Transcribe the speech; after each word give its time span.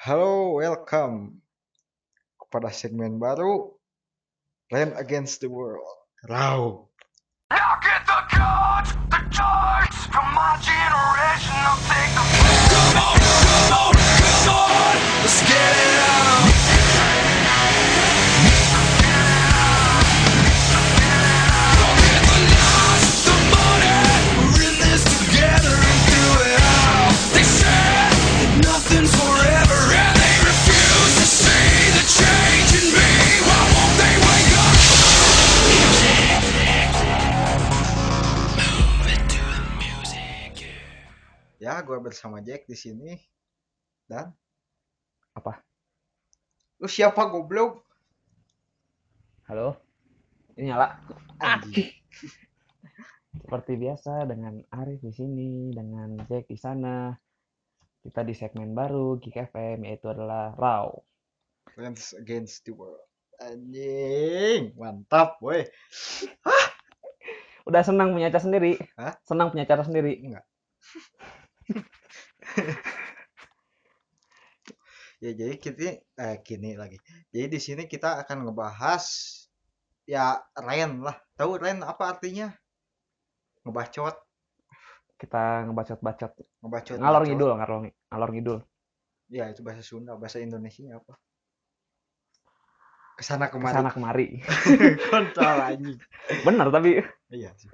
Halo, 0.00 0.56
welcome 0.56 1.44
kepada 2.40 2.72
segmen 2.72 3.20
baru 3.20 3.68
Land 4.72 4.96
Against 4.96 5.44
the 5.44 5.52
World. 5.52 5.84
Raw. 6.24 6.88
Look 7.52 7.84
at 7.84 8.08
the 8.08 8.20
cards, 8.32 8.96
gue 41.82 41.98
bersama 42.00 42.40
Jack 42.44 42.68
di 42.68 42.76
sini 42.76 43.12
dan 44.06 44.32
Apa? 45.36 45.62
lu 46.80 46.88
siapa 46.88 47.28
goblok? 47.28 47.84
Halo? 49.46 49.76
Ini 50.56 50.72
nyala. 50.72 50.96
Seperti 53.30 53.76
biasa 53.76 54.24
dengan 54.26 54.64
Arif 54.74 55.04
di 55.04 55.12
sini, 55.12 55.70
dengan 55.70 56.16
Jack 56.24 56.48
di 56.48 56.56
sana. 56.56 57.12
Kita 58.00 58.24
di 58.24 58.32
segmen 58.32 58.72
baru 58.72 59.20
Geek 59.20 59.52
FM 59.52 59.84
yaitu 59.84 60.08
adalah 60.08 60.56
Raw. 60.56 60.88
Land 61.76 62.00
Against 62.16 62.64
the 62.64 62.72
World. 62.72 63.04
Anjing, 63.40 64.72
mantap, 64.76 65.36
boy. 65.40 65.64
Udah 67.68 67.84
senang 67.84 68.12
punya 68.12 68.28
cara 68.32 68.44
sendiri. 68.44 68.76
Hah? 68.96 69.16
Senang 69.24 69.52
punya 69.52 69.64
cara 69.68 69.84
sendiri. 69.84 70.20
Enggak. 70.20 70.44
Ya, 75.20 75.36
jadi 75.36 75.52
kita 75.60 76.00
eh 76.00 76.36
kini 76.40 76.80
lagi. 76.80 76.96
Jadi 77.28 77.46
di 77.52 77.60
sini 77.60 77.84
kita 77.84 78.24
akan 78.24 78.48
ngebahas 78.48 79.04
ya 80.08 80.40
Ren 80.56 81.04
lah. 81.04 81.12
Tahu 81.36 81.60
Ren 81.60 81.84
apa 81.84 82.16
artinya? 82.16 82.48
Ngebacot, 83.60 84.16
Kita 85.20 85.68
ngebacot-bacot. 85.68 86.32
ngebacot. 86.64 86.96
Ngalor 86.96 87.20
bacot. 87.20 87.28
ngidul, 87.28 87.50
ngalor, 87.60 87.78
ngalor 88.08 88.30
ngidul. 88.32 88.58
Ya, 89.28 89.52
itu 89.52 89.60
bahasa 89.60 89.84
Sunda, 89.84 90.16
bahasa 90.16 90.40
Indonesia 90.40 90.96
apa? 90.96 91.20
Ke 93.20 93.22
sana 93.22 93.52
kemari. 93.52 93.68
Ke 93.68 93.76
sana 93.76 93.92
kemari. 93.92 94.26
Kontol 95.12 95.56
anjing. 95.60 96.00
Bener 96.48 96.66
tapi. 96.72 97.04
Iya 97.28 97.52
sih. 97.60 97.68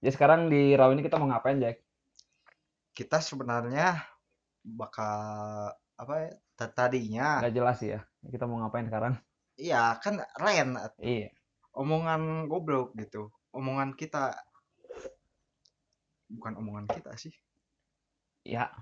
Jadi 0.00 0.10
sekarang 0.16 0.48
di 0.48 0.72
Raw 0.72 0.88
ini 0.96 1.04
kita 1.04 1.20
mau 1.20 1.28
ngapain 1.28 1.60
Jack? 1.60 1.84
Kita 2.92 3.18
sebenarnya 3.24 3.96
bakal 4.62 5.16
apa 5.96 6.14
ya? 6.20 6.30
ta- 6.56 6.72
Tadinya 6.72 7.40
Gak 7.40 7.54
jelas 7.56 7.78
ya. 7.80 8.00
Kita 8.22 8.44
mau 8.46 8.60
ngapain 8.62 8.86
sekarang? 8.86 9.16
iya 9.56 10.00
kan 10.00 10.16
Ren 10.40 10.76
Iya. 10.96 11.28
omongan 11.76 12.48
goblok 12.48 12.96
gitu. 12.96 13.28
Omongan 13.52 13.92
kita 13.96 14.32
bukan 16.32 16.56
omongan 16.56 16.86
kita 16.88 17.12
sih. 17.16 17.32
Ya, 18.42 18.72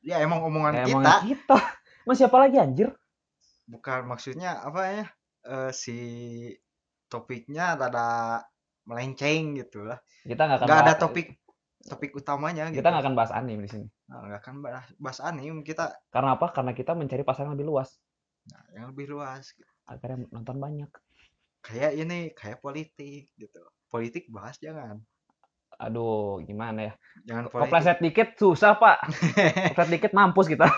Ya 0.00 0.22
emang 0.22 0.40
omongan 0.46 0.72
kayak 0.78 0.86
kita, 0.86 0.94
emang 0.94 1.26
kita. 1.26 1.58
Mas 2.06 2.16
siapa 2.22 2.38
lagi 2.38 2.56
anjir? 2.56 2.94
bukan 3.68 4.08
maksudnya 4.08 4.64
apa 4.64 4.80
ya? 4.88 5.04
eh, 5.44 5.70
si 5.76 5.98
topiknya 7.08 7.76
rada 7.76 8.40
melenceng 8.88 9.58
gitu 9.60 9.84
lah. 9.84 9.98
Kita 10.24 10.42
nggak 10.48 10.58
Nggak 10.64 10.80
ada 10.88 10.94
topik 10.96 11.26
topik 11.88 12.12
utamanya 12.14 12.68
gitu. 12.68 12.84
Kita 12.84 12.92
nggak 12.92 13.04
akan 13.08 13.16
bahas 13.16 13.32
anime 13.32 13.64
di 13.66 13.70
sini. 13.72 13.86
Nah, 14.12 14.28
nggak 14.28 14.40
akan 14.44 14.54
bahas, 14.60 14.88
bahas 15.00 15.20
anime 15.24 15.64
kita 15.64 15.96
Karena 16.12 16.36
apa? 16.36 16.52
Karena 16.52 16.72
kita 16.76 16.92
mencari 16.92 17.24
pasangan 17.24 17.56
lebih 17.56 17.68
luas. 17.68 17.96
nah, 18.48 18.64
yang 18.76 18.92
lebih 18.92 19.12
luas. 19.12 19.52
gitu. 19.52 19.68
Akhirnya 19.88 20.28
nonton 20.28 20.56
banyak. 20.60 20.90
Kayak 21.64 21.92
ini, 21.96 22.32
kayak 22.36 22.60
politik 22.60 23.32
gitu. 23.34 23.60
Politik 23.88 24.28
bahas 24.28 24.60
jangan. 24.60 25.00
Aduh, 25.78 26.40
gimana 26.44 26.92
ya? 26.92 26.92
Jangan 27.24 27.44
politik. 27.48 27.70
Kepleset 27.72 27.98
dikit 28.04 28.28
susah, 28.36 28.76
Pak. 28.76 28.98
Kepleset 29.72 29.92
dikit 29.92 30.12
mampus 30.12 30.48
kita. 30.48 30.68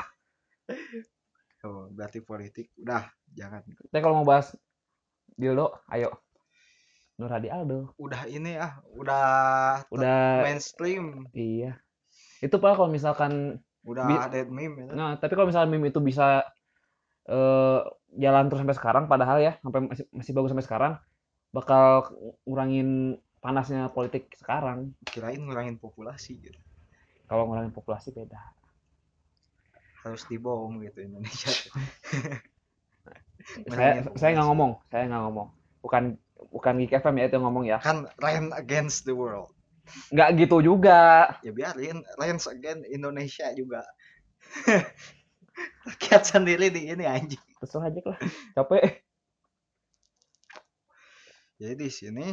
Oh, 1.60 1.92
berarti 1.92 2.24
politik 2.24 2.72
udah 2.80 3.04
jangan. 3.36 3.60
Tapi 3.64 4.00
kalau 4.00 4.22
mau 4.22 4.28
bahas 4.28 4.56
dildo, 5.36 5.76
ayo. 5.92 6.08
Nur 7.20 7.28
Hadi 7.28 7.52
Aldo. 7.52 7.92
Udah 8.00 8.24
ini 8.24 8.56
ah, 8.56 8.80
udah 8.96 9.24
Udah 9.92 10.40
mainstream, 10.40 11.28
iya. 11.36 11.76
Itu 12.40 12.56
Pak 12.56 12.80
kalau 12.80 12.88
misalkan 12.88 13.60
udah 13.84 14.32
dead 14.32 14.48
meme 14.48 14.88
itu. 14.88 14.92
nah, 14.96 15.20
tapi 15.20 15.36
kalau 15.36 15.52
misalkan 15.52 15.68
meme 15.68 15.92
itu 15.92 16.00
bisa 16.00 16.40
eh 17.28 17.80
jalan 18.16 18.48
terus 18.48 18.64
sampai 18.64 18.76
sekarang 18.80 19.04
padahal 19.04 19.36
ya, 19.44 19.60
sampai 19.60 19.84
masih 19.84 20.08
masih 20.16 20.32
bagus 20.32 20.50
sampai 20.56 20.64
sekarang 20.64 20.92
bakal 21.52 22.08
ngurangin 22.48 23.20
panasnya 23.44 23.92
politik 23.92 24.32
sekarang. 24.40 24.96
Kirain 25.04 25.44
ngurangin 25.44 25.76
populasi 25.76 26.40
gitu. 26.40 26.60
Kalau 27.28 27.52
ngurangin 27.52 27.76
populasi 27.76 28.16
beda. 28.16 28.40
Harus 30.00 30.24
dibom 30.24 30.80
gitu 30.80 31.04
Indonesia. 31.04 31.52
saya 33.72 34.04
saya 34.14 34.30
nggak 34.36 34.48
ngomong 34.52 34.72
saya 34.92 35.08
nggak 35.10 35.22
ngomong 35.26 35.48
bukan 35.80 36.14
bukan 36.48 36.80
Geek 36.80 36.96
FM 36.96 37.14
ya 37.16 37.24
itu 37.26 37.34
yang 37.36 37.44
ngomong 37.44 37.64
ya 37.64 37.76
Kan 37.78 38.08
Ren 38.16 38.48
against 38.52 39.04
the 39.04 39.12
world. 39.12 39.52
nggak 40.08 40.28
gitu 40.38 40.62
juga 40.62 41.34
Ya 41.42 41.50
biarin 41.50 42.00
Ren 42.16 42.38
against 42.38 42.86
Indonesia 42.86 43.52
juga. 43.52 43.84
Rakyat 45.84 46.22
sendiri 46.24 46.70
di 46.70 46.88
ini 46.88 47.04
anjing. 47.04 47.40
terserah 47.58 47.88
aja 47.88 48.00
lah 48.06 48.18
capek 48.54 49.04
Jadi 51.60 51.74
di 51.76 51.90
sini 51.92 52.26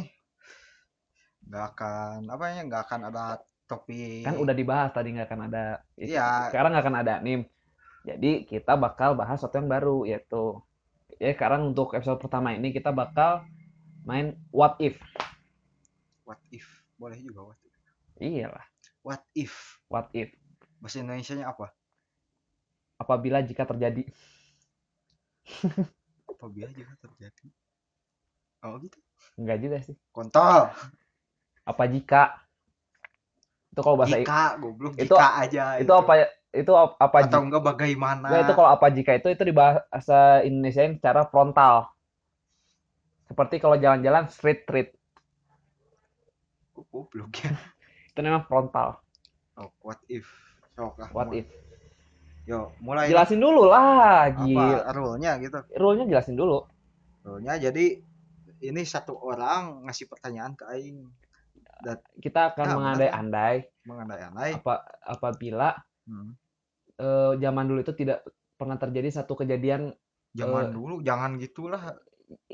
nggak 1.44 1.64
akan 1.72 2.18
apa 2.28 2.44
ya 2.50 2.60
nggak 2.64 2.82
akan 2.84 3.00
ada 3.08 3.24
topik. 3.64 4.24
kan 4.24 4.36
udah 4.36 4.52
dibahas 4.52 4.90
tadi 4.92 5.12
nggak 5.12 5.28
akan 5.28 5.42
ada. 5.48 5.64
Iya. 5.96 6.48
sekarang 6.48 6.72
nggak 6.72 6.84
akan 6.84 6.98
ada 6.98 7.14
nim 7.20 7.44
jadi 8.04 8.44
kita 8.44 8.76
bakal 8.76 9.12
bahas 9.12 9.36
sesuatu 9.36 9.56
yang 9.56 9.68
baru 9.68 10.04
yaitu 10.04 10.60
ya 11.16 11.32
sekarang 11.32 11.72
untuk 11.72 11.92
episode 11.92 12.16
pertama 12.16 12.52
ini 12.52 12.72
kita 12.72 12.88
bakal 12.88 13.44
main 14.04 14.36
what 14.50 14.76
if 14.78 14.98
What 16.22 16.38
if? 16.52 16.68
Boleh 16.94 17.16
juga 17.18 17.40
what 17.48 17.58
if. 17.62 17.74
iyalah 18.20 18.64
What 19.00 19.22
if? 19.32 19.52
what 19.88 20.06
if 20.12 20.28
Bahasa 20.78 21.00
Indonesianya 21.00 21.48
apa? 21.48 21.72
apabila 22.98 23.40
jika 23.40 23.64
terjadi 23.64 24.04
Apabila 26.28 26.68
juga 26.70 26.92
terjadi. 27.00 27.46
Oh 28.62 28.74
gitu. 28.78 28.98
enggak 29.38 29.58
juga 29.58 29.78
sih 29.82 29.94
Kontol. 30.10 30.70
apa 31.62 31.84
jika 31.86 32.42
itu 33.70 33.80
kalau 33.80 33.96
bahasa 33.96 34.18
Jika 34.18 34.58
goblok 34.58 34.92
itu- 34.98 35.14
jika 35.14 35.28
aja 35.38 35.78
itu 35.78 35.92
apa 35.92 36.12
ya 36.18 36.26
itu 36.50 36.72
ap- 36.74 36.96
apa 36.98 37.16
atau 37.22 37.28
jika 37.28 37.38
enggak 37.44 37.62
bagaimana? 37.64 38.26
Nggak, 38.26 38.40
itu 38.44 38.52
kalau 38.52 38.70
apa 38.72 38.86
jika 38.90 39.12
itu 39.14 39.28
itu 39.30 39.42
di 39.44 39.54
bahasa 39.54 40.42
Indonesia 40.42 40.82
secara 40.90 41.22
frontal. 41.28 41.86
Seperti 43.28 43.60
kalau 43.60 43.76
jalan-jalan 43.76 44.26
street 44.32 44.64
treat 44.64 44.88
Oh, 46.78 46.86
goblok 46.94 47.34
ya. 47.42 47.50
itu 48.14 48.18
namanya 48.22 48.46
frontal. 48.46 49.02
Oh, 49.58 49.68
what 49.82 49.98
if? 50.06 50.24
Sok 50.78 50.94
ah, 51.02 51.10
What 51.10 51.34
if? 51.34 51.46
Yo, 52.46 52.70
mulai 52.80 53.10
Jelasin 53.12 53.42
dulu 53.42 53.68
lah, 53.68 54.30
apa 54.30 54.88
rule-nya 54.94 55.36
gitu. 55.42 55.58
Rule-nya 55.76 56.06
jelasin 56.08 56.38
dulu. 56.38 56.64
Rule-nya 57.26 57.60
jadi 57.60 58.00
ini 58.64 58.82
satu 58.86 59.18
orang 59.20 59.84
ngasih 59.84 60.06
pertanyaan 60.08 60.54
ke 60.56 60.64
aing 60.70 61.04
Kita 62.18 62.54
akan 62.54 62.64
Nah, 62.64 62.76
mengandai-andai 62.80 63.56
mengandai-andai. 63.86 64.50
apa 64.58 64.74
apabila 65.04 65.76
Hmm. 66.08 66.32
eh, 66.96 67.32
zaman 67.36 67.64
dulu 67.68 67.84
itu 67.84 67.92
tidak 67.92 68.24
pernah 68.56 68.80
terjadi 68.80 69.20
satu 69.22 69.36
kejadian 69.36 69.92
Zaman 70.32 70.70
Eh, 70.70 70.72
dulu 70.72 70.94
jangan 71.04 71.36
gitulah. 71.36 71.82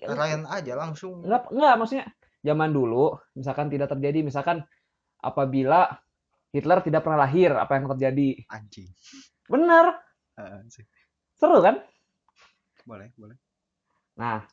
Lain 0.07 0.47
aja 0.47 0.73
langsung. 0.79 1.23
enggak 1.27 1.51
enggak 1.51 1.75
maksudnya 1.81 2.07
zaman 2.45 2.71
dulu 2.71 3.19
misalkan 3.35 3.67
tidak 3.73 3.91
terjadi 3.91 4.23
misalkan 4.23 4.63
apabila 5.19 5.91
Hitler 6.55 6.79
tidak 6.87 7.03
pernah 7.03 7.27
lahir 7.27 7.51
apa 7.57 7.73
yang 7.75 7.91
terjadi 7.91 8.29
Anjing. 8.53 8.89
bener 9.51 9.99
Heeh, 10.39 10.61
sih. 10.71 10.87
seru 11.35 11.59
kan 11.63 11.83
boleh, 12.85 13.09
boleh. 13.17 13.37
Nah, 14.21 14.45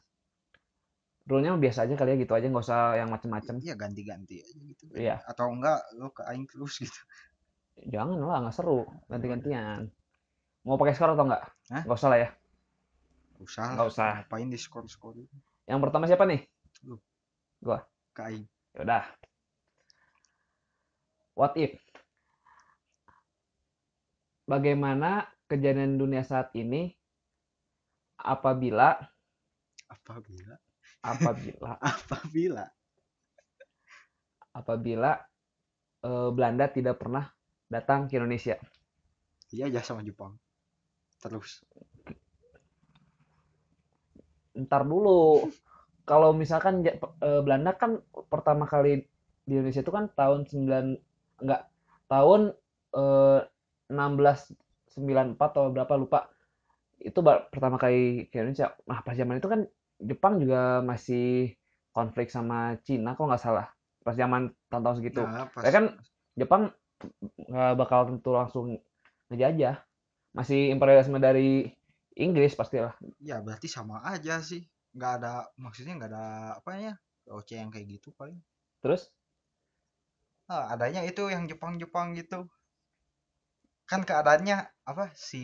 rule-nya 1.28 1.54
biasa 1.60 1.86
aja 1.86 1.94
kali 2.00 2.16
ya 2.16 2.18
gitu 2.24 2.34
aja 2.34 2.48
nggak 2.48 2.66
usah 2.66 2.82
yang 2.98 3.10
macem-macem. 3.12 3.60
Iya 3.62 3.76
ganti-ganti 3.78 4.42
aja 4.42 4.60
gitu. 4.60 4.84
Iya. 4.96 5.22
Atau 5.28 5.52
enggak 5.52 5.84
lu 6.00 6.10
ke 6.10 6.26
aing 6.26 6.48
terus 6.50 6.82
gitu. 6.82 7.00
Jangan 7.92 8.20
lah, 8.24 8.38
nggak 8.48 8.56
seru. 8.56 8.88
Ganti-gantian. 9.12 9.92
Mau 10.66 10.78
pakai 10.80 10.94
skor 10.96 11.14
atau 11.14 11.26
enggak? 11.28 11.44
Hah? 11.72 11.84
Nggak 11.86 11.98
usah 11.98 12.10
lah 12.10 12.20
ya. 12.24 12.30
Usah 13.46 13.66
Nggak 13.78 13.90
usah. 13.90 14.10
Ngapain 14.22 14.48
di 14.50 14.60
skor 14.60 14.86
skor 14.88 15.16
Yang 15.66 15.80
pertama 15.88 16.06
siapa 16.10 16.26
nih? 16.28 16.42
kain 18.12 18.44
Yaudah. 18.76 19.06
What 21.36 21.56
if? 21.60 21.76
Bagaimana 24.48 25.28
kejadian 25.48 26.00
dunia 26.00 26.24
saat 26.24 26.52
ini 26.56 26.92
apabila 28.20 28.96
apabila 29.92 30.56
apabila 31.04 31.72
apabila 31.92 32.66
apabila 34.52 35.12
eh, 36.04 36.30
Belanda 36.32 36.66
tidak 36.68 37.00
pernah 37.00 37.28
datang 37.72 38.08
ke 38.08 38.20
Indonesia? 38.20 38.60
iya 39.52 39.68
aja 39.68 39.84
sama 39.84 40.02
Jepang 40.02 40.40
terus 41.20 41.62
Ntar 44.56 44.84
dulu. 44.84 45.48
Kalau 46.04 46.36
misalkan 46.36 46.84
eh, 46.84 47.42
Belanda 47.46 47.78
kan 47.78 48.02
pertama 48.28 48.68
kali 48.68 49.06
di 49.46 49.52
Indonesia 49.58 49.82
itu 49.82 49.94
kan 49.94 50.12
tahun 50.14 50.46
9 50.50 50.98
enggak 51.42 51.62
tahun 52.12 52.52
eh, 52.96 53.40
1694 53.92 55.36
atau 55.40 55.72
berapa 55.72 55.94
lupa. 56.00 56.32
Itu 57.02 57.24
pertama 57.24 57.76
kali 57.82 58.30
ke 58.30 58.40
Indonesia. 58.40 58.76
Nah, 58.88 59.02
pas 59.02 59.16
zaman 59.18 59.42
itu 59.42 59.50
kan 59.52 59.62
Jepang 60.02 60.42
juga 60.42 60.82
masih 60.82 61.54
konflik 61.94 62.32
sama 62.32 62.80
Cina 62.82 63.14
kalau 63.14 63.32
nggak 63.32 63.44
salah. 63.44 63.68
Pas 64.02 64.16
zaman 64.18 64.50
tahun-tahun 64.72 64.98
segitu. 64.98 65.22
nah, 65.22 65.46
pas, 65.52 65.62
Ya 65.62 65.72
kan 65.72 65.86
Jepang 66.34 66.74
nggak 67.38 67.74
bakal 67.78 68.00
tentu 68.10 68.32
langsung 68.34 68.66
ngejajah. 69.30 69.82
Masih 70.32 70.72
imperialisme 70.72 71.20
dari 71.20 71.76
Inggris 72.16 72.54
pastilah. 72.54 72.94
ya 73.20 73.40
berarti 73.40 73.68
sama 73.68 74.04
aja 74.04 74.40
sih. 74.42 74.62
Nggak 74.92 75.12
ada 75.22 75.34
maksudnya 75.56 75.96
nggak 75.96 76.12
ada 76.12 76.26
apa 76.60 76.72
ya 76.76 76.94
OC 77.28 77.50
yang 77.56 77.72
kayak 77.72 77.88
gitu 77.88 78.12
paling. 78.14 78.36
Terus? 78.84 79.08
Ah, 80.46 80.76
adanya 80.76 81.06
itu 81.08 81.24
yang 81.32 81.48
Jepang-Jepang 81.48 82.12
gitu. 82.20 82.44
Kan 83.88 84.04
keadaannya 84.04 84.58
apa 84.84 85.12
si 85.16 85.44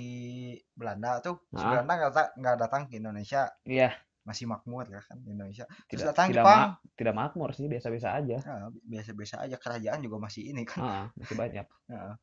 Belanda 0.76 1.20
tuh. 1.20 1.40
Si 1.52 1.64
Ah. 1.64 1.72
Belanda 1.80 1.94
nggak 2.00 2.28
nggak 2.36 2.56
datang 2.60 2.82
ke 2.88 3.00
Indonesia. 3.00 3.48
Iya. 3.64 3.96
Masih 4.28 4.44
makmur 4.44 4.84
ya 4.92 5.00
kan 5.00 5.24
Indonesia. 5.24 5.64
Terus 5.88 6.04
tidak 6.04 6.08
datang 6.12 6.28
tidak 6.32 6.44
Jepang. 6.44 6.60
ma- 6.60 6.76
tidak 7.00 7.16
makmur 7.16 7.50
sih 7.56 7.68
biasa-biasa 7.72 8.08
aja. 8.20 8.38
Ah, 8.44 8.68
biasa-biasa 8.84 9.36
aja. 9.48 9.56
Kerajaan 9.56 10.00
juga 10.04 10.18
masih 10.20 10.52
ini 10.52 10.64
kan. 10.68 10.80
Ah, 10.84 11.06
masih 11.16 11.36
banyak. 11.36 11.68
Ah, 11.88 12.16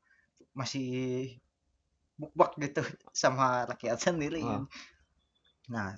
masih 0.52 0.88
bukbak 2.14 2.54
gitu 2.58 2.80
sama 3.12 3.66
rakyat 3.66 3.98
sendiri 3.98 4.40
Ah. 4.42 4.48
kan. 4.48 4.62
nah 5.66 5.88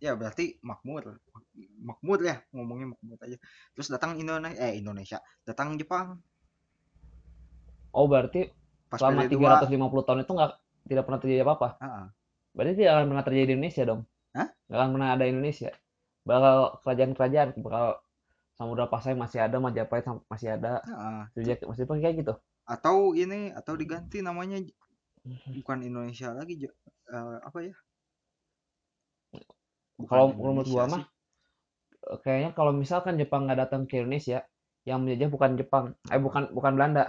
ya 0.00 0.16
berarti 0.16 0.56
makmur 0.64 1.20
makmur 1.78 2.18
ya 2.24 2.40
ngomongnya 2.50 2.96
makmur 2.96 3.20
aja 3.20 3.36
terus 3.72 3.92
datang 3.92 4.16
Indonesia 4.16 4.56
eh 4.56 4.80
Indonesia 4.80 5.20
datang 5.44 5.76
Jepang 5.76 6.18
Oh, 7.90 8.06
berarti 8.06 8.46
pas 8.86 9.02
selama 9.02 9.26
periode 9.26 9.34
dua 9.34 9.50
350 9.66 10.06
tahun 10.06 10.20
itu 10.22 10.32
nggak 10.32 10.52
tidak 10.86 11.04
pernah 11.06 11.20
terjadi 11.20 11.42
apa-apa. 11.42 11.68
Ah, 11.82 12.06
Berarti 12.54 12.72
tidak 12.78 12.92
akan 12.94 13.06
pernah 13.10 13.24
terjadi 13.26 13.46
di 13.46 13.52
Indonesia 13.58 13.82
dong. 13.82 14.00
Hah? 14.30 14.48
Nggak 14.70 14.78
akan 14.78 14.90
pernah 14.94 15.08
ada 15.10 15.24
Indonesia. 15.26 15.70
Bakal 16.22 16.56
kerajaan-kerajaan, 16.86 17.48
bakal 17.58 17.86
Samudra 18.54 18.86
Pasai 18.86 19.18
masih 19.18 19.42
ada, 19.42 19.56
Majapahit 19.58 20.06
masih 20.30 20.54
ada, 20.54 20.78
ah. 20.86 21.26
Sriwijaya 21.34 21.66
masih 21.66 21.82
pakai 21.82 22.02
kayak 22.06 22.16
gitu. 22.22 22.34
atau 22.62 23.18
ini 23.18 23.50
atau 23.50 23.74
diganti 23.74 24.22
namanya 24.22 24.62
bukan 25.56 25.78
Indonesia 25.88 26.28
lagi 26.38 26.54
eh, 27.14 27.36
apa 27.48 27.58
ya 27.66 27.74
Bukan 30.00 30.10
Kalau 30.10 30.26
menurut 30.42 30.66
gua 30.72 30.84
mah 30.92 31.02
eh, 32.10 32.18
kayaknya 32.24 32.50
kalau 32.58 32.72
misalkan 32.82 33.14
Jepang 33.20 33.40
nggak 33.46 33.60
datang 33.68 33.82
ke 33.88 33.94
Indonesia, 34.00 34.38
yang 34.88 34.98
menjajah 35.04 35.28
bukan 35.34 35.50
Jepang, 35.60 35.84
eh 36.14 36.20
bukan 36.26 36.42
bukan 36.56 36.72
Belanda, 36.76 37.04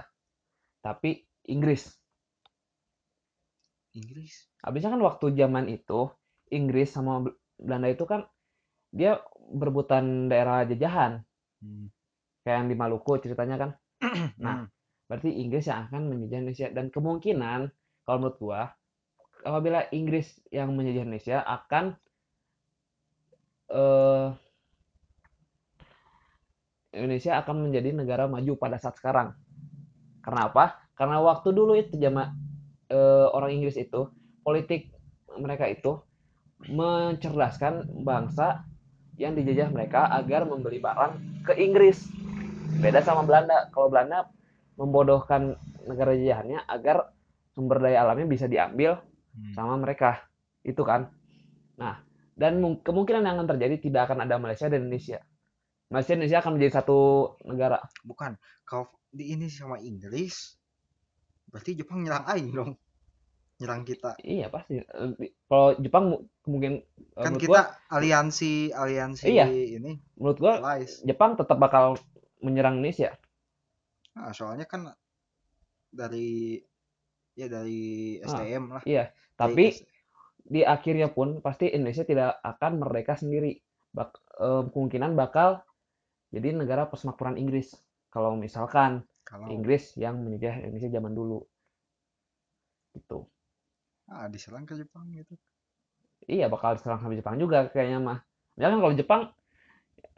tapi 0.86 1.10
Inggris. 1.54 1.84
Inggris 3.96 4.50
Habisnya 4.66 4.90
kan 4.94 5.02
waktu 5.08 5.25
zaman 5.40 5.66
itu 5.78 6.00
Inggris 6.58 6.90
sama 6.96 7.13
Bel- 7.24 7.38
Belanda 7.66 7.88
itu 7.96 8.04
kan 8.12 8.22
dia 9.00 9.12
berebutan 9.60 10.06
daerah 10.31 10.58
jajahan 10.69 11.13
Hmm. 11.62 11.88
kayak 12.44 12.58
yang 12.62 12.68
di 12.72 12.75
Maluku 12.78 13.12
ceritanya 13.24 13.56
kan. 13.62 13.72
Nah, 14.46 14.58
Hmm. 14.58 14.66
berarti 15.08 15.30
Inggris 15.42 15.66
yang 15.69 15.86
akan 15.90 16.02
menjajah 16.10 16.38
Indonesia 16.42 16.68
dan 16.74 16.86
kemungkinan 16.90 17.60
kalau 18.12 18.28
menurut 18.28 18.40
gua 18.44 18.62
apabila 19.48 19.88
Inggris 19.96 20.36
yang 20.52 20.75
menjajah 20.75 21.08
Indonesia 21.08 21.40
akan 21.48 21.96
eh 23.72 24.28
Indonesia 26.92 27.40
akan 27.40 27.72
menjadi 27.72 27.96
negara 27.96 28.28
maju 28.28 28.60
pada 28.60 28.75
saat 28.75 29.00
sekarang. 29.00 29.31
Karena 30.19 30.52
apa? 30.52 30.75
Karena 30.92 31.24
waktu 31.24 31.56
dulu 31.56 31.72
itu 31.80 31.96
zaman 31.96 32.36
eh, 32.92 33.28
orang 33.31 33.56
Inggris 33.56 33.80
itu 33.80 34.12
politik 34.44 34.92
mereka 35.40 35.72
itu 35.72 36.04
mencerdaskan 36.68 38.04
bangsa 38.04 38.68
yang 39.16 39.40
dijajah 39.40 39.72
mereka 39.72 40.12
agar 40.12 40.44
membeli 40.44 40.84
barang 40.84 41.48
ke 41.48 41.56
Inggris. 41.56 42.12
Beda 42.84 43.00
sama 43.00 43.24
Belanda. 43.24 43.72
Kalau 43.72 43.88
Belanda 43.88 44.28
membodohkan 44.75 45.56
negara 45.88 46.12
jajahannya 46.12 46.68
agar 46.68 47.16
sumber 47.51 47.77
daya 47.80 48.01
alamnya 48.01 48.25
bisa 48.25 48.45
diambil 48.45 49.00
Hmm. 49.31 49.53
sama 49.56 49.80
mereka. 49.80 50.27
Itu 50.59 50.83
kan. 50.83 51.07
Nah, 51.75 52.03
dan 52.33 52.59
mung- 52.59 52.80
kemungkinan 52.80 53.24
yang 53.24 53.36
akan 53.38 53.48
terjadi 53.56 53.75
tidak 53.80 54.01
akan 54.07 54.27
ada 54.27 54.36
Malaysia 54.36 54.68
dan 54.68 54.83
Indonesia. 54.86 55.24
Malaysia 55.88 56.12
dan 56.12 56.19
Indonesia 56.19 56.39
akan 56.39 56.51
menjadi 56.56 56.74
satu 56.74 57.00
negara. 57.45 57.80
bukan 58.01 58.36
kalau 58.63 58.88
di 59.07 59.31
ini 59.31 59.48
sama 59.48 59.75
Inggris 59.77 60.56
berarti 61.48 61.75
Jepang 61.75 62.00
nyerang 62.00 62.24
aing 62.27 62.51
dong 62.51 62.71
nyerang 63.57 63.83
kita 63.83 64.15
Iya 64.18 64.48
pasti. 64.48 64.80
Kalau 65.45 65.75
Jepang 65.77 66.03
mu- 66.07 66.24
kemungkinan 66.42 66.77
eh, 66.80 67.24
kan 67.24 67.33
kita 67.36 67.51
gua, 67.51 67.63
aliansi 67.92 68.71
aliansi 68.71 69.27
Iya. 69.27 69.45
ini 69.51 70.00
menurut 70.15 70.39
gua 70.39 70.53
allies 70.59 71.03
Jepang 71.03 71.36
tetap 71.36 71.56
bakal 71.56 72.00
menyerang 72.39 72.80
Indonesia. 72.80 73.12
nah, 74.12 74.31
soalnya 74.31 74.63
kan 74.63 74.92
dari 75.88 76.56
ya 77.41 77.47
dari 77.49 77.81
STM 78.21 78.63
lah 78.69 78.83
Iya, 78.86 79.10
tapi 79.33 79.74
di 80.45 80.62
akhirnya 80.62 81.10
pun 81.10 81.41
pasti 81.41 81.74
Indonesia 81.74 82.05
tidak 82.05 82.38
akan 82.45 82.81
merdeka 82.81 83.17
sendiri. 83.17 83.57
Bak, 83.91 84.21
eh, 84.38 84.63
kemungkinan 84.69 85.17
bakal 85.17 85.65
jadi 86.31 86.53
negara 86.53 86.88
persemakmuran 86.88 87.41
Inggris. 87.41 87.74
Kalau 88.13 88.38
misalkan 88.38 89.03
kalau 89.25 89.50
Inggris 89.50 89.95
yang 89.98 90.21
menjajah 90.21 90.62
Indonesia 90.63 90.91
zaman 90.91 91.13
dulu. 91.17 91.39
Gitu. 92.91 93.24
ah, 94.12 94.27
diserang 94.27 94.67
ke 94.67 94.75
Jepang 94.75 95.07
gitu 95.15 95.39
Iya, 96.27 96.51
bakal 96.51 96.75
diserang 96.75 97.00
sama 97.00 97.15
Jepang 97.15 97.39
juga 97.39 97.71
kayaknya 97.71 98.03
mah. 98.03 98.19
Ya 98.60 98.67
kan 98.67 98.83
kalau 98.83 98.93
Jepang 98.93 99.21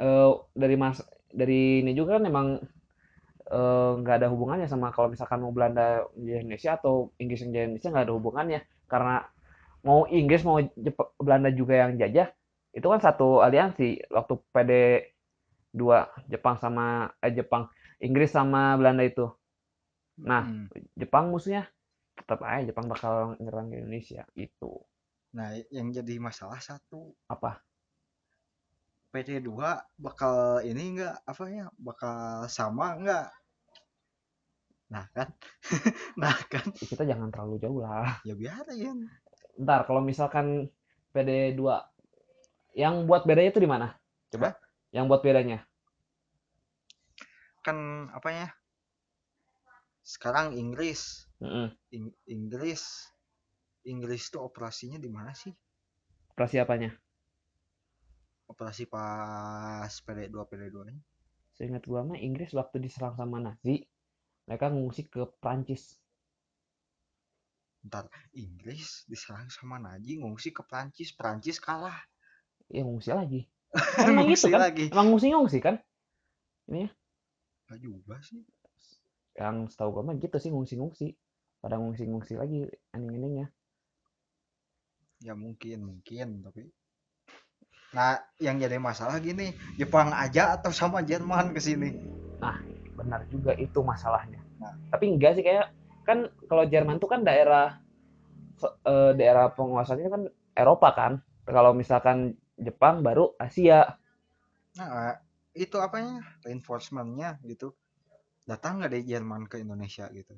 eh, 0.02 0.32
dari 0.58 0.76
mas 0.76 1.00
dari 1.30 1.86
ini 1.86 1.94
juga 1.94 2.18
kan 2.18 2.26
emang 2.26 2.48
eh, 3.54 3.92
nggak 4.02 4.16
ada 4.20 4.28
hubungannya 4.34 4.68
sama 4.72 4.88
kalau 4.96 5.08
misalkan 5.14 5.40
mau 5.44 5.54
Belanda 5.56 6.06
menjajah 6.18 6.42
Indonesia 6.44 6.72
atau 6.80 6.94
Inggris 7.22 7.42
menjajah 7.46 7.66
Indonesia 7.70 7.90
nggak 7.94 8.06
ada 8.08 8.16
hubungannya 8.18 8.60
karena 8.92 9.16
mau 9.88 10.02
Inggris 10.10 10.42
mau 10.48 10.58
Jep- 10.62 11.14
Belanda 11.20 11.50
juga 11.54 11.74
yang 11.84 11.92
jajah 12.02 12.28
itu 12.78 12.88
kan 12.92 13.00
satu 13.04 13.42
aliansi 13.46 13.88
waktu 14.12 14.34
PD 14.54 14.72
2 15.74 16.00
Jepang 16.32 16.56
sama 16.64 16.86
eh 17.26 17.34
Jepang 17.34 17.64
Inggris 18.04 18.32
sama 18.34 18.78
Belanda 18.80 19.04
itu. 19.06 19.26
Nah, 20.30 20.44
Hmm. 20.44 20.66
Jepang 21.02 21.26
musuhnya 21.32 21.64
tetap 22.18 22.40
aja 22.46 22.62
Jepang 22.70 22.88
bakal 22.94 23.16
nyerang 23.44 23.70
Indonesia 23.78 24.24
itu. 24.46 24.72
nah 25.38 25.50
yang 25.78 25.88
jadi 25.98 26.16
masalah 26.28 26.60
satu 26.68 27.02
Apa? 27.28 27.64
PT2 29.12 29.70
bakal 30.06 30.36
ini 30.70 30.84
enggak 30.96 31.16
apa 31.32 31.44
ya 31.58 31.66
bakal 31.88 32.48
sama 32.58 32.86
enggak 32.98 33.28
nah 34.92 35.06
kan 35.16 35.32
nah 36.22 36.36
kan 36.52 36.66
kita 36.76 37.04
jangan 37.08 37.32
terlalu 37.32 37.56
jauh 37.64 37.80
lah. 37.82 38.20
ya 38.28 38.36
biarin 38.36 39.08
Ntar 39.54 39.86
kalau 39.86 40.02
misalkan 40.02 40.66
PD 41.14 41.54
2 41.54 41.78
yang 42.74 43.06
buat 43.06 43.22
bedanya 43.22 43.54
itu 43.54 43.62
di 43.62 43.70
mana? 43.70 43.94
Coba. 44.34 44.58
Yang 44.90 45.06
buat 45.14 45.22
bedanya. 45.22 45.62
kan 47.64 48.10
apa 48.12 48.30
ya 48.34 48.48
sekarang 50.04 50.52
Inggris 50.60 51.32
Mm-mm. 51.40 51.72
Ing- 51.96 52.18
Inggris 52.28 53.08
Inggris 53.88 54.28
tuh 54.28 54.44
operasinya 54.44 55.00
di 55.00 55.08
mana 55.08 55.32
sih 55.32 55.54
Operasi 56.36 56.60
apanya? 56.60 56.92
operasi 58.52 58.84
pas 58.92 59.88
PD2 60.04 60.36
PD2 60.44 60.78
nya 60.92 61.00
Seingat 61.56 61.86
gua 61.88 62.04
mah 62.04 62.20
Inggris 62.20 62.52
waktu 62.52 62.82
diserang 62.82 63.14
sama 63.16 63.38
Nazi, 63.40 63.86
mereka 64.48 64.72
ngungsi 64.72 65.08
ke 65.08 65.24
Prancis. 65.40 66.00
ntar 67.84 68.08
Inggris 68.32 69.04
diserang 69.12 69.52
sama 69.52 69.76
Nazi 69.76 70.16
ngungsi 70.16 70.56
ke 70.56 70.64
Prancis. 70.64 71.12
Prancis 71.12 71.60
kalah. 71.60 72.00
Ya 72.72 72.88
ngungsi 72.88 73.12
lagi. 73.12 73.42
Emang 74.00 74.32
gitu 74.32 74.48
ngungsi 74.48 74.50
kan? 74.56 74.60
lagi. 74.64 74.86
Emang 74.88 75.08
ngungsi 75.12 75.28
ngungsi 75.36 75.60
kan? 75.60 75.76
Nggak 77.68 77.80
juga 77.84 78.16
sih. 78.24 78.40
Yang 79.36 79.76
setahu 79.76 80.00
gue 80.00 80.04
mah 80.08 80.16
gitu 80.16 80.38
sih 80.40 80.52
ngungsi 80.56 80.80
ngungsi. 80.80 81.08
Pada 81.60 81.76
ngungsi 81.76 82.08
ngungsi 82.08 82.34
lagi 82.40 82.72
ending 82.96 83.20
endingnya 83.20 83.48
ya 85.24 85.34
mungkin 85.34 85.88
mungkin 85.88 86.44
tapi. 86.44 86.68
Nah 87.96 88.20
yang 88.44 88.60
jadi 88.60 88.76
masalah 88.76 89.24
gini 89.24 89.56
Jepang 89.80 90.12
aja 90.12 90.60
atau 90.60 90.76
sama 90.76 91.00
Jerman 91.00 91.56
ke 91.56 91.64
sini 91.64 91.96
benar 93.04 93.22
juga 93.28 93.52
itu 93.60 93.80
masalahnya. 93.84 94.40
Nah. 94.58 94.74
tapi 94.90 95.12
enggak 95.12 95.36
sih 95.36 95.44
kayak 95.44 95.76
kan 96.08 96.32
kalau 96.48 96.64
Jerman 96.68 97.00
tuh 97.00 97.12
kan 97.12 97.22
daerah 97.28 97.80
eh, 98.64 99.12
daerah 99.16 99.52
penguasanya 99.52 100.08
kan 100.10 100.24
Eropa 100.56 100.90
kan. 100.96 101.14
Kalau 101.44 101.76
misalkan 101.76 102.40
Jepang 102.56 103.04
baru 103.04 103.36
Asia. 103.36 104.00
Nah 104.80 105.20
itu 105.54 105.76
apanya? 105.78 106.24
Reinforcementnya 106.48 107.44
gitu. 107.44 107.76
Datang 108.48 108.80
nggak 108.80 108.92
dari 108.96 109.06
Jerman 109.08 109.48
ke 109.52 109.60
Indonesia 109.60 110.08
gitu? 110.12 110.36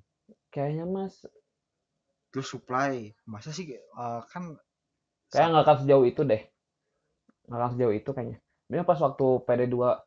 Kayaknya 0.49 0.85
mas. 0.89 1.25
Terus 2.33 2.47
supply. 2.49 3.13
Masa 3.29 3.53
sih 3.53 3.77
eh, 3.77 4.21
kan 4.31 4.57
kayak 5.29 5.47
nggak 5.53 5.63
akan 5.65 5.77
sejauh 5.85 6.05
itu 6.05 6.21
deh. 6.25 6.41
Nggak 7.45 7.59
akan 7.61 7.71
sejauh 7.77 7.93
itu 7.93 8.09
kayaknya. 8.09 8.37
Memang 8.65 8.87
pas 8.89 8.97
waktu 8.97 9.25
PD2 9.45 9.75
se- 9.77 10.04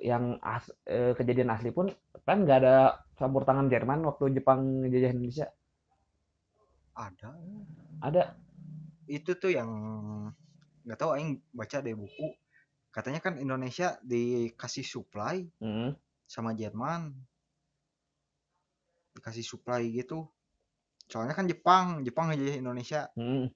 yang 0.00 0.40
as- 0.40 0.72
eh, 0.88 1.12
kejadian 1.12 1.52
asli 1.52 1.68
pun 1.70 1.92
kan 2.24 2.42
nggak 2.44 2.58
ada 2.64 2.76
campur 3.14 3.44
tangan 3.44 3.68
Jerman 3.68 4.00
waktu 4.08 4.32
Jepang 4.32 4.80
ngejajah 4.82 5.12
Indonesia. 5.12 5.46
Ada. 6.96 7.30
Ada. 8.00 8.22
Itu 9.04 9.36
tuh 9.36 9.52
yang 9.52 9.70
nggak 10.84 10.98
tahu 10.98 11.10
aing 11.16 11.40
baca 11.52 11.78
deh 11.80 11.92
buku. 11.92 12.32
Katanya 12.90 13.20
kan 13.22 13.38
Indonesia 13.38 14.00
dikasih 14.02 14.82
supply 14.82 15.46
Mm, 15.62 15.94
sama 16.26 16.56
Jerman. 16.56 17.14
Dikasih 19.14 19.44
supply 19.44 19.86
gitu. 19.92 20.26
Soalnya 21.06 21.34
kan 21.34 21.46
Jepang 21.46 22.00
Jepang 22.02 22.32
ngejajah 22.32 22.56
Indonesia. 22.58 23.00
Mm, 23.14 23.50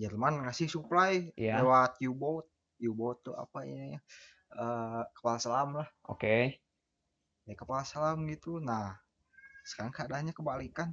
Jerman 0.00 0.48
ngasih 0.48 0.66
supply 0.66 1.28
Iya. 1.36 1.60
lewat 1.60 2.00
U-boat. 2.08 2.48
U-boat 2.80 3.20
tuh 3.20 3.36
apa 3.36 3.68
ya 3.68 4.00
Eh, 4.50 5.02
kapal 5.14 5.38
selam 5.38 5.78
lah. 5.78 5.88
Oke. 6.10 6.58
Ya 7.46 7.54
kapal 7.54 7.86
selam 7.86 8.26
gitu. 8.26 8.58
Nah 8.58 8.98
sekarang 9.62 9.94
keadaannya 9.94 10.34
kebalikan. 10.34 10.90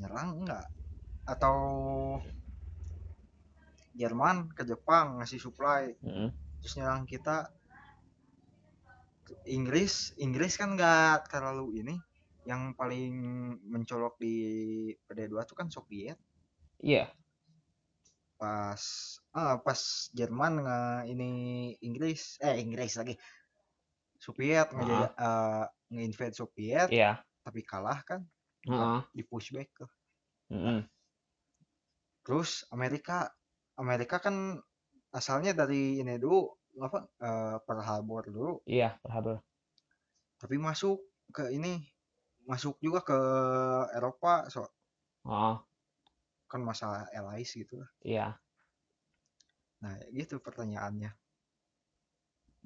Nyerang 0.00 0.40
enggak? 0.40 0.66
Atau 1.28 1.56
Jerman 3.92 4.48
ke 4.56 4.64
Jepang 4.64 5.20
ngasih 5.20 5.36
supply. 5.42 5.92
Mm, 6.00 6.32
terus 6.64 6.74
nyerang 6.80 7.04
kita. 7.04 7.52
Inggris 9.46 10.16
Inggris 10.16 10.56
kan 10.56 10.74
nggak 10.80 11.28
terlalu 11.28 11.84
ini. 11.84 11.96
Yang 12.48 12.72
paling 12.80 13.14
mencolok 13.68 14.16
di 14.16 14.34
PD2 15.04 15.44
tuh 15.44 15.56
kan 15.60 15.68
Soviet. 15.68 16.16
Iya 16.80 17.12
pas 18.40 18.80
ah 19.36 19.60
pas 19.60 19.80
Jerman 20.16 20.64
nge 20.64 20.80
ini 21.12 21.30
Inggris 21.84 22.40
eh 22.40 22.56
Inggris 22.56 22.96
lagi. 22.96 23.14
Soviet 24.20 24.72
ngejajah 24.72 25.12
eh, 25.16 25.64
nge-invade 25.92 26.36
Soviet 26.36 26.88
iya. 26.88 27.20
tapi 27.44 27.60
kalah 27.60 28.00
kan. 28.08 28.24
Heeh. 28.60 29.00
di 29.16 29.24
pushback 29.24 29.72
tuh. 29.72 29.90
Mm-mm. 30.50 30.82
terus 32.26 32.66
Amerika 32.74 33.30
Amerika 33.78 34.18
kan 34.20 34.58
asalnya 35.14 35.54
dari 35.54 36.02
ini 36.02 36.18
dulu 36.18 36.44
apa 36.82 36.98
eh, 37.20 37.56
Pearl 37.62 37.80
Harbor 37.84 38.24
dulu. 38.28 38.52
Iya 38.66 38.98
berhasil 39.00 39.40
tapi 40.40 40.56
masuk 40.56 41.04
ke 41.36 41.52
ini 41.52 41.84
masuk 42.48 42.80
juga 42.80 43.04
ke 43.04 43.18
Eropa 43.92 44.48
so 44.48 44.64
oh 45.28 45.60
kan 46.52 46.60
masalah 46.70 47.06
allies 47.16 47.50
gitu 47.54 47.74
lah 47.80 47.90
iya 48.04 48.26
nah 49.82 49.96
gitu 50.12 50.36
pertanyaannya 50.44 51.10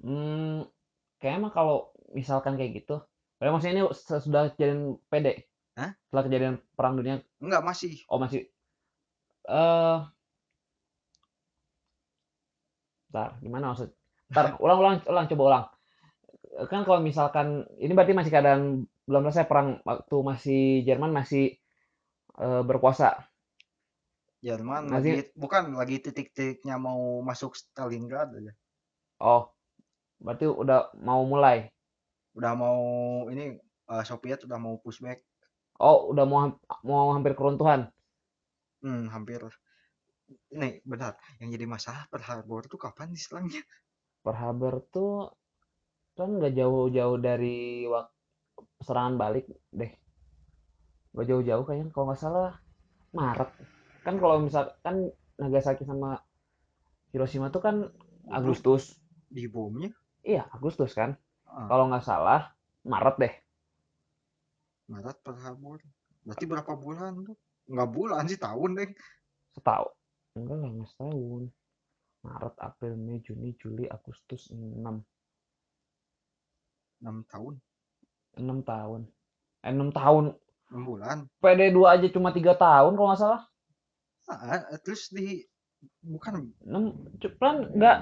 Hmm, 0.03 0.67
kayaknya 1.19 1.39
mah 1.47 1.53
kalau 1.55 1.77
misalkan 2.17 2.53
kayak 2.59 2.71
gitu, 2.83 2.95
kayak 3.39 3.51
maksudnya 3.53 3.75
ini 3.79 3.83
sesudah 3.95 4.41
kejadian 4.53 4.99
PD, 5.11 5.27
Hah? 5.79 5.91
setelah 6.07 6.23
kejadian 6.27 6.55
Perang 6.77 6.93
Dunia, 6.99 7.15
enggak 7.43 7.63
masih 7.63 7.91
oh 8.11 8.19
masih, 8.19 8.41
eh, 9.47 9.97
Bentar, 13.09 13.29
gimana 13.41 13.65
maksud? 13.71 13.89
Bentar, 14.29 14.45
ulang, 14.63 14.77
ulang, 14.81 14.95
ulang, 15.09 15.25
coba 15.31 15.43
ulang. 15.49 15.65
Kan 16.71 16.81
kalau 16.87 16.99
misalkan, 17.03 17.47
ini 17.79 17.91
berarti 17.95 18.13
masih 18.15 18.31
keadaan 18.33 18.63
belum 19.05 19.21
selesai 19.29 19.45
perang 19.49 19.69
waktu 19.85 20.15
masih 20.29 20.61
Jerman 20.87 21.11
masih 21.13 21.43
eh, 22.39 22.63
berkuasa. 22.69 23.09
Jerman 24.45 24.85
Masih- 24.87 25.25
lagi 25.25 25.33
bukan 25.33 25.73
lagi 25.73 25.97
titik-titiknya 25.97 26.77
mau 26.77 27.17
masuk 27.19 27.57
Stalingrad 27.57 28.29
aja 28.31 28.53
Oh, 29.17 29.49
berarti 30.21 30.45
udah 30.45 30.93
mau 31.01 31.25
mulai. 31.25 31.65
udah 32.35 32.51
mau 32.53 32.77
ini 33.27 33.57
eh, 33.87 34.03
Soviet 34.03 34.43
udah 34.43 34.59
mau 34.59 34.77
pushback 34.77 35.25
Oh, 35.75 36.13
udah 36.13 36.23
mau 36.23 36.53
mau 36.83 37.09
hampir 37.11 37.33
keruntuhan. 37.33 37.89
hmm, 38.79 39.09
hampir 39.09 39.41
ini 40.51 40.77
benar 40.83 41.17
yang 41.37 41.49
jadi 41.49 41.65
masalah 41.65 42.05
Pearl 42.07 42.21
Harbor 42.23 42.61
itu 42.63 42.77
kapan 42.77 43.09
istilahnya 43.11 43.65
Pearl 44.21 44.37
Harbor 44.37 44.85
tuh 44.89 45.33
kan 46.13 46.31
nggak 46.31 46.53
jauh-jauh 46.53 47.17
dari 47.17 47.83
wak- 47.85 48.13
serangan 48.79 49.15
balik 49.15 49.45
deh. 49.69 49.91
Nggak 51.11 51.25
jauh-jauh 51.27 51.63
kayaknya 51.63 51.89
kalau 51.89 52.05
nggak 52.07 52.19
salah 52.19 52.53
Maret. 53.11 53.49
Kan 54.05 54.21
kalau 54.21 54.37
misalkan 54.45 55.09
Nagasaki 55.41 55.83
sama 55.83 56.21
Hiroshima 57.09 57.49
tuh 57.49 57.59
kan 57.65 57.75
Agustus. 58.29 59.01
di 59.25 59.49
bomnya 59.49 59.89
Iya, 60.21 60.45
Agustus 60.53 60.93
kan. 60.93 61.17
Ah. 61.49 61.65
Kalau 61.67 61.89
nggak 61.89 62.05
salah 62.05 62.53
Maret 62.85 63.15
deh. 63.17 63.33
Maret 64.85 65.17
Harbor 65.25 65.81
berarti 66.25 66.45
berapa 66.45 66.73
bulan 66.77 67.21
tuh 67.21 67.37
nggak 67.69 67.89
bulan 67.89 68.23
sih 68.29 68.37
tahun 68.37 68.77
deh 68.77 68.89
Setahun. 69.57 69.93
Enggak 70.37 70.57
lah, 70.61 70.69
nggak 70.69 70.89
setahun. 70.93 71.43
Maret, 72.25 72.55
April, 72.57 72.93
Mei, 72.97 73.21
Juni, 73.21 73.53
Juli, 73.57 73.85
Agustus 73.89 74.49
6. 74.53 74.81
6 77.01 77.25
tahun 77.29 77.53
6 78.35 78.61
tahun. 78.67 79.01
Eh, 79.63 79.71
6 79.71 79.89
tahun. 79.95 80.23
6 80.73 80.81
bulan 80.81 81.17
PD2 81.39 81.77
aja 81.87 82.07
cuma 82.09 82.33
3 82.33 82.57
tahun 82.57 82.91
kalau 82.97 83.07
nggak 83.13 83.21
salah. 83.21 83.41
Ah, 84.29 84.79
terus 84.81 85.09
di 85.13 85.43
bukan. 86.01 86.49
6 86.65 87.21
cuman 87.21 87.55
nggak 87.77 87.97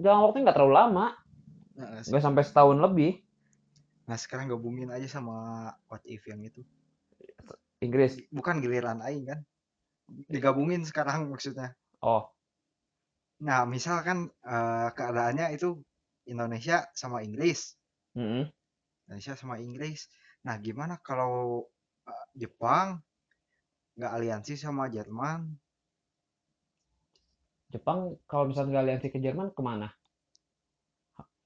jangka 0.00 0.20
waktunya 0.24 0.44
nggak 0.48 0.56
terlalu 0.56 0.74
lama. 0.74 1.06
Nah, 1.76 2.00
nggak 2.04 2.22
sampai 2.24 2.42
setahun 2.44 2.78
lebih. 2.80 3.20
Nah 4.08 4.16
sekarang 4.18 4.50
gabungin 4.50 4.90
aja 4.90 5.06
sama 5.20 5.70
what 5.86 6.02
if 6.08 6.26
yang 6.26 6.42
itu. 6.42 6.64
Inggris. 7.80 8.20
Bukan 8.28 8.60
giliran 8.60 9.00
aing 9.06 9.28
kan? 9.28 9.40
Digabungin 10.28 10.84
sekarang 10.84 11.30
maksudnya. 11.30 11.72
Oh. 12.02 12.28
Nah 13.40 13.64
misalkan 13.64 14.28
eh, 14.44 14.88
keadaannya 14.92 15.54
itu 15.54 15.80
Indonesia 16.28 16.90
sama 16.92 17.24
Inggris. 17.24 17.78
Mm-mm. 18.18 18.50
Indonesia 19.08 19.34
sama 19.38 19.62
Inggris. 19.62 20.10
Nah 20.44 20.58
gimana 20.60 21.00
kalau 21.00 21.64
eh, 22.04 22.26
Jepang 22.36 23.00
nggak 24.00 24.12
aliansi 24.16 24.56
sama 24.56 24.88
Jerman. 24.88 25.44
Jepang 27.70 28.16
kalau 28.26 28.48
misalnya 28.50 28.80
nggak 28.80 28.84
aliansi 28.88 29.08
ke 29.12 29.18
Jerman 29.20 29.52
ke 29.52 29.60
mana? 29.62 29.92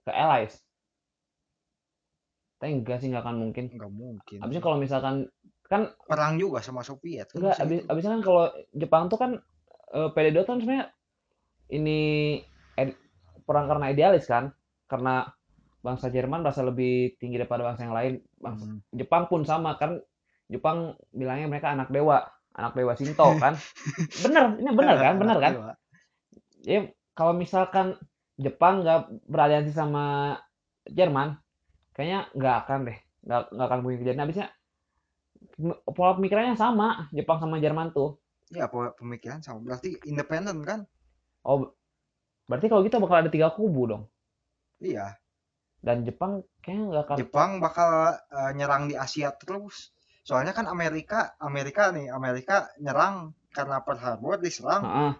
Ke 0.06 0.14
Allies? 0.14 0.54
Tapi 2.62 2.70
enggak 2.80 3.02
sih 3.02 3.10
nggak 3.12 3.24
akan 3.26 3.36
mungkin. 3.42 3.64
Nggak 3.74 3.92
mungkin. 3.92 4.38
Abisnya 4.40 4.62
kalau 4.62 4.78
misalkan 4.78 5.28
kan 5.66 5.90
perang 6.06 6.36
juga 6.38 6.60
sama 6.60 6.84
Soviet 6.84 7.32
kan 7.32 7.40
enggak 7.40 7.56
abis, 7.58 7.78
abisnya 7.88 8.12
kan 8.20 8.22
kalau 8.22 8.44
Jepang 8.76 9.02
tuh 9.10 9.18
kan 9.18 9.30
eh, 9.92 10.08
PD2 10.14 10.38
kan 10.46 10.56
sebenarnya 10.62 10.86
ini 11.74 12.00
ed- 12.78 13.00
perang 13.44 13.66
karena 13.68 13.90
idealis 13.92 14.24
kan? 14.30 14.54
Karena 14.88 15.26
bangsa 15.84 16.08
Jerman 16.08 16.40
merasa 16.40 16.64
lebih 16.64 17.20
tinggi 17.20 17.36
daripada 17.36 17.68
bangsa 17.68 17.84
yang 17.84 17.96
lain. 17.96 18.12
Bangsa 18.40 18.64
Hmm. 18.64 18.80
Jepang 18.94 19.28
pun 19.28 19.44
sama 19.44 19.76
kan? 19.76 20.00
Jepang 20.48 20.96
bilangnya 21.12 21.48
mereka 21.48 21.72
anak 21.72 21.88
dewa 21.88 22.24
anak 22.54 22.72
dewa 22.78 22.94
Shinto 22.98 23.28
kan 23.42 23.54
bener 24.24 24.44
ini 24.58 24.70
bener 24.72 24.96
kan 24.98 25.14
bener 25.18 25.36
kan 25.42 25.52
ya 26.64 26.88
kalau 27.14 27.34
misalkan 27.36 27.98
Jepang 28.34 28.82
nggak 28.82 29.30
beraliansi 29.30 29.70
sama 29.70 30.34
Jerman 30.90 31.38
kayaknya 31.94 32.26
nggak 32.34 32.56
akan 32.66 32.78
deh 32.90 32.98
nggak 33.24 33.42
nggak 33.54 33.66
akan 33.70 33.78
mungkin 33.82 33.98
kejadian 34.02 34.22
habisnya 34.26 34.46
pola 35.94 36.16
pemikirannya 36.18 36.56
sama 36.58 37.08
Jepang 37.14 37.38
sama 37.38 37.62
Jerman 37.62 37.94
tuh. 37.94 38.18
Iya, 38.52 38.68
pe- 38.68 38.94
pemikiran 38.98 39.40
sama. 39.40 39.64
Berarti 39.64 39.96
independen 40.04 40.62
kan? 40.66 40.84
Oh, 41.46 41.72
berarti 42.48 42.66
kalau 42.68 42.84
gitu 42.84 43.00
bakal 43.00 43.24
ada 43.24 43.30
tiga 43.32 43.48
kubu 43.54 43.88
dong. 43.88 44.02
Iya. 44.82 45.16
Dan 45.84 46.04
Jepang 46.04 46.44
kayaknya 46.60 46.84
nggak 46.90 47.04
akan. 47.08 47.16
Jepang 47.20 47.50
bakal 47.62 47.90
eh, 48.18 48.50
nyerang 48.56 48.90
di 48.90 48.94
Asia 48.98 49.32
terus. 49.36 49.93
Soalnya 50.24 50.56
kan 50.56 50.64
Amerika, 50.72 51.36
Amerika 51.36 51.92
nih, 51.92 52.08
Amerika 52.08 52.72
nyerang 52.80 53.36
karena 53.52 53.84
Pearl 53.84 54.00
Harbor 54.00 54.40
diserang. 54.40 54.82
Heeh. 54.82 55.12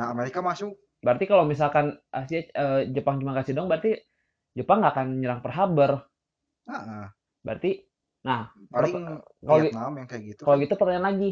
Nah, 0.00 0.06
Amerika 0.08 0.40
masuk. 0.40 0.72
Berarti 1.04 1.28
kalau 1.28 1.44
misalkan 1.44 2.00
Asia 2.08 2.48
eh, 2.48 2.88
Jepang 2.90 3.20
cuma 3.20 3.36
kasih 3.36 3.52
dong, 3.52 3.68
berarti 3.68 3.92
Jepang 4.56 4.80
nggak 4.80 4.92
akan 4.96 5.08
nyerang 5.20 5.40
Pearl 5.44 5.56
Harbor. 5.56 5.90
Nah, 6.66 7.12
Berarti, 7.44 7.78
nah 8.26 8.50
paling 8.74 9.22
kalau 9.38 9.62
Vietnam 9.62 9.92
yang 10.02 10.08
kayak 10.10 10.22
gitu. 10.34 10.42
kalau 10.42 10.56
gitu 10.58 10.74
pertanyaan 10.74 11.06
lagi, 11.14 11.30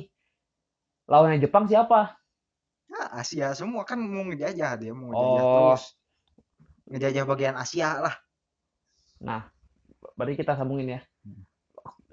lawannya 1.10 1.42
Jepang 1.42 1.66
siapa? 1.66 2.14
Nah, 2.86 3.06
Asia 3.18 3.50
semua 3.58 3.82
kan 3.82 3.98
mau 3.98 4.22
ngejajah 4.30 4.70
dia 4.78 4.92
mau 4.94 5.10
ngejajah 5.10 5.42
Oh. 5.42 5.50
terus. 5.74 5.84
Ngejajah 6.86 7.24
bagian 7.26 7.56
Asia 7.58 7.98
lah. 7.98 8.14
Berarti 10.14 10.38
kita 10.38 10.54
sambungin 10.54 10.94
ya. 10.94 11.02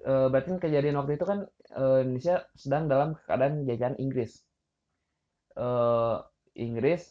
Hmm. 0.03 0.09
Eh, 0.09 0.27
berarti 0.31 0.47
kan 0.53 0.59
kejadian 0.61 0.97
waktu 0.99 1.13
itu 1.17 1.25
kan 1.25 1.39
eh, 1.77 1.97
Indonesia 2.03 2.35
sedang 2.57 2.83
dalam 2.91 3.09
keadaan 3.27 3.65
jajahan 3.69 3.97
Inggris. 4.01 4.31
Eh, 5.55 6.15
Inggris 6.55 7.03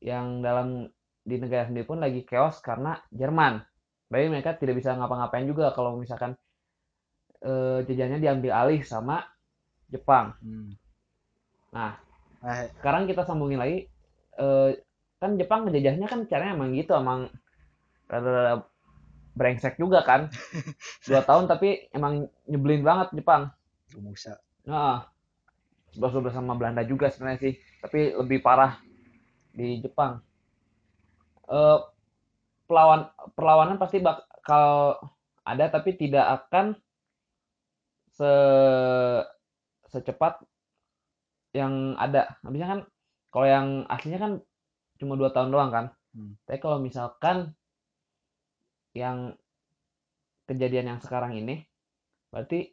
yang 0.00 0.40
dalam 0.44 0.88
di 1.26 1.36
negara 1.42 1.66
sendiri 1.66 1.86
pun 1.88 1.98
lagi 2.00 2.22
chaos 2.24 2.62
karena 2.62 2.96
Jerman. 3.10 3.60
Berarti 4.10 4.28
mereka 4.30 4.50
tidak 4.60 4.78
bisa 4.78 4.94
ngapa-ngapain 4.94 5.46
juga 5.50 5.74
kalau 5.74 5.98
misalkan 5.98 6.38
eh, 7.44 7.78
jajahannya 7.86 8.20
diambil 8.24 8.52
alih 8.60 8.80
sama 8.84 9.16
Jepang. 9.92 10.34
Nah, 11.72 11.92
Nah, 12.46 12.62
sekarang 12.78 13.10
kita 13.10 13.26
sambungin 13.26 13.58
lagi 13.58 13.90
eh, 14.38 14.70
kan 15.18 15.30
Jepang 15.40 15.66
ngejajahnya 15.66 16.06
kan 16.06 16.20
caranya 16.30 16.54
emang 16.54 16.70
gitu 16.76 16.92
emang 16.94 17.20
brengsek 19.36 19.76
juga 19.76 20.00
kan. 20.02 20.32
Dua 21.06 21.20
tahun 21.22 21.46
tapi 21.46 21.92
emang 21.92 22.26
nyebelin 22.48 22.82
banget 22.82 23.12
Jepang. 23.12 23.52
Rumusa. 23.92 24.40
nah 24.66 25.06
sebelas 25.94 26.10
dua 26.10 26.34
sama 26.34 26.58
Belanda 26.58 26.82
juga 26.82 27.06
sebenarnya 27.06 27.38
sih 27.38 27.54
tapi 27.78 28.10
lebih 28.18 28.42
parah 28.42 28.82
di 29.54 29.78
Jepang. 29.78 30.18
Eh 31.46 31.78
pelawan 32.66 33.06
perlawanan 33.38 33.78
pasti 33.78 34.02
bakal 34.02 34.98
ada 35.46 35.70
tapi 35.70 35.94
tidak 35.94 36.26
akan 36.26 36.74
se 38.10 38.32
secepat 39.86 40.42
yang 41.54 41.94
ada. 41.94 42.34
Habisnya 42.42 42.68
kan 42.68 42.80
kalau 43.30 43.46
yang 43.46 43.68
aslinya 43.86 44.18
kan 44.18 44.32
cuma 44.98 45.14
dua 45.14 45.30
tahun 45.30 45.54
doang 45.54 45.70
kan. 45.70 45.86
Hmm. 46.16 46.32
tapi 46.48 46.64
kalau 46.64 46.80
misalkan 46.80 47.52
yang 48.96 49.36
kejadian 50.48 50.96
yang 50.96 51.00
sekarang 51.04 51.36
ini 51.36 51.68
berarti 52.32 52.72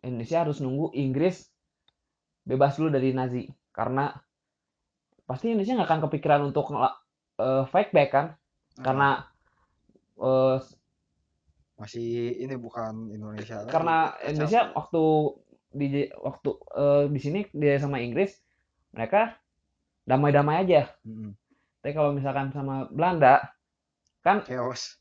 Indonesia 0.00 0.40
harus 0.40 0.64
nunggu 0.64 0.96
Inggris 0.96 1.52
bebas 2.48 2.80
dulu 2.80 2.88
dari 2.92 3.12
Nazi 3.12 3.44
karena 3.76 4.08
pasti 5.28 5.52
Indonesia 5.52 5.76
nggak 5.76 5.88
akan 5.88 6.02
kepikiran 6.08 6.40
untuk 6.44 6.72
eh, 6.76 7.64
fight 7.68 7.90
back 7.92 8.10
kan 8.12 8.26
karena 8.80 9.24
eh, 10.20 10.58
masih 11.74 12.38
ini 12.38 12.54
bukan 12.54 13.10
Indonesia 13.10 13.64
lagi. 13.64 13.72
karena 13.72 13.96
Kacau. 14.14 14.28
Indonesia 14.30 14.60
waktu 14.78 15.02
di 15.74 15.86
waktu 16.14 16.50
eh, 16.78 17.04
di 17.10 17.20
sini 17.20 17.40
dia 17.50 17.76
sama 17.82 17.98
Inggris 17.98 18.38
mereka 18.94 19.34
damai-damai 20.06 20.62
aja 20.62 20.86
Mm-mm. 21.02 21.34
tapi 21.82 21.92
kalau 21.96 22.14
misalkan 22.14 22.52
sama 22.54 22.86
Belanda 22.92 23.50
kan 24.22 24.44
chaos 24.46 25.00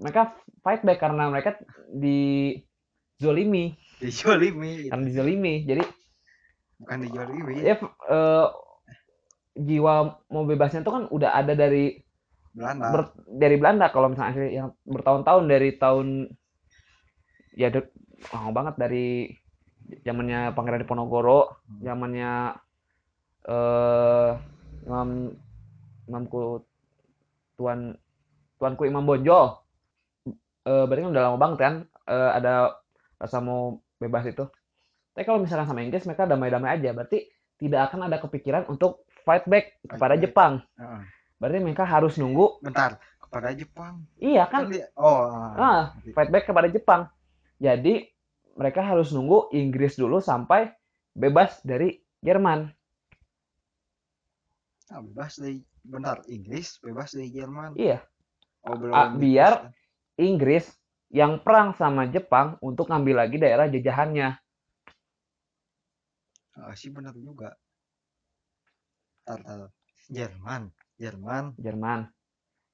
mereka 0.00 0.34
fight 0.64 0.80
back 0.82 0.98
karena 0.98 1.28
mereka 1.28 1.60
di 1.92 2.56
zolimi 3.20 3.76
dijolimi 4.00 4.88
karena 4.88 5.04
dizolimi. 5.04 5.54
Jadi 5.68 5.84
bukan 6.80 6.96
dijolimi 7.04 7.54
ya 7.60 7.76
eh, 8.08 8.46
jiwa 9.60 9.94
mau 10.32 10.44
bebasnya 10.48 10.80
tuh 10.80 10.92
kan 10.96 11.04
udah 11.12 11.36
ada 11.36 11.52
dari 11.52 12.00
Belanda. 12.56 12.88
ber- 12.90 13.14
dari 13.28 13.56
Belanda. 13.60 13.86
Kalau 13.92 14.08
misalnya 14.08 14.48
yang 14.48 14.68
bertahun-tahun 14.88 15.44
dari 15.46 15.70
tahun 15.76 16.06
ya 17.54 17.68
lama 18.32 18.50
banget 18.56 18.74
dari 18.80 19.28
zamannya 20.06 20.54
Pangeran 20.54 20.80
Diponegoro, 20.80 21.60
Hmm. 21.66 21.80
zamannya 21.84 22.32
eh 23.48 24.30
Imam 24.86 25.34
Imamku 26.08 26.64
Tuan 27.60 27.92
Tuanku 28.56 28.88
Imam 28.88 29.04
Bonjol. 29.04 29.60
Eh 30.60 30.84
berarti 30.84 31.00
kan 31.04 31.10
udah 31.12 31.22
lama 31.24 31.38
banget 31.40 31.58
kan 31.58 31.74
eh, 32.06 32.30
ada 32.36 32.76
rasa 33.16 33.38
mau 33.40 33.80
bebas 33.96 34.24
itu. 34.28 34.44
Tapi 35.12 35.24
kalau 35.26 35.40
misalkan 35.42 35.66
sama 35.68 35.80
Inggris 35.82 36.06
mereka 36.06 36.24
damai-damai 36.24 36.78
aja, 36.78 36.92
berarti 36.92 37.28
tidak 37.60 37.90
akan 37.92 38.08
ada 38.08 38.16
kepikiran 38.20 38.64
untuk 38.68 39.04
fight 39.24 39.44
back 39.44 39.80
kepada 39.84 40.14
back. 40.16 40.22
Jepang. 40.24 40.52
Heeh. 40.80 41.02
Berarti 41.40 41.58
mereka 41.60 41.84
harus 41.84 42.16
nunggu. 42.16 42.60
bentar 42.60 43.00
kepada 43.20 43.54
Jepang 43.54 44.02
Iya 44.18 44.42
kan 44.50 44.66
kan, 44.66 44.90
oh 44.98 45.22
ah, 45.54 45.94
fight 46.12 46.34
back 46.34 46.44
kepada 46.50 46.66
Jepang. 46.66 47.06
Jadi 47.62 48.10
mereka 48.58 48.82
harus 48.82 49.14
nunggu 49.14 49.54
Inggris 49.54 49.94
dulu 49.94 50.18
sampai 50.18 50.68
bebas 51.14 51.62
dari 51.62 51.94
Jerman. 52.20 52.68
ah, 54.90 55.00
bebas 55.00 55.38
dari 55.38 55.62
bentar 55.80 56.20
Inggris 56.26 56.82
bebas 56.82 57.14
dari 57.14 57.30
Jerman 57.30 57.78
Iya, 57.78 58.02
oh 58.66 58.74
belum 58.74 58.92
bebas 58.92 59.16
biar- 59.16 59.60
kan? 59.64 59.79
Inggris 60.20 60.68
yang 61.10 61.42
perang 61.42 61.74
sama 61.74 62.06
Jepang 62.06 62.60
untuk 62.62 62.86
ngambil 62.92 63.26
lagi 63.26 63.36
daerah 63.40 63.66
jajahannya. 63.66 64.28
ah, 66.60 66.74
sih 66.76 66.90
benar 66.92 67.14
juga. 67.16 67.56
Jerman 70.10 70.62
Jerman 71.00 71.44
Jerman. 71.58 72.00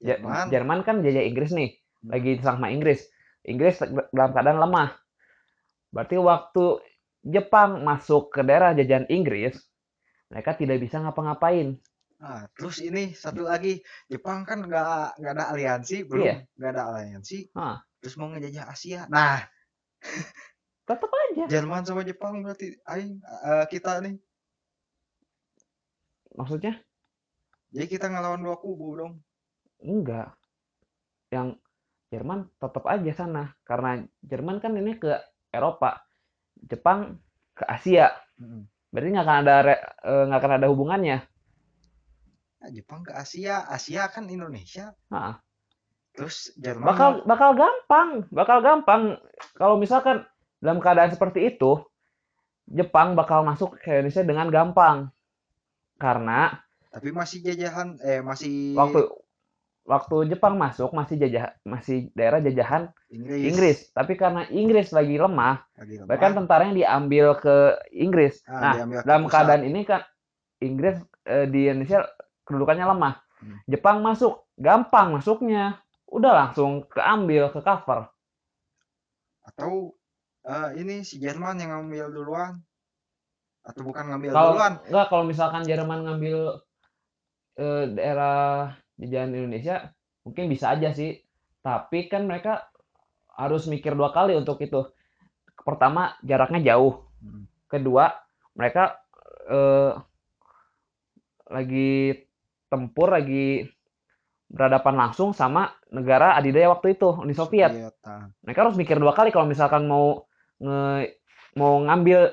Jerman 0.01 0.45
Jerman 0.51 0.79
kan 0.85 1.01
jajah 1.05 1.23
Inggris 1.25 1.51
nih, 1.53 1.71
Hmm. 2.03 2.09
lagi 2.13 2.31
sama 2.45 2.69
Inggris. 2.69 3.09
Inggris 3.47 3.79
dalam 4.13 4.31
keadaan 4.35 4.59
lemah. 4.61 4.89
Berarti 5.89 6.15
waktu 6.19 6.65
Jepang 7.25 7.83
masuk 7.83 8.31
ke 8.31 8.41
daerah 8.45 8.71
jajahan 8.77 9.09
Inggris, 9.09 9.57
mereka 10.31 10.55
tidak 10.55 10.79
bisa 10.83 11.01
ngapa-ngapain. 11.01 11.75
Ah, 12.17 12.49
terus 12.57 12.81
ini 12.81 13.13
satu 13.13 13.45
lagi 13.45 13.77
Jepang 14.09 14.41
kan 14.41 14.65
nggak 14.65 15.21
nggak 15.21 15.33
ada 15.37 15.45
aliansi 15.53 16.01
belum 16.01 16.25
Iya. 16.25 16.35
nggak 16.57 16.71
ada 16.73 16.83
aliansi 16.89 17.37
Ah. 17.53 17.77
terus 18.01 18.17
mau 18.17 18.27
ngejajah 18.33 18.65
Asia 18.65 19.01
nah 19.07 19.41
Tetap 20.87 21.11
aja. 21.11 21.45
Jerman 21.51 21.83
sama 21.83 22.01
Jepang 22.01 22.41
berarti 22.41 22.73
aing 22.89 23.19
eh, 23.21 23.65
kita 23.69 24.01
nih 24.01 24.15
Maksudnya 26.33 26.77
jadi 27.69 27.85
kita 27.85 28.07
ngelawan 28.07 28.41
dua 28.41 28.57
kubu 28.57 28.97
dong 28.97 29.13
enggak. 29.77 30.33
Yang 31.29 31.59
Jerman 32.07 32.47
tetap 32.55 32.87
aja 32.87 33.11
sana 33.13 33.43
karena 33.61 33.99
Jerman 34.23 34.63
kan 34.63 34.71
ini 34.73 34.95
ke 34.95 35.11
Eropa, 35.51 35.99
Jepang 36.55 37.19
ke 37.51 37.67
Asia. 37.67 38.15
Berarti 38.89 39.07
nggak 39.11 39.25
akan 39.27 39.37
ada 39.43 39.55
eh, 39.67 40.23
nggak 40.31 40.39
akan 40.39 40.53
ada 40.55 40.67
hubungannya. 40.71 41.19
Nah, 42.67 42.75
Jepang 42.75 42.99
ke 42.99 43.15
Asia 43.15 43.63
Asia 43.71 44.11
kan 44.11 44.27
Indonesia. 44.27 44.91
Ah. 45.07 45.39
terus 46.11 46.51
Jerman 46.59 46.83
bakal 46.83 47.09
bakal 47.23 47.55
gampang 47.55 48.09
bakal 48.27 48.59
gampang. 48.59 49.15
Kalau 49.55 49.79
misalkan 49.79 50.27
dalam 50.59 50.83
keadaan 50.83 51.15
seperti 51.15 51.47
itu 51.47 51.79
Jepang 52.67 53.15
bakal 53.15 53.47
masuk 53.47 53.79
ke 53.79 54.03
Indonesia 54.03 54.27
dengan 54.27 54.51
gampang. 54.51 55.07
Karena 55.95 56.59
tapi 56.91 57.15
masih 57.15 57.39
jajahan 57.39 57.95
eh 58.03 58.19
masih 58.19 58.75
waktu 58.75 59.07
waktu 59.87 60.35
Jepang 60.35 60.59
masuk 60.59 60.91
masih 60.91 61.15
jajah 61.15 61.55
masih 61.63 62.11
daerah 62.11 62.43
jajahan 62.43 62.91
Inggris, 63.07 63.47
Inggris. 63.47 63.77
Tapi 63.95 64.19
karena 64.19 64.43
Inggris 64.51 64.91
lagi 64.91 65.15
lemah 65.15 65.63
lagi 65.79 66.03
lemah. 66.03 66.07
bahkan 66.11 66.35
tentaranya 66.35 66.75
diambil 66.75 67.39
ke 67.39 67.79
Inggris. 67.95 68.43
Ah, 68.43 68.83
nah 68.83 68.99
ke 68.99 69.07
dalam 69.07 69.23
pusat. 69.23 69.33
keadaan 69.39 69.63
ini 69.63 69.87
kan 69.87 70.03
Inggris 70.59 70.99
eh, 71.23 71.47
di 71.47 71.71
Indonesia 71.71 72.03
kedudukannya 72.47 72.87
lemah 72.87 73.15
Hmm. 73.37 73.61
Jepang 73.69 74.01
masuk 74.01 74.49
gampang 74.57 75.13
masuknya 75.13 75.77
udah 76.09 76.33
langsung 76.33 76.89
keambil 76.89 77.53
ke 77.53 77.61
cover 77.61 78.09
atau 79.45 79.93
eh, 80.41 80.69
ini 80.81 81.05
si 81.05 81.21
Jerman 81.21 81.61
yang 81.61 81.77
ngambil 81.77 82.17
duluan 82.17 82.57
atau 83.61 83.81
bukan 83.85 84.09
ngambil 84.09 84.33
Kalau 84.33 84.51
duluan 84.57 84.73
enggak 84.89 85.05
kalau 85.13 85.23
misalkan 85.29 85.63
Jerman 85.69 85.99
ngambil 86.01 86.39
eh, 87.61 87.83
daerah 87.93 88.73
jajahan 88.97 89.37
Indonesia 89.37 89.93
mungkin 90.25 90.49
bisa 90.51 90.75
aja 90.75 90.91
sih. 90.91 91.21
Tapi 91.61 92.11
kan 92.11 92.27
mereka 92.27 92.67
harus 93.37 93.69
mikir 93.69 93.95
dua 93.95 94.11
kali 94.11 94.35
untuk 94.35 94.59
itu. 94.59 94.81
pertama 95.67 96.15
jaraknya 96.23 96.63
jauh. 96.63 97.03
Hmm. 97.19 97.43
Kedua, 97.67 98.07
mereka 98.55 99.03
eh, 99.51 99.91
lagi 101.51 102.15
tempur, 102.67 103.11
lagi 103.11 103.67
berhadapan 104.47 104.95
langsung 104.95 105.35
sama 105.35 105.75
negara 105.91 106.39
adidaya 106.39 106.71
waktu 106.71 106.95
itu, 106.95 107.11
Uni 107.19 107.35
Soviet. 107.35 107.71
Soviet, 107.71 107.95
nah. 108.03 108.31
Mereka 108.47 108.59
harus 108.63 108.75
mikir 108.79 108.95
dua 108.95 109.11
kali 109.11 109.31
kalau 109.31 109.47
misalkan 109.47 109.87
mau 109.91 110.23
nge, 110.63 111.15
mau 111.59 111.83
ngambil 111.83 112.31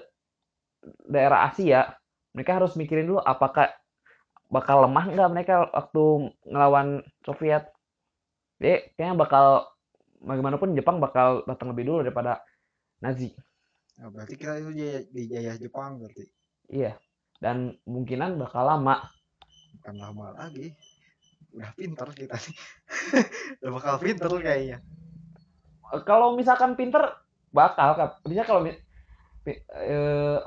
daerah 1.10 1.50
Asia, 1.50 1.90
mereka 2.36 2.60
harus 2.60 2.76
mikirin 2.78 3.08
dulu 3.08 3.18
apakah 3.22 3.72
bakal 4.52 4.86
lemah 4.86 5.10
nggak 5.10 5.30
mereka 5.32 5.54
waktu 5.72 6.30
ngelawan 6.46 7.02
Soviet. 7.26 7.66
Jadi 8.62 8.94
kayaknya 8.94 9.16
bakal 9.18 9.66
bagaimanapun 10.22 10.78
Jepang 10.78 11.02
bakal 11.02 11.42
datang 11.44 11.74
lebih 11.74 11.84
dulu 11.90 11.98
daripada 12.06 12.40
Nazi. 13.02 13.34
Nah, 13.98 14.10
berarti 14.10 14.34
kita 14.38 14.58
itu 14.58 14.70
dijajah 15.10 15.56
Jepang 15.58 15.98
berarti 15.98 16.26
Iya. 16.70 16.96
Dan 17.38 17.76
kemungkinan 17.84 18.40
bakal 18.40 18.64
lama. 18.64 19.04
Bukan 19.80 19.94
lama 19.98 20.26
lagi 20.36 20.74
udah 21.54 21.70
pinter 21.78 22.08
kita 22.14 22.34
nih 22.34 22.56
udah 23.62 23.70
bakal 23.78 23.94
pinter 24.02 24.30
kayaknya 24.42 24.78
Eh, 25.92 26.02
Kalau 26.02 26.34
misalkan 26.34 26.74
pinter 26.74 27.02
bakal. 27.54 28.18
Bisa 28.26 28.42
kalau 28.42 28.66
eh, 28.66 30.38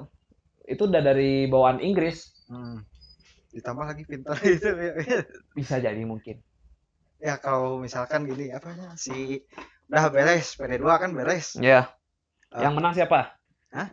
itu 0.68 0.82
udah 0.84 1.00
dari 1.00 1.48
bawaan 1.48 1.80
Inggris 1.80 2.34
hmm. 2.52 2.84
ditambah 3.56 3.86
lagi 3.88 4.04
pinter 4.04 4.36
itu 4.58 4.68
bisa 5.56 5.80
jadi 5.80 6.04
mungkin. 6.04 6.44
ya 7.18 7.42
kalau 7.42 7.82
misalkan 7.82 8.30
gini 8.30 8.54
apanya 8.54 8.94
si 8.94 9.42
udah 9.90 10.12
beres 10.14 10.54
PD2 10.54 10.86
kan 10.86 11.12
beres 11.16 11.56
Ya. 11.58 11.90
Ah. 12.52 12.68
Yang 12.68 12.74
menang 12.78 12.94
siapa? 12.94 13.20
Hah? 13.74 13.88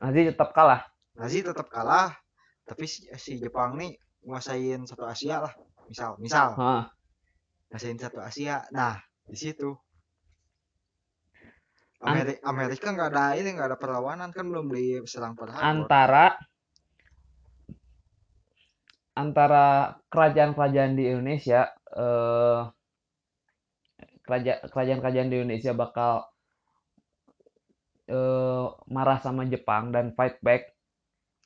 Nazi 0.00 0.32
tetap 0.32 0.50
kalah. 0.56 0.82
Nazi 1.14 1.44
tetap 1.44 1.68
kalah 1.68 2.16
tapi 2.64 2.88
si, 2.88 3.06
si 3.20 3.36
Jepang 3.36 3.76
nih 3.76 3.94
nguasain 4.24 4.84
satu 4.84 5.04
Asia 5.08 5.40
lah 5.44 5.52
misal 5.88 6.16
misal. 6.20 6.54
Nguasain 7.70 7.98
satu 7.98 8.20
Asia 8.20 8.64
nah 8.70 9.00
di 9.26 9.36
situ. 9.38 9.72
Ameri- 12.00 12.40
Amerika 12.40 12.96
nggak 12.96 13.12
ada 13.12 13.36
ini 13.36 13.52
nggak 13.52 13.68
ada 13.74 13.78
perlawanan 13.78 14.32
kan 14.32 14.48
belum 14.48 14.72
diserang 14.72 15.36
Harbor. 15.36 15.52
antara 15.60 16.32
antara 19.12 20.00
kerajaan-kerajaan 20.08 20.96
di 20.96 21.04
Indonesia 21.12 21.68
eh 21.92 22.60
kerajaan 24.24 24.60
kerajaan-kerajaan 24.72 25.28
di 25.28 25.36
Indonesia 25.44 25.76
bakal 25.76 26.24
eh 28.08 28.66
marah 28.88 29.20
sama 29.20 29.44
Jepang 29.44 29.92
dan 29.92 30.16
fight 30.16 30.40
back. 30.40 30.72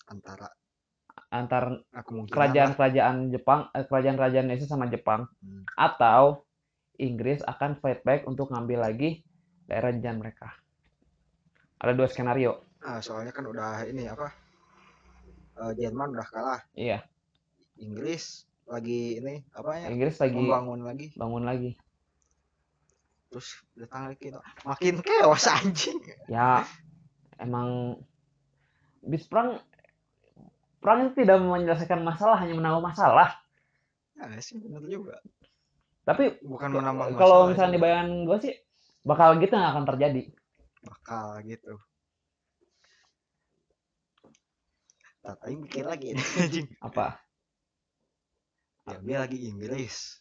Antara 0.07 0.47
antar 1.35 1.83
kerajaan-kerajaan 2.31 3.29
Jepang 3.29 3.67
eh, 3.71 3.83
kerajaan-kerajaan 3.83 4.47
Indonesia 4.47 4.71
sama 4.71 4.87
Jepang 4.87 5.27
Hmm. 5.43 5.67
atau 5.75 6.47
Inggris 6.97 7.43
akan 7.43 7.77
fight 7.77 8.01
back 8.01 8.23
untuk 8.25 8.49
ngambil 8.49 8.87
lagi 8.87 9.27
daerah 9.67 9.91
jajahan 9.91 10.17
mereka. 10.17 10.55
Ada 11.77 11.93
dua 11.93 12.07
skenario. 12.07 12.63
ah, 12.81 13.01
soalnya 13.01 13.33
kan 13.33 13.45
udah 13.45 13.83
ini 13.85 14.07
apa 14.07 14.29
eh, 15.59 15.73
Jerman 15.75 16.13
udah 16.13 16.29
kalah 16.29 16.61
Iya, 16.73 17.03
Inggris 17.77 18.45
lagi 18.65 19.19
ini 19.19 19.43
apa 19.53 19.71
ya 19.77 19.87
Inggris 19.89 20.17
lagi 20.17 20.37
membangun 20.39 20.81
lagi 20.85 21.07
bangun 21.17 21.45
lagi. 21.45 21.71
terus 23.29 23.49
datang 23.75 24.09
lagi 24.09 24.31
makin 24.63 24.95
kewas 25.01 25.51
anjing 25.59 25.99
Ya, 26.31 26.63
emang 27.37 27.99
bis 29.03 29.27
perang 29.27 29.59
perang 30.85 31.09
itu 31.09 31.25
tidak 31.25 31.41
menyelesaikan 31.41 32.05
masalah, 32.05 32.37
hanya 32.45 32.53
menambah 32.53 32.85
masalah. 32.85 33.33
ya 34.21 34.37
sih 34.39 34.61
benar 34.61 34.85
juga 34.85 35.17
Tapi 36.05 36.45
bukan 36.45 36.77
menambah 36.77 37.17
kalau 37.17 37.49
misalnya 37.49 37.73
di 37.75 37.81
bayangan 37.81 38.29
gue 38.29 38.39
sih 38.45 38.55
bakal 39.03 39.41
gitu 39.41 39.57
nggak 39.57 39.73
akan 39.73 39.85
terjadi. 39.89 40.23
bakal 40.85 41.41
gitu 41.49 41.73
aing 45.25 45.65
mikir 45.65 45.89
lagi 45.89 46.13
ini 46.13 46.21
anjing 46.45 46.69
Apa? 46.85 47.17
ya 48.85 49.01
dia 49.01 49.19
lagi 49.25 49.41
Inggris 49.49 50.21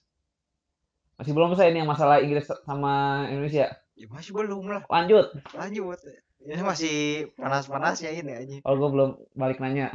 Masih 1.20 1.36
belum 1.36 1.52
selesai 1.54 1.70
ini 1.76 1.84
yang 1.84 1.92
masalah 1.92 2.24
Inggris 2.24 2.48
sama 2.64 3.28
Indonesia. 3.28 3.68
ya 4.00 4.08
masih 4.08 4.32
belum 4.32 4.64
lah 4.64 4.82
Lanjut. 4.88 5.36
lanjut 5.54 6.00
ini 6.44 6.64
masih 6.64 6.96
panas-panas 7.36 8.00
ya 8.00 8.16
ini 8.16 8.32
aja 8.32 8.56
Kalau 8.64 8.76
gue 8.80 8.90
belum 8.96 9.10
balik 9.36 9.60
nanya. 9.60 9.92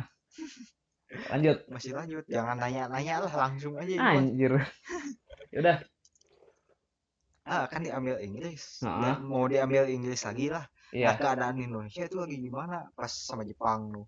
Lanjut. 1.08 1.64
masih 1.68 1.96
lanjut 1.96 2.24
jangan 2.28 2.56
nanya-nanya 2.56 3.24
lah 3.24 3.32
langsung 3.38 3.74
aja. 3.74 3.96
Anjir. 3.96 4.60
Yaudah. 5.54 5.80
ah 7.42 7.64
kan 7.64 7.80
diambil 7.80 8.20
Inggris 8.20 8.84
Heeh. 8.84 9.00
Ya, 9.02 9.12
mau 9.18 9.48
diambil 9.48 9.88
Inggris 9.88 10.20
lagi 10.20 10.52
lah 10.52 10.68
nah 10.88 10.92
Iya. 10.92 11.16
keadaan 11.16 11.56
Indonesia 11.58 12.04
itu 12.04 12.16
lagi 12.16 12.36
gimana 12.36 12.92
pas 12.92 13.08
sama 13.08 13.40
Jepang 13.40 13.88
tuh 13.88 14.04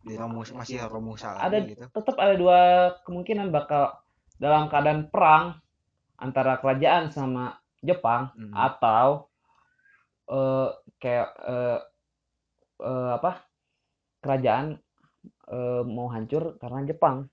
di 0.00 0.12
Romus 0.12 0.52
masih 0.52 0.84
Romusa 0.84 1.34
Ada 1.34 1.64
gitu 1.64 1.88
tetap 1.88 2.16
ada 2.16 2.36
dua 2.36 2.60
kemungkinan 3.02 3.48
bakal 3.48 3.96
dalam 4.36 4.68
keadaan 4.68 5.08
perang 5.08 5.56
antara 6.16 6.56
kerajaan 6.56 7.08
sama 7.08 7.56
Jepang 7.80 8.28
Hmm. 8.32 8.52
atau 8.52 9.32
eh 10.26 10.68
kayak 10.98 11.28
eh 11.42 11.78
eh, 12.78 13.10
apa 13.14 13.40
kerajaan 14.26 14.66
eh, 15.46 15.82
mau 15.82 16.06
hancur 16.06 16.58
karena 16.58 16.82
Jepang. 16.84 17.30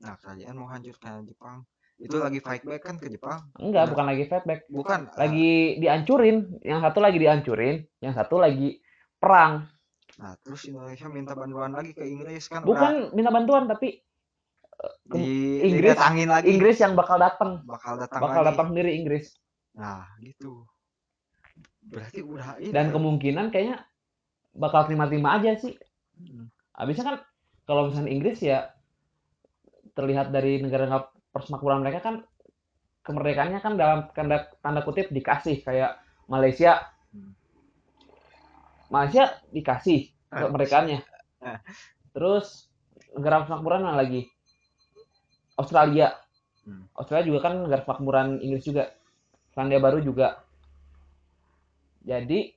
Nah 0.00 0.14
kerajaan 0.18 0.54
mau 0.54 0.66
hancurkan 0.66 1.24
Jepang. 1.24 1.62
Itu 1.94 2.18
lagi 2.18 2.38
fight 2.38 2.60
back 2.60 2.82
kan 2.82 2.98
ke 2.98 3.06
Jepang? 3.06 3.54
Enggak 3.56 3.86
Nah. 3.86 3.90
bukan 3.94 4.04
lagi 4.04 4.24
fightback 4.26 4.60
bukan 4.66 5.00
ah, 5.06 5.16
lagi 5.16 5.78
dihancurin. 5.78 6.58
Yang 6.60 6.80
satu 6.82 6.98
lagi 6.98 7.18
dihancurin. 7.18 7.76
Yang 7.98 8.14
satu 8.18 8.36
lagi 8.36 8.82
perang. 9.16 9.70
Nah 10.14 10.34
terus 10.42 10.66
Indonesia 10.66 11.06
minta 11.08 11.32
bantuan 11.32 11.70
lagi 11.70 11.90
ke 11.90 12.02
Inggris 12.02 12.46
kan 12.46 12.60
udah 12.60 12.68
bukan 12.68 12.92
minta 13.12 13.30
bantuan 13.30 13.64
tapi 13.64 14.02
ke- 15.06 15.14
di 15.14 15.62
Inggris- 15.64 15.94
didatangin 15.94 16.28
lagi. 16.28 16.46
Inggris 16.50 16.76
yang 16.76 16.92
bakal 16.92 17.16
datang. 17.16 17.62
Bakal 17.62 17.94
datang 17.96 18.20
bakal 18.20 18.42
lagi. 18.42 18.48
datang 18.52 18.66
sendiri 18.74 18.90
Inggris. 18.92 19.26
Nah 19.72 20.04
gitu. 20.18 20.66
Berarti 21.80 22.20
udah 22.20 22.58
ini. 22.58 22.72
dan 22.72 22.90
kemungkinan 22.90 23.48
kayaknya 23.48 23.86
bakal 24.54 24.86
terima-terima 24.86 25.36
aja 25.38 25.54
sih 25.58 25.74
Hmm. 26.14 26.46
habisnya 26.78 27.02
kan 27.02 27.16
kalau 27.66 27.90
misalnya 27.90 28.14
Inggris 28.14 28.38
ya 28.38 28.70
terlihat 29.98 30.30
dari 30.30 30.62
negara 30.62 31.10
persemakmuran 31.34 31.82
mereka 31.82 32.06
kan 32.06 32.22
kemerdekaannya 33.02 33.58
kan 33.58 33.74
dalam 33.74 34.06
tanda, 34.14 34.46
tanda 34.62 34.86
kutip 34.86 35.10
dikasih 35.10 35.66
kayak 35.66 35.98
Malaysia 36.30 36.86
Hmm. 37.10 37.34
Malaysia 38.90 39.26
dikasih 39.50 40.14
kemerdekaannya 40.30 41.02
Ah. 41.42 41.58
terus 42.14 42.70
negara 43.10 43.42
persemakmuran 43.42 43.82
mana 43.84 43.98
lagi 43.98 44.30
Australia 45.58 46.14
Hmm. 46.62 46.86
Australia 46.94 47.26
juga 47.26 47.38
kan 47.50 47.54
negara 47.58 47.82
persemakmuran 47.82 48.38
Inggris 48.38 48.64
juga 48.64 48.94
Selandia 49.50 49.82
Baru 49.82 49.98
juga 49.98 50.40
jadi 52.06 52.54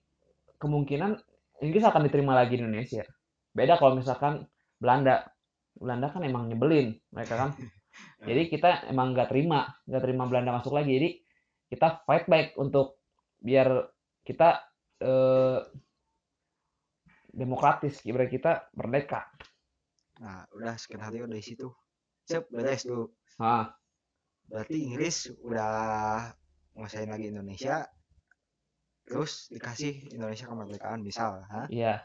kemungkinan 0.58 1.27
Inggris 1.64 1.84
akan 1.86 2.06
diterima 2.06 2.38
lagi 2.38 2.58
di 2.58 2.64
Indonesia. 2.64 3.04
Beda 3.54 3.78
kalau 3.82 3.98
misalkan 3.98 4.46
Belanda. 4.78 5.26
Belanda 5.78 6.10
kan 6.10 6.26
emang 6.26 6.50
nyebelin 6.50 6.98
mereka 7.14 7.36
kan. 7.38 7.50
Jadi 8.28 8.50
kita 8.50 8.90
emang 8.90 9.14
nggak 9.14 9.30
terima 9.30 9.70
nggak 9.86 10.02
terima 10.06 10.24
Belanda 10.30 10.58
masuk 10.58 10.74
lagi. 10.74 10.92
Jadi 10.98 11.10
kita 11.74 12.02
fight 12.06 12.26
back 12.30 12.58
untuk 12.58 13.02
biar 13.42 13.90
kita 14.26 14.62
eh, 15.02 15.60
demokratis 17.34 18.02
biar 18.02 18.30
kita 18.30 18.74
merdeka. 18.74 19.26
Nah 20.22 20.46
udah 20.54 20.74
skenario 20.78 21.30
dari 21.30 21.42
situ. 21.46 21.70
Cep 22.28 22.52
beres 22.52 22.84
dulu 22.84 23.08
nah 23.38 23.70
berarti 24.50 24.76
Inggris 24.82 25.30
udah 25.46 26.26
nguasain 26.74 27.08
lagi 27.08 27.30
Indonesia 27.30 27.86
terus 29.08 29.48
dikasih 29.48 30.12
Indonesia 30.12 30.52
kemerdekaan 30.52 31.00
misal 31.00 31.40
ha? 31.48 31.64
iya. 31.72 32.04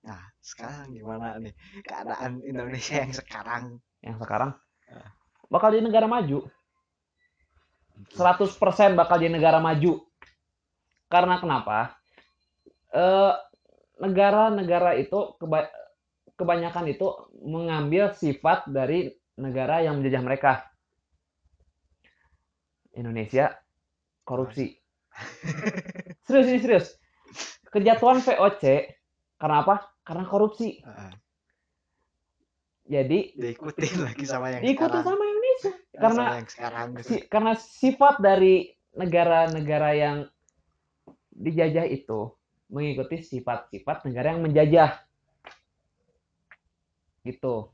Nah 0.00 0.32
sekarang 0.40 0.96
gimana 0.96 1.36
nih 1.36 1.52
keadaan 1.84 2.40
Indonesia 2.40 3.04
yang 3.04 3.12
sekarang? 3.12 3.64
Yang 4.00 4.16
sekarang? 4.24 4.50
Ah. 4.88 5.12
bakal 5.52 5.76
jadi 5.76 5.84
negara 5.84 6.08
maju. 6.08 6.48
100% 8.16 8.96
bakal 8.96 9.20
jadi 9.20 9.28
negara 9.28 9.60
maju. 9.60 10.00
Karena 11.12 11.36
kenapa? 11.36 12.00
Eh, 12.96 13.34
negara-negara 14.00 14.96
itu 14.96 15.36
keba- 15.36 15.68
kebanyakan 16.40 16.88
itu 16.88 17.06
mengambil 17.44 18.16
sifat 18.16 18.64
dari 18.72 19.12
negara 19.36 19.84
yang 19.84 20.00
menjajah 20.00 20.22
mereka. 20.24 20.52
Indonesia 22.96 23.52
korupsi 24.24 24.79
Serius 26.26 26.48
ini 26.50 26.60
serius. 26.62 26.86
Kejatuhan 27.70 28.22
VOC 28.22 28.64
karena 29.38 29.56
apa? 29.62 29.74
Karena 30.02 30.24
korupsi. 30.26 30.82
Heeh. 30.82 31.12
Jadi 32.90 33.18
diikutin 33.38 34.02
lagi 34.02 34.24
sama 34.26 34.50
yang 34.50 34.62
diikuti 34.66 34.90
sekarang. 34.98 35.06
sama 35.06 35.22
Indonesia 35.22 35.70
Sama 35.70 36.00
karena 36.02 36.24
yang 36.34 36.48
sekarang 36.50 36.86
gitu. 36.98 37.06
si- 37.06 37.24
karena 37.30 37.52
sifat 37.54 38.14
dari 38.18 38.54
negara-negara 38.98 39.90
yang 39.94 40.16
dijajah 41.30 41.86
itu 41.86 42.34
mengikuti 42.66 43.22
sifat-sifat 43.22 44.10
negara 44.10 44.34
yang 44.34 44.42
menjajah. 44.42 44.90
Gitu. 47.22 47.70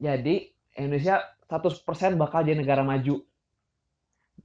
Jadi 0.00 0.34
Indonesia 0.80 1.20
100% 1.44 2.16
bakal 2.16 2.40
jadi 2.42 2.56
negara 2.64 2.80
maju. 2.80 3.20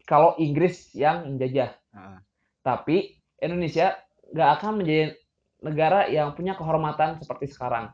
Kalau 0.06 0.34
Inggris 0.42 0.94
yang 0.94 1.26
menjajah. 1.30 1.74
Heeh. 1.94 2.20
Tapi 2.66 2.98
Indonesia 3.40 3.96
nggak 4.30 4.50
akan 4.60 4.72
menjadi 4.82 5.16
negara 5.60 6.08
yang 6.08 6.34
punya 6.34 6.54
kehormatan 6.56 7.20
seperti 7.22 7.50
sekarang. 7.52 7.94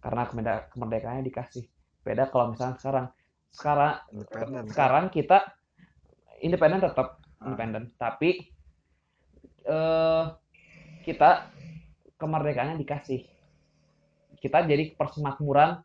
Karena 0.00 0.28
kemerdekaannya 0.72 1.24
dikasih. 1.24 1.64
Beda 2.04 2.28
kalau 2.28 2.52
misalnya 2.52 2.76
sekarang. 2.76 3.06
Sekarang 3.54 3.92
Independen. 4.10 4.64
sekarang 4.66 5.04
kita 5.14 5.38
independen 6.42 6.80
tetap 6.82 7.22
Ah. 7.38 7.52
independen, 7.52 7.84
tapi 8.00 8.50
eh 9.64 10.24
kita 11.04 11.52
kemerdekaannya 12.16 12.80
dikasih. 12.80 13.20
Kita 14.40 14.64
jadi 14.64 14.92
persemakmuran 14.96 15.80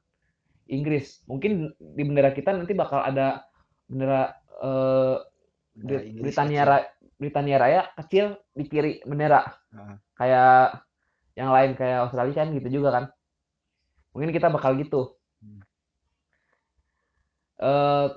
Inggris. 0.67 1.23
Mungkin 1.27 1.73
di 1.77 2.01
bendera 2.03 2.31
kita 2.31 2.51
nanti 2.55 2.71
bakal 2.75 3.03
ada 3.03 3.48
bendera 3.89 4.37
Brit- 5.73 6.05
Inggris 6.05 6.35
Britania. 6.35 6.63
Raya, 6.63 6.85
Britania 7.19 7.57
Raya 7.57 7.81
kecil 7.97 8.37
di 8.55 8.63
kiri 8.67 9.03
bendera. 9.03 9.41
Heeh. 9.73 9.95
Kayak 10.15 10.83
yang 11.35 11.49
lain 11.55 11.71
kayak 11.75 11.99
Australia 12.07 12.35
kan 12.35 12.47
gitu 12.55 12.67
juga 12.69 12.89
kan. 12.91 13.05
Mungkin 14.15 14.31
kita 14.35 14.51
bakal 14.51 14.75
gitu. 14.77 15.15
Hmm. 15.41 15.61
Eh 17.59 18.07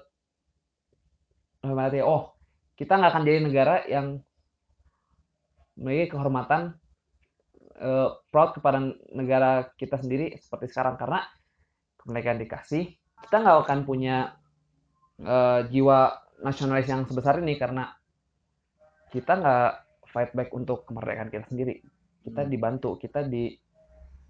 arti, 1.63 2.03
oh, 2.03 2.35
kita 2.75 2.99
nggak 2.99 3.11
akan 3.15 3.23
jadi 3.23 3.41
negara 3.43 3.75
yang 3.87 4.19
memiliki 5.79 6.15
kehormatan 6.15 6.75
eh, 7.79 8.09
proud 8.35 8.51
kepada 8.59 8.83
negara 9.15 9.71
kita 9.79 10.03
sendiri 10.03 10.37
seperti 10.43 10.69
sekarang 10.75 10.99
karena 10.99 11.23
kemerdekaan 12.03 12.43
dikasih 12.43 12.91
kita 13.23 13.37
nggak 13.39 13.59
akan 13.63 13.81
punya 13.87 14.35
eh, 15.23 15.61
jiwa 15.73 15.99
nasionalis 16.43 16.89
yang 16.91 17.03
sebesar 17.07 17.39
ini 17.43 17.55
karena 17.59 17.85
kita 19.13 19.33
nggak 19.39 19.71
fight 20.13 20.33
back 20.37 20.51
untuk 20.53 20.85
kemerdekaan 20.89 21.31
kita 21.33 21.47
sendiri 21.49 21.75
kita 22.25 22.43
Hmm. 22.45 22.51
dibantu 22.53 22.91
kita 22.99 23.21
di 23.27 23.53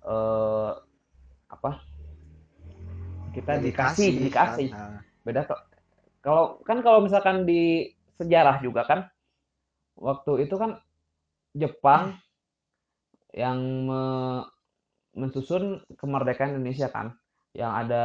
eh, 0.06 0.72
apa 1.48 1.70
kita 3.32 3.52
Ya, 3.56 3.62
dikasih 3.64 4.08
kan. 4.12 4.24
dikasih 4.28 4.68
Nah, 4.72 5.00
beda 5.24 5.40
kok 5.48 5.60
kalau 6.24 6.44
kan 6.66 6.78
kalau 6.84 7.00
misalkan 7.06 7.44
di 7.48 7.90
sejarah 8.18 8.60
juga 8.62 8.82
kan 8.86 9.00
waktu 9.98 10.46
itu 10.46 10.54
kan 10.58 10.78
Jepang 11.54 12.16
yang 13.32 13.58
me- 13.88 14.46
mensusun 15.16 15.84
kemerdekaan 16.00 16.56
Indonesia 16.56 16.88
kan 16.88 17.16
yang 17.52 17.72
ada 17.72 18.04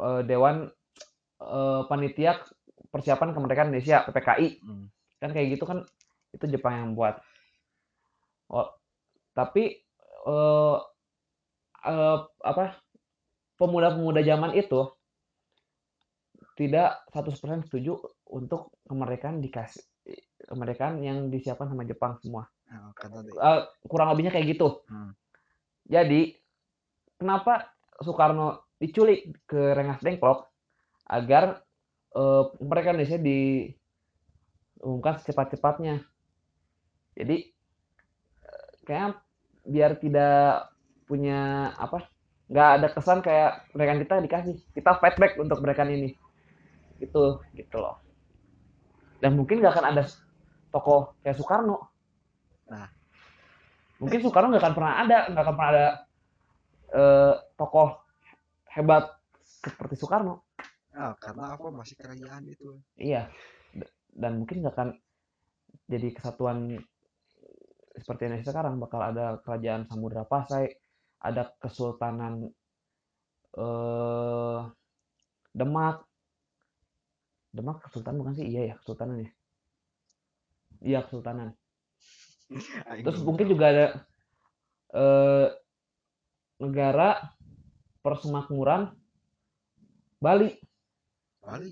eh, 0.00 0.22
Dewan 0.26 0.70
eh, 1.40 1.80
Panitia 1.88 2.38
Persiapan 2.90 3.34
Kemerdekaan 3.34 3.74
Indonesia 3.74 4.06
PPKI 4.06 4.48
hmm. 4.62 4.86
kan 5.18 5.30
kayak 5.34 5.48
gitu 5.58 5.64
kan 5.66 5.82
itu 6.34 6.44
Jepang 6.50 6.74
yang 6.74 6.90
buat. 6.94 7.18
Oh, 8.50 8.70
tapi 9.34 9.82
eh, 10.26 10.76
eh, 11.86 12.18
apa 12.42 12.64
pemuda-pemuda 13.58 14.22
zaman 14.22 14.54
itu 14.54 14.90
tidak 16.54 17.02
100% 17.10 17.66
setuju 17.66 17.98
untuk 18.30 18.78
kemerdekaan 18.86 19.42
dikasih 19.42 19.82
kemerdekaan 20.44 21.00
yang 21.02 21.32
disiapkan 21.32 21.66
sama 21.66 21.82
Jepang 21.82 22.20
semua. 22.22 22.46
Di- 23.26 23.34
Eh, 23.34 23.60
kurang 23.88 24.12
lebihnya 24.14 24.30
kayak 24.34 24.54
gitu. 24.54 24.84
Hmm. 24.86 25.12
jadi 25.84 26.32
kenapa 27.20 27.76
Soekarno 28.00 28.72
diculik 28.80 29.44
ke 29.44 29.76
Rengas 29.76 30.00
Dengklok 30.00 30.53
agar 31.08 31.60
eh, 32.16 32.44
kemerdekaan 32.60 32.96
Indonesia 32.96 33.20
diumumkan 33.20 35.14
secepat-cepatnya. 35.20 36.00
Jadi 37.14 37.36
eh, 38.44 38.68
kayaknya 38.88 39.20
biar 39.64 39.96
tidak 40.00 40.68
punya 41.04 41.72
apa 41.76 42.08
nggak 42.44 42.68
ada 42.80 42.88
kesan 42.92 43.24
kayak 43.24 43.64
kemerdekaan 43.72 44.00
kita 44.04 44.14
dikasih 44.20 44.56
kita 44.76 45.00
fight 45.00 45.16
back 45.20 45.36
untuk 45.40 45.60
kemerdekaan 45.60 45.92
ini. 45.92 46.16
Gitu 47.00 47.40
gitu 47.56 47.76
loh. 47.76 48.00
Dan 49.20 49.36
mungkin 49.40 49.60
nggak 49.60 49.74
akan 49.76 49.86
ada 49.94 50.04
tokoh 50.72 51.14
kayak 51.24 51.36
Soekarno. 51.38 51.88
Nah. 52.64 52.88
mungkin 54.02 54.20
Soekarno 54.20 54.50
nggak 54.50 54.64
akan 54.64 54.74
pernah 54.74 54.94
ada 55.00 55.18
nggak 55.30 55.44
akan 55.44 55.54
pernah 55.54 55.70
ada 55.70 55.86
eh, 56.92 57.34
tokoh 57.56 57.88
hebat 58.74 59.04
seperti 59.64 59.94
Soekarno 59.96 60.43
ah, 60.94 61.14
karena 61.18 61.44
apa 61.54 61.68
masih 61.74 61.94
kerajaan 61.98 62.44
itu 62.46 62.78
Iya, 62.94 63.28
dan 64.14 64.42
mungkin 64.42 64.62
nggak 64.62 64.74
akan 64.74 64.90
jadi 65.90 66.08
kesatuan 66.16 66.78
seperti 67.98 68.26
Indonesia 68.26 68.50
sekarang. 68.50 68.74
Bakal 68.82 69.00
ada 69.14 69.26
kerajaan 69.42 69.86
Samudra 69.86 70.26
Pasai, 70.26 70.70
ada 71.22 71.50
kesultanan 71.62 72.50
eh 73.54 74.60
Demak. 75.54 76.02
Demak 77.54 77.86
kesultanan 77.86 78.18
bukan 78.18 78.34
sih? 78.34 78.46
Iya 78.50 78.62
ya, 78.70 78.74
kesultanan 78.82 79.16
ya. 79.22 79.30
Iya, 80.82 80.98
kesultanan. 81.06 81.54
Terus 83.06 83.22
mungkin 83.22 83.46
juga 83.46 83.64
ada 83.70 83.86
eh 84.94 85.48
negara 86.58 87.34
persemakmuran 88.02 88.94
Bali. 90.18 90.63
Bali 91.44 91.70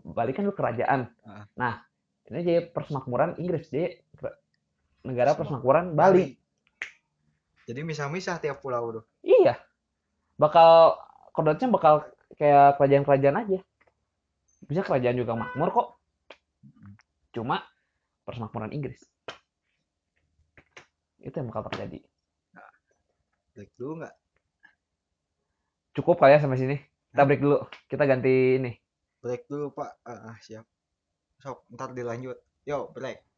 Bali 0.00 0.30
kan 0.32 0.42
dulu 0.42 0.56
kerajaan. 0.56 1.12
Ah. 1.22 1.44
Nah, 1.54 1.74
ini 2.26 2.40
jadi 2.40 2.60
persemakmuran 2.66 3.36
Inggris, 3.36 3.68
jadi 3.68 4.00
negara 5.02 5.34
Persemak- 5.34 5.60
persemakmuran 5.60 5.92
Bali. 5.92 6.34
jadi 7.64 7.84
misah-misah 7.84 8.40
tiap 8.40 8.58
pulau 8.58 8.90
tuh 8.90 9.04
Iya. 9.20 9.60
Bakal 10.34 10.96
kodratnya 11.30 11.68
bakal 11.68 12.02
kayak 12.34 12.80
kerajaan-kerajaan 12.80 13.36
aja. 13.38 13.58
Bisa 14.64 14.80
kerajaan 14.80 15.16
juga 15.16 15.36
makmur 15.36 15.68
kok. 15.70 15.88
Cuma 17.30 17.62
persemakmuran 18.24 18.72
Inggris. 18.72 19.04
Itu 21.20 21.36
yang 21.36 21.52
bakal 21.52 21.68
terjadi. 21.68 22.00
break 23.52 23.76
dulu 23.76 24.00
nggak 24.00 24.14
Cukup 25.92 26.16
kali 26.16 26.32
ya 26.32 26.40
sampai 26.40 26.56
sini. 26.56 26.76
Kita 27.12 27.22
break 27.28 27.42
dulu. 27.44 27.58
Kita 27.84 28.08
ganti 28.08 28.56
ini. 28.56 28.72
Break 29.20 29.46
dulu 29.46 29.72
pak. 29.72 30.00
Ah 30.04 30.32
ah, 30.32 30.36
siap. 30.40 30.66
Sok 31.40 31.68
ntar 31.72 31.92
dilanjut. 31.96 32.36
Yo 32.64 32.92
break 32.92 33.30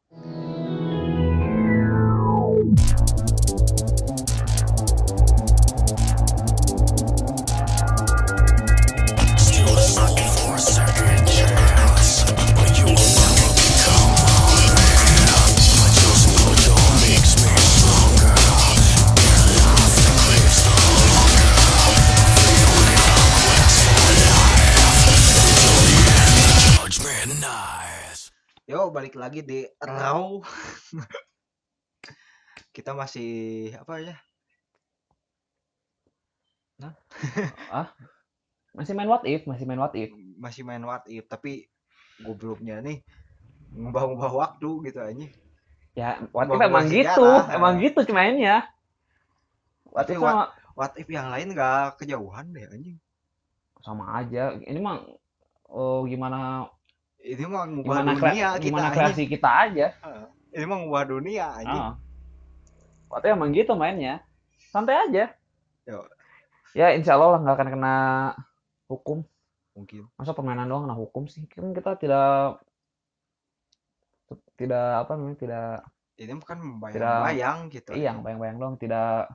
balik 29.13 29.29
lagi 29.29 29.41
di 29.45 29.61
raw 29.77 30.41
kita 32.73 32.97
masih 32.97 33.29
apa 33.77 34.01
ya 34.01 34.17
Masih 38.73 38.97
main 38.97 39.05
what 39.05 39.21
if, 39.29 39.45
masih 39.45 39.69
main 39.69 39.77
what 39.77 39.93
if. 39.93 40.09
masih 40.41 40.65
main 40.65 40.81
what 40.81 41.05
if 41.05 41.29
tapi 41.29 41.69
gobloknya 42.25 42.81
nih 42.81 43.05
ngubah-ngubah 43.77 44.33
waktu 44.33 44.71
gitu 44.89 45.01
aja 45.05 45.29
Ya, 45.93 46.17
what 46.33 46.49
if 46.49 46.57
emang 46.57 46.89
gitu. 46.89 47.05
sejarah. 47.05 47.53
Emang 47.53 47.77
gitu 47.85 48.01
mainnya. 48.17 48.65
What 49.93 50.09
Tapi 50.09 50.17
if 50.17 50.25
what- 50.25 50.33
sama, 50.33 50.45
what 50.73 50.93
if 50.97 51.05
yang 51.13 51.29
lain 51.29 51.53
nggak 51.53 52.01
kejauhan 52.01 52.49
deh 52.49 52.65
anjing 52.65 52.97
sama 53.85 54.25
aja. 54.25 54.57
Ini 54.57 54.81
mah 54.81 55.05
oh, 55.69 56.09
gimana 56.09 56.65
ini 57.23 57.45
mah 57.45 57.65
ngubah 57.65 57.87
gimana 57.97 58.13
kre- 58.13 58.29
dunia 58.29 58.49
kita 58.51 58.63
gimana 58.63 58.89
kreasi 58.91 59.25
kita 59.25 59.49
aja 59.49 59.87
Heeh. 59.97 60.27
ini 60.53 60.65
mah 60.65 60.79
ngubah 60.79 61.03
dunia 61.07 61.47
anjing 61.55 61.83
Ah. 61.85 61.95
Waktu 63.07 63.29
emang 63.31 63.53
gitu 63.53 63.73
mainnya. 63.73 64.25
Santai 64.67 64.97
aja. 64.99 65.37
Yo. 65.85 66.01
Ya 66.73 66.91
insya 66.91 67.13
Allah 67.13 67.37
lah 67.37 67.41
nggak 67.41 67.55
akan 67.55 67.69
kena 67.71 67.95
hukum. 68.87 69.21
mungkin 69.73 70.09
Masa 70.15 70.33
permainan 70.33 70.65
doang 70.65 70.85
kena 70.85 70.97
hukum 70.97 71.29
sih? 71.29 71.45
Kan 71.47 71.73
kita 71.73 71.93
tidak 71.97 72.57
tidak 74.55 74.81
apa 74.99 75.13
namanya 75.13 75.37
tidak 75.37 75.69
ini 76.17 76.33
bukan 76.33 76.57
membayang-bayang 76.57 77.59
gitu 77.69 77.93
iya 77.93 78.15
bayang-bayang 78.15 78.57
doang 78.57 78.77
tidak 78.77 79.29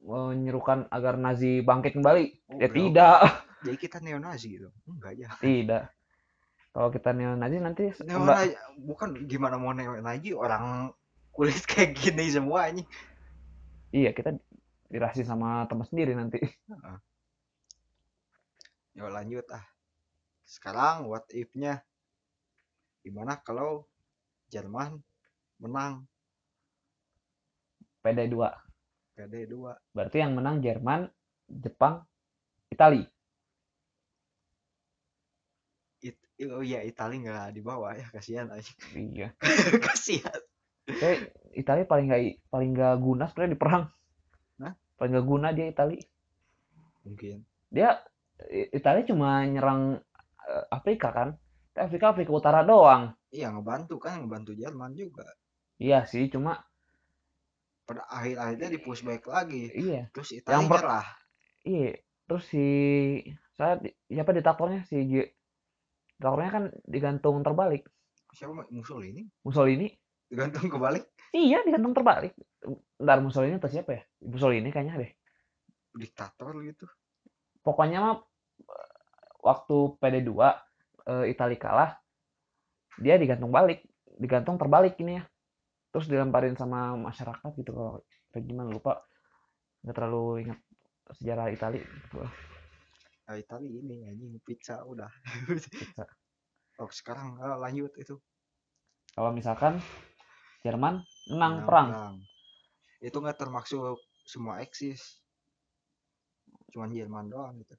menyerukan 0.00 0.86
agar 0.88 1.16
Nazi 1.16 1.58
bangkit 1.58 1.92
kembali. 1.92 2.24
Oh, 2.46 2.56
Ya 2.56 2.68
bro. 2.68 2.76
tidak, 2.78 3.18
jadi 3.60 3.76
kita 3.76 3.96
neonazi 3.98 4.46
gitu 4.54 4.68
enggak 4.86 5.12
ya 5.18 5.28
tidak. 5.36 5.90
Kalau 6.76 6.92
kita 6.92 7.16
neonazi 7.16 7.56
nanti 7.56 7.88
enggak, 7.88 8.04
neonazi 8.04 8.52
bukan 8.84 9.08
gimana 9.24 9.56
mau 9.56 9.72
neonazi 9.72 10.36
orang 10.36 10.92
kulit 11.32 11.56
kayak 11.72 11.96
gini 11.96 12.28
semua 12.28 12.68
anjing 12.68 12.84
iya 13.96 14.12
kita 14.12 14.36
dirasi 14.92 15.26
sama 15.26 15.66
teman 15.66 15.86
sendiri 15.86 16.12
nanti. 16.14 16.38
Yuk 18.96 19.10
lanjut 19.12 19.46
ah. 19.52 19.64
Sekarang 20.46 21.10
what 21.10 21.26
if-nya 21.34 21.82
gimana 23.02 23.38
kalau 23.42 23.86
Jerman 24.52 25.02
menang 25.58 26.06
PD 28.00 28.30
2. 28.30 29.18
PD 29.18 29.34
2 29.50 29.96
Berarti 29.96 30.16
yang 30.22 30.38
menang 30.38 30.62
Jerman, 30.62 31.10
Jepang, 31.50 32.06
Itali. 32.70 33.02
It, 36.04 36.14
oh 36.52 36.60
iya 36.60 36.84
Italia 36.84 37.16
nggak 37.16 37.56
di 37.56 37.62
bawah 37.64 37.96
ya 37.96 38.06
kasihan 38.12 38.48
aja 38.52 38.72
Iya. 38.92 39.32
kasihan 39.86 40.40
Kayak 40.86 41.34
Itali 41.50 41.82
paling 41.82 42.06
nggak 42.06 42.22
paling 42.46 42.70
nggak 42.70 42.94
guna 43.02 43.26
sebenarnya 43.26 43.52
di 43.52 43.58
perang. 43.58 43.84
Hah? 44.62 44.72
Paling 44.94 45.12
nggak 45.18 45.26
guna 45.26 45.48
dia 45.50 45.66
Itali. 45.66 45.98
mungkin 47.02 47.42
Dia 47.66 47.98
I- 48.46 48.70
Itali 48.70 49.02
cuma 49.02 49.42
nyerang 49.42 49.98
eh, 50.46 50.64
Afrika 50.70 51.10
kan? 51.10 51.34
Afrika 51.74 52.14
Afrika 52.14 52.30
Utara 52.30 52.62
doang. 52.62 53.12
iya 53.28 53.50
ngebantu 53.50 53.98
kan 53.98 54.22
ngebantu 54.22 54.54
Jerman 54.54 54.94
juga 54.94 55.26
Iya 55.76 56.06
sih, 56.06 56.30
cuma 56.30 56.62
pada 57.82 58.06
akhir-akhirnya 58.08 58.68
di 58.72 58.80
pushback 58.80 59.26
lagi 59.26 59.68
iya, 59.74 60.06
terus 60.14 60.32
Italia 60.32 60.56
Yang 60.56 60.64
nyerah 60.70 61.06
iya. 61.64 61.90
Terus 62.26 62.44
si 62.46 62.66
saya 63.54 63.78
di- 63.78 63.94
siapa 64.06 64.30
diktatornya 64.30 64.82
si 64.86 64.96
Diktatornya 66.16 66.50
kan 66.50 66.64
digantung 66.88 67.44
terbalik. 67.44 67.84
siapa 68.36 68.68
Mussolini 68.68 69.24
Mussolini 69.44 69.88
digantung 70.28 70.68
kebalik 70.68 71.08
Iya, 71.36 71.58
digantung 71.66 71.92
terbalik. 71.92 72.32
Ntar 72.96 73.18
Mussolini 73.20 73.60
atau 73.60 73.70
siapa 73.70 73.90
ya? 73.92 74.02
Mussolini 74.24 74.72
kayaknya 74.72 74.96
deh. 75.04 75.12
diktator 75.96 76.52
gitu 76.60 76.84
Pokoknya 77.64 77.98
mah 78.04 78.16
waktu 79.40 79.76
PD2 79.96 80.30
eh, 81.08 81.24
Italia 81.32 81.58
kalah, 81.58 81.90
dia 83.00 83.16
digantung 83.18 83.50
balik, 83.50 83.82
digantung 84.16 84.54
terbalik 84.60 84.94
ini 85.02 85.18
ya. 85.18 85.24
Terus 85.90 86.06
dilemparin 86.06 86.54
sama 86.54 86.94
masyarakat 86.94 87.50
gitu 87.58 87.72
kalau 87.74 88.04
gimana 88.36 88.70
lupa. 88.70 89.02
Nggak 89.82 89.94
terlalu 89.96 90.46
ingat 90.46 90.58
sejarah 91.16 91.48
Italia 91.50 91.82
gitu. 91.82 92.22
Nah, 93.26 93.36
Italia 93.36 93.70
ini 93.70 94.06
anjing 94.06 94.38
pizza 94.42 94.82
udah. 94.86 95.10
Bisa. 95.50 95.68
oh 96.80 96.90
sekarang 96.90 97.38
ah, 97.42 97.58
lanjut 97.58 97.92
itu. 97.98 98.16
Kalau 99.12 99.34
misalkan 99.34 99.82
Jerman 100.62 101.02
menang 101.30 101.54
Menang 101.62 101.66
perang, 101.66 101.88
itu 103.02 103.16
nggak 103.16 103.38
termasuk 103.38 103.98
semua 104.26 104.62
eksis. 104.62 105.22
Cuman 106.70 106.94
Jerman 106.94 107.30
doang 107.30 107.58
gitu. 107.62 107.74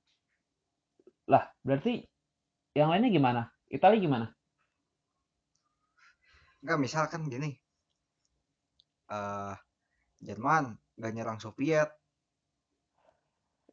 Lah 1.29 1.45
berarti 1.61 2.03
yang 2.73 2.91
lainnya 2.91 3.11
gimana? 3.11 3.41
Italia 3.67 3.99
gimana? 3.99 4.27
nggak 6.67 6.83
misalkan 6.83 7.31
gini. 7.31 7.55
Eh 9.07 9.55
Jerman 10.19 10.75
nggak 10.97 11.13
nyerang 11.13 11.39
Soviet. 11.39 11.87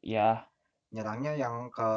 Ya, 0.05 0.45
nyerangnya 0.95 1.33
yang 1.43 1.57
ke 1.77 1.89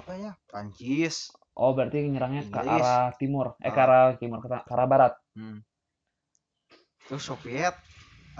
apa 0.00 0.12
ya 0.24 0.32
Prancis 0.48 1.16
oh 1.62 1.70
berarti 1.76 1.98
nyerangnya 2.12 2.42
ke 2.54 2.60
Inggris. 2.60 2.76
arah 2.76 3.08
timur, 3.20 3.46
eh 3.66 3.72
ke 3.74 3.80
Ah. 3.80 3.84
arah 3.86 4.06
timur, 4.20 4.38
ke 4.42 4.48
ke 4.68 4.72
arah 4.74 4.86
barat. 4.92 5.12
Hmm. 5.36 5.58
terus 7.06 7.22
Soviet 7.28 7.74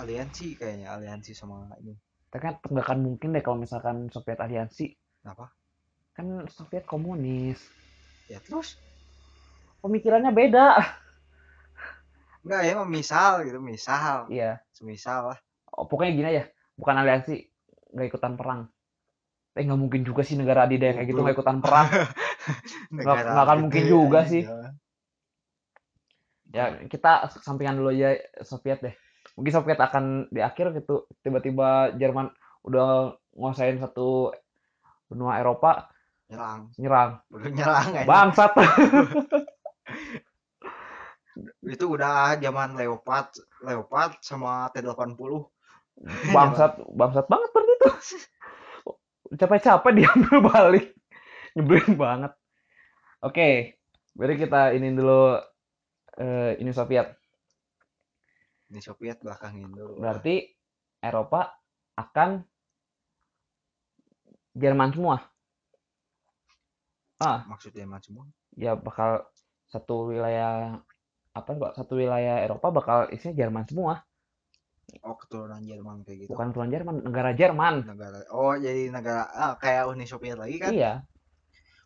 aliansi 0.00 0.46
kayaknya 0.58 0.88
aliansi 0.96 1.32
sama 1.40 1.58
ini 1.82 1.94
Tapi 2.30 2.40
kan 2.46 2.54
nggak 2.62 2.84
akan 2.86 2.98
mungkin 3.06 3.34
deh 3.34 3.42
kalau 3.42 3.58
misalkan 3.58 3.96
Soviet 4.14 4.38
aliansi. 4.38 4.86
Kenapa? 5.20 5.50
Kan 6.16 6.26
Soviet 6.56 6.84
komunis. 6.86 7.58
ya 8.30 8.38
terus 8.46 8.78
Pemikirannya 9.82 10.30
beda. 10.30 10.66
nggak 12.44 12.62
ya 12.68 12.74
misal 12.96 13.32
gitu 13.46 13.58
misal 13.60 14.18
Iya. 14.32 14.60
semisal 14.76 15.20
lah 15.34 15.38
Oh, 15.74 15.86
pokoknya 15.90 16.12
gini 16.18 16.28
aja. 16.32 16.44
Bukan 16.78 16.96
aliansi. 17.00 17.34
Nggak 17.94 18.06
ikutan 18.10 18.34
perang. 18.38 18.60
Eh 19.60 19.68
nggak 19.68 19.76
mungkin 19.76 20.00
juga 20.08 20.24
sih 20.24 20.40
negara 20.40 20.64
adidaya 20.64 20.96
kayak 20.96 21.08
gitu 21.12 21.20
nggak 21.20 21.36
ikutan 21.36 21.60
perang. 21.60 21.88
nggak 22.96 23.44
akan 23.44 23.58
mungkin 23.68 23.84
juga 23.84 24.24
sih. 24.24 24.48
aja. 24.48 24.72
Ya 26.50 26.64
kita 26.88 27.28
sampingan 27.44 27.76
dulu 27.76 27.92
aja 27.92 28.16
Soviet 28.40 28.80
deh. 28.80 28.96
Mungkin 29.36 29.52
Soviet 29.52 29.76
akan 29.76 30.32
di 30.32 30.40
akhir 30.40 30.72
gitu. 30.80 31.04
Tiba-tiba 31.20 31.92
Jerman 32.00 32.32
udah 32.64 33.12
nguasain 33.36 33.76
satu 33.76 34.32
benua 35.12 35.36
Eropa 35.36 35.92
nyerang 36.30 36.70
nyerang. 36.80 37.10
udah 37.28 37.50
nyerang 37.52 37.86
aja. 38.00 38.08
Bangsat. 38.08 38.52
itu 41.64 41.84
udah 41.86 42.36
zaman 42.36 42.76
Leopard 42.76 43.28
Leopard 43.64 44.18
sama 44.20 44.68
T80 44.72 45.20
bangsat 46.32 46.80
bangsat 46.96 47.26
banget 47.28 47.50
berarti 47.52 47.74
itu 49.30 49.38
capek-capek 49.38 49.92
diambil 50.02 50.36
balik. 50.42 50.86
Nyebelin 51.54 51.94
banget. 51.94 52.32
Oke 53.22 53.78
berarti 54.10 54.36
kita 54.42 54.74
ini 54.74 54.90
dulu 54.90 55.38
eh, 56.18 56.58
ini 56.58 56.74
Soviet 56.74 57.14
ini 58.70 58.80
Soviet 58.82 59.22
belakangin 59.22 59.70
dulu. 59.70 60.02
Berarti 60.02 60.46
Eropa 61.02 61.50
akan 61.98 62.42
Jerman 64.54 64.90
semua? 64.90 65.16
Ah. 67.22 67.46
Maksud 67.46 67.74
Jerman 67.74 68.02
semua? 68.02 68.26
Ya 68.58 68.74
bakal 68.74 69.26
satu 69.70 70.10
wilayah 70.10 70.82
apa 71.30 71.50
satu 71.78 71.94
wilayah 71.98 72.42
Eropa 72.42 72.74
bakal 72.74 72.98
isinya 73.14 73.38
Jerman 73.38 73.62
semua 73.70 74.02
oh 75.02 75.14
keturunan 75.14 75.62
Jerman 75.62 76.02
kayak 76.02 76.26
gitu 76.26 76.30
bukan 76.34 76.50
tuan 76.50 76.68
Jerman 76.68 77.06
negara 77.06 77.30
Jerman 77.32 77.74
negara 77.86 78.26
oh 78.30 78.54
jadi 78.54 78.90
negara 78.90 79.30
ah, 79.30 79.54
kayak 79.54 79.86
Uni 79.86 80.04
Soviet 80.04 80.36
lagi 80.36 80.58
kan 80.58 80.70
iya 80.72 80.92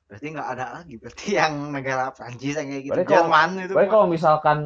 berarti 0.04 0.26
nggak 0.30 0.48
ada 0.52 0.64
lagi 0.80 0.94
berarti 1.00 1.26
yang 1.32 1.54
negara 1.72 2.12
Prancis 2.12 2.54
yang 2.54 2.68
kayak 2.68 2.82
gitu 2.84 2.92
Berarti 2.92 3.08
kalau- 3.08 3.18
Jerman 3.26 3.48
itu 3.56 3.72
Pokoknya 3.72 3.84
mah. 3.84 3.92
kalau 3.92 4.06
misalkan 4.06 4.58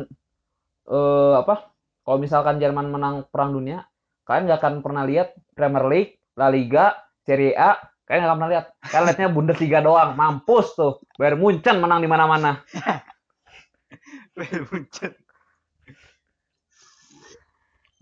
eh 0.88 1.34
apa? 1.36 1.54
Kalau 2.02 2.18
misalkan 2.18 2.56
Jerman 2.56 2.88
menang 2.88 3.28
Perang 3.28 3.52
Dunia, 3.52 3.84
kalian 4.24 4.48
nggak 4.48 4.60
akan 4.64 4.74
pernah 4.80 5.04
lihat 5.04 5.36
Premier 5.52 5.84
League, 5.84 6.16
La 6.40 6.48
Liga, 6.48 6.96
Serie 7.20 7.52
A, 7.52 7.76
kalian 8.08 8.24
nggak 8.24 8.30
akan 8.32 8.38
pernah 8.40 8.52
lihat. 8.56 8.66
Kalian 8.80 9.06
lihatnya 9.12 9.28
Bundesliga 9.28 9.78
doang, 9.84 10.16
mampus 10.16 10.72
tuh. 10.72 11.04
Bayern 11.20 11.36
Munchen 11.36 11.84
menang 11.84 12.00
di 12.00 12.08
mana-mana. 12.08 12.64
Munchen. 14.72 15.12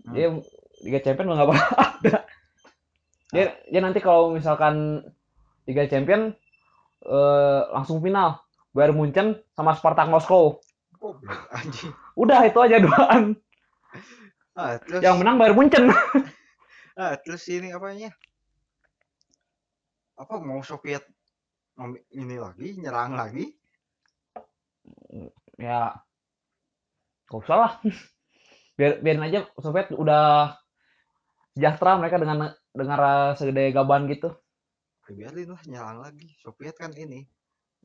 Hmm. 0.07 0.13
Dia 0.15 0.27
Liga 0.87 0.99
Champion 1.03 1.35
nggak 1.35 1.49
bakal 1.51 1.67
ada. 1.91 2.15
Dia, 3.35 3.45
dia 3.67 3.81
nanti 3.83 3.99
kalau 3.99 4.31
misalkan 4.31 5.03
Liga 5.67 5.83
Champion 5.91 6.31
eh, 7.03 7.61
langsung 7.75 7.99
final. 7.99 8.39
Bayern 8.71 8.93
Munchen 8.93 9.41
sama 9.57 9.73
Spartak 9.73 10.05
Moskow. 10.05 10.61
Anjing 11.49 11.89
Udah 12.13 12.45
itu 12.45 12.57
aja 12.61 12.77
doang. 12.77 13.33
ah, 14.53 14.77
terus 14.81 15.01
Yang 15.01 15.15
menang 15.17 15.35
Bayern 15.41 15.57
Munchen. 15.57 15.89
ah, 17.01 17.13
terus 17.21 17.41
ini 17.49 17.73
apanya 17.73 18.13
apa 20.17 20.41
mau 20.41 20.61
Soviet 20.65 21.05
ini 22.17 22.41
lagi 22.41 22.73
nyerang 22.81 23.13
lagi 23.13 23.53
ya 25.61 25.93
gak 27.29 27.37
usah 27.37 27.57
lah 27.57 27.71
biar 28.77 29.01
biarin 29.01 29.25
aja 29.25 29.39
Soviet 29.57 29.89
udah 29.91 30.53
sejahtera 31.57 31.97
mereka 31.97 32.21
dengan 32.21 32.37
negara 32.77 33.33
segede 33.33 33.73
Gaban 33.73 34.05
gitu 34.07 34.29
Ya 35.07 35.13
biarin 35.17 35.49
lah 35.49 35.61
nyerang 35.65 35.97
lagi 36.03 36.29
Soviet 36.39 36.77
kan 36.77 36.93
ini 36.93 37.25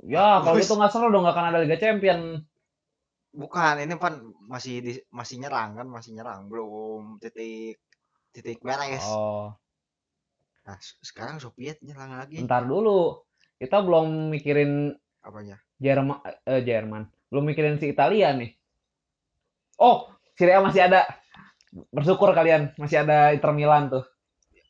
Ya, 0.03 0.43
kalau 0.43 0.59
Bagus. 0.59 0.66
gitu 0.66 0.74
nggak 0.74 0.90
seru 0.90 1.14
dong, 1.14 1.22
nggak 1.22 1.36
akan 1.36 1.47
ada 1.53 1.59
Liga 1.62 1.78
Champion. 1.78 2.43
bukan 3.32 3.80
ini 3.80 3.95
pan 3.97 4.20
masih 4.45 4.82
di, 4.84 4.93
masih 5.09 5.40
nyerang 5.40 5.78
kan 5.78 5.86
masih 5.88 6.12
nyerang 6.12 6.53
belum 6.53 7.16
titik 7.16 7.80
titik 8.34 8.61
beres 8.61 9.01
Oh, 9.09 9.55
nah 10.68 10.76
se- 10.82 11.01
sekarang 11.01 11.40
Soviet 11.40 11.80
nyerang 11.80 12.12
lagi 12.18 12.43
bentar 12.45 12.61
dulu. 12.66 13.24
Kita 13.57 13.80
belum 13.80 14.28
mikirin 14.34 14.90
apanya 15.22 15.57
Jerman, 15.78 16.18
eh, 16.45 16.61
Jerman. 16.66 17.03
Belum 17.30 17.45
mikirin 17.47 17.78
si 17.78 17.88
Italia 17.88 18.34
nih. 18.34 18.53
Oh, 19.78 20.11
Serie 20.43 20.59
A 20.59 20.66
masih 20.66 20.82
ada. 20.82 21.07
Bersyukur 21.95 22.34
kalian 22.34 22.74
masih 22.74 23.07
ada 23.07 23.30
Inter 23.30 23.55
Milan 23.55 23.86
tuh. 23.86 24.03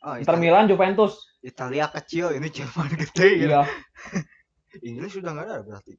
oh, 0.05 0.15
Inter 0.21 0.37
Italia, 0.37 0.43
Milan, 0.45 0.65
Juventus. 0.69 1.17
Italia 1.41 1.89
kecil 1.89 2.37
ini 2.37 2.53
Jerman 2.53 2.93
gede 2.93 3.29
gitu. 3.41 3.57
Iya. 3.57 3.65
Inggris 4.89 5.13
sudah 5.17 5.33
nggak 5.33 5.47
ada 5.49 5.57
berarti 5.65 5.93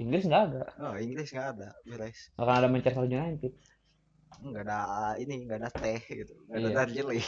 Inggris 0.00 0.24
nggak 0.28 0.42
ada. 0.52 0.62
oh 0.80 0.92
Inggris 0.96 1.28
nggak 1.32 1.48
ada 1.56 1.68
beres 1.88 2.32
akan 2.36 2.52
ada 2.52 2.68
Manchester 2.68 3.04
United. 3.08 3.52
nggak 4.44 4.64
ada 4.68 4.80
ini 5.16 5.34
nggak 5.48 5.58
ada 5.60 5.70
teh 5.72 6.00
gitu 6.04 6.32
nggak 6.48 6.56
ada 6.60 6.68
Iya. 6.68 6.76
Darjeeling 6.76 7.24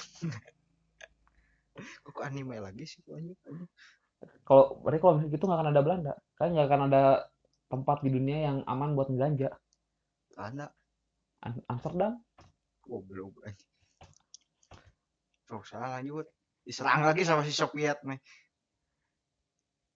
kok 2.04 2.24
anime 2.24 2.56
lagi 2.60 2.84
sih 2.84 3.00
banyak? 3.08 3.36
Kalau 4.44 4.80
berarti 4.84 5.00
kalau 5.00 5.12
misalnya 5.16 5.32
gitu 5.32 5.44
nggak 5.48 5.58
akan 5.60 5.70
ada 5.72 5.80
Belanda. 5.80 6.12
Kan 6.36 6.48
nggak 6.52 6.66
akan 6.68 6.82
ada 6.92 7.02
tempat 7.72 7.98
di 8.04 8.10
dunia 8.12 8.38
yang 8.52 8.56
aman 8.68 8.92
buat 8.92 9.08
belanja. 9.08 9.48
ada 10.36 10.72
Am- 11.42 11.64
Amsterdam. 11.68 12.18
oh 12.86 13.02
belum 13.02 13.30
anjing. 13.42 13.70
oh 15.50 15.62
salah 15.62 15.98
lanjut 15.98 16.26
diserang 16.62 17.02
lagi 17.02 17.22
sama 17.22 17.42
si 17.42 17.52
Soviet 17.52 17.98
nih 18.02 18.20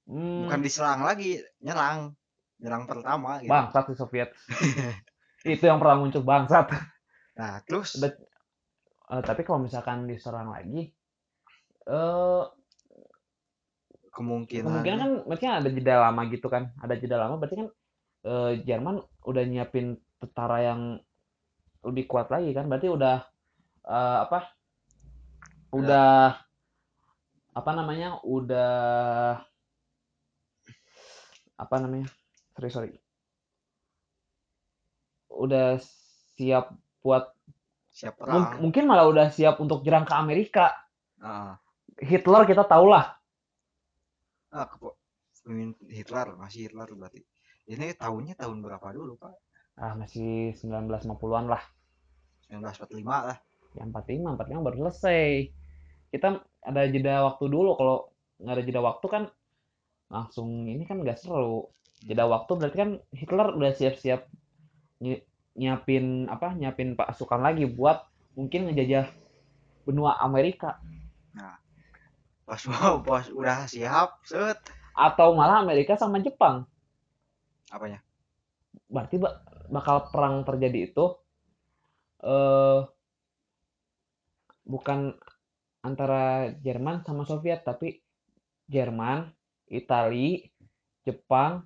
Hmm, 0.07 0.47
bukan 0.47 0.63
diserang 0.63 1.03
lagi 1.03 1.35
nyerang 1.59 2.15
nyerang 2.63 2.87
pertama 2.87 3.43
gitu. 3.43 3.51
bangsat 3.51 3.91
si 3.91 3.95
Soviet. 3.99 4.31
Itu 5.43 5.67
yang 5.67 5.83
pernah 5.83 5.99
muncul 5.99 6.23
bangsat. 6.23 6.71
nah 7.35 7.59
terus 7.63 7.99
Udah- 7.99 8.15
Eh, 9.07 9.23
tapi 9.23 9.43
kalau 9.43 9.63
misalkan 9.63 10.07
diserang 10.07 10.51
lagi, 10.51 10.91
eh 11.87 12.43
kemungkinan 14.11 14.67
kemungkinan 14.67 14.99
kan 14.99 15.11
berarti 15.23 15.47
ada 15.47 15.71
jeda 15.71 15.95
lama 16.03 16.23
gitu 16.27 16.47
kan 16.49 16.75
ada 16.81 16.95
jeda 16.97 17.15
lama 17.15 17.39
berarti 17.39 17.55
kan 17.55 17.69
eh, 18.25 18.53
Jerman 18.63 18.99
udah 19.23 19.43
nyiapin 19.47 19.95
tentara 20.19 20.59
yang 20.65 20.81
lebih 21.87 22.11
kuat 22.11 22.29
lagi 22.29 22.51
kan. 22.51 22.67
Berarti 22.67 22.91
udah 22.91 23.17
eh, 23.87 24.19
apa 24.27 24.51
udah 25.71 26.35
apa 27.57 27.71
namanya 27.73 28.21
udah 28.27 28.75
apa 31.57 31.75
namanya 31.81 32.11
sorry 32.59 32.71
sorry. 32.75 32.91
Udah 35.33 35.81
siap 36.37 36.75
buat 37.01 37.33
siap 37.93 38.21
perang. 38.21 38.61
mungkin 38.61 38.85
malah 38.85 39.09
udah 39.09 39.27
siap 39.33 39.57
untuk 39.63 39.81
jerang 39.87 40.05
ke 40.05 40.13
Amerika. 40.13 40.75
Ah. 41.23 41.57
Hitler 41.97 42.45
kita 42.45 42.69
tahulah. 42.69 43.17
Ah 44.53 44.69
Hitler 45.89 46.37
masih 46.37 46.69
Hitler 46.69 46.89
berarti. 46.93 47.25
Ini 47.67 47.97
tahunnya 47.97 48.37
tahun 48.37 48.61
berapa 48.61 48.87
dulu 48.93 49.17
pak? 49.17 49.33
Ah 49.81 49.97
masih 49.97 50.53
1950-an 50.57 51.47
lah 51.49 51.63
1945 52.51 53.03
lah. 53.05 53.39
Yang 53.77 53.89
45 53.93 54.37
45 54.39 54.67
baru 54.67 54.77
selesai. 54.87 55.25
Kita 56.11 56.29
ada 56.63 56.83
jeda 56.89 57.15
waktu 57.27 57.45
dulu. 57.51 57.71
Kalau 57.77 57.97
nggak 58.41 58.55
ada 58.55 58.63
jeda 58.65 58.81
waktu 58.85 59.07
kan 59.09 59.23
langsung 60.07 60.71
ini 60.71 60.87
kan 60.87 61.03
nggak 61.03 61.19
seru. 61.19 61.71
Jeda 62.05 62.29
waktu 62.29 62.53
berarti 62.55 62.77
kan 62.77 62.91
Hitler 63.11 63.49
udah 63.57 63.73
siap-siap 63.75 64.29
nyi- 65.03 65.25
nyiapin 65.57 66.29
apa 66.29 66.53
nyiapin 66.53 66.95
pasukan 66.95 67.41
lagi 67.41 67.65
buat 67.65 68.05
mungkin 68.37 68.69
ngejajah 68.71 69.09
benua 69.89 70.21
Amerika. 70.21 70.79
Pas 72.47 72.63
mau 72.71 73.03
pas 73.03 73.27
udah 73.27 73.67
siap 73.67 74.23
set. 74.23 74.61
Atau 74.95 75.35
malah 75.35 75.61
Amerika 75.61 75.99
sama 75.99 76.23
Jepang. 76.23 76.65
Apanya? 77.69 78.01
Berarti 78.87 79.19
ba- 79.19 79.43
bakal 79.67 80.07
perang 80.15 80.47
terjadi 80.47 80.95
itu 80.95 81.05
eh 82.25 82.81
bukan 84.67 85.15
antara 85.87 86.51
Jerman 86.59 87.07
sama 87.07 87.23
Soviet 87.23 87.63
tapi 87.63 88.03
Jerman, 88.67 89.31
Itali, 89.71 90.43
Jepang, 91.07 91.63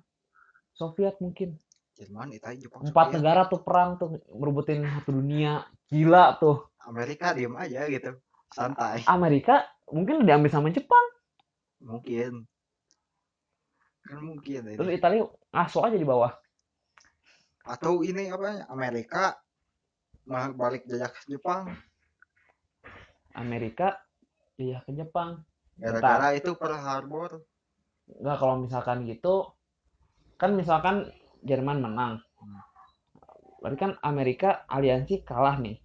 Soviet 0.77 1.17
mungkin. 1.17 1.57
Jerman 1.97 2.33
Italia 2.33 2.57
Jepang 2.65 2.81
empat 2.85 3.13
Soviet. 3.13 3.17
negara 3.21 3.41
tuh 3.45 3.61
perang 3.61 3.97
tuh 3.97 4.21
merebutin 4.33 4.85
satu 4.85 5.13
dunia. 5.13 5.65
Gila 5.89 6.37
tuh. 6.37 6.69
Amerika 6.85 7.33
diem 7.33 7.53
aja 7.57 7.85
gitu. 7.89 8.17
Santai. 8.53 9.05
Amerika 9.05 9.65
mungkin 9.89 10.25
diambil 10.25 10.49
sama 10.49 10.73
Jepang. 10.73 11.05
Mungkin. 11.81 12.45
Kan 14.01 14.19
mungkin 14.21 14.61
ini. 14.65 14.77
terus 14.77 14.89
Itali 14.93 15.21
ngaso 15.53 15.85
aja 15.85 15.97
di 15.97 16.05
bawah. 16.05 16.33
Atau 17.65 18.01
ini 18.01 18.33
apa 18.33 18.65
Amerika 18.69 19.37
balik 20.29 20.85
jajah 20.87 21.09
ke 21.09 21.21
Jepang. 21.37 21.71
Amerika 23.33 23.99
iya 24.59 24.83
ke 24.85 24.91
Jepang. 24.93 25.41
Gara-gara 25.79 26.35
itu 26.37 26.53
Pearl 26.53 26.77
Harbor. 26.77 27.41
Enggak 28.11 28.37
kalau 28.37 28.55
misalkan 28.61 29.07
gitu 29.07 29.55
kan 30.35 30.53
misalkan 30.53 31.09
Jerman 31.41 31.81
menang. 31.81 32.21
Berarti 33.61 33.77
kan 33.77 33.91
Amerika 34.01 34.65
aliansi 34.69 35.21
kalah 35.25 35.57
nih. 35.57 35.77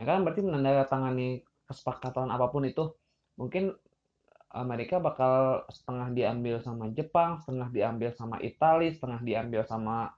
Ya 0.00 0.04
kan 0.08 0.24
berarti 0.24 0.40
menandatangani 0.40 1.44
kesepakatan 1.68 2.32
apa 2.32 2.50
pun 2.50 2.66
itu 2.66 2.90
mungkin 3.38 3.72
Amerika 4.50 4.98
bakal 4.98 5.62
setengah 5.70 6.10
diambil 6.10 6.58
sama 6.58 6.90
Jepang 6.90 7.38
setengah 7.38 7.70
diambil 7.70 8.10
sama 8.18 8.42
Italia 8.42 8.90
setengah 8.90 9.22
diambil 9.22 9.62
sama 9.62 10.10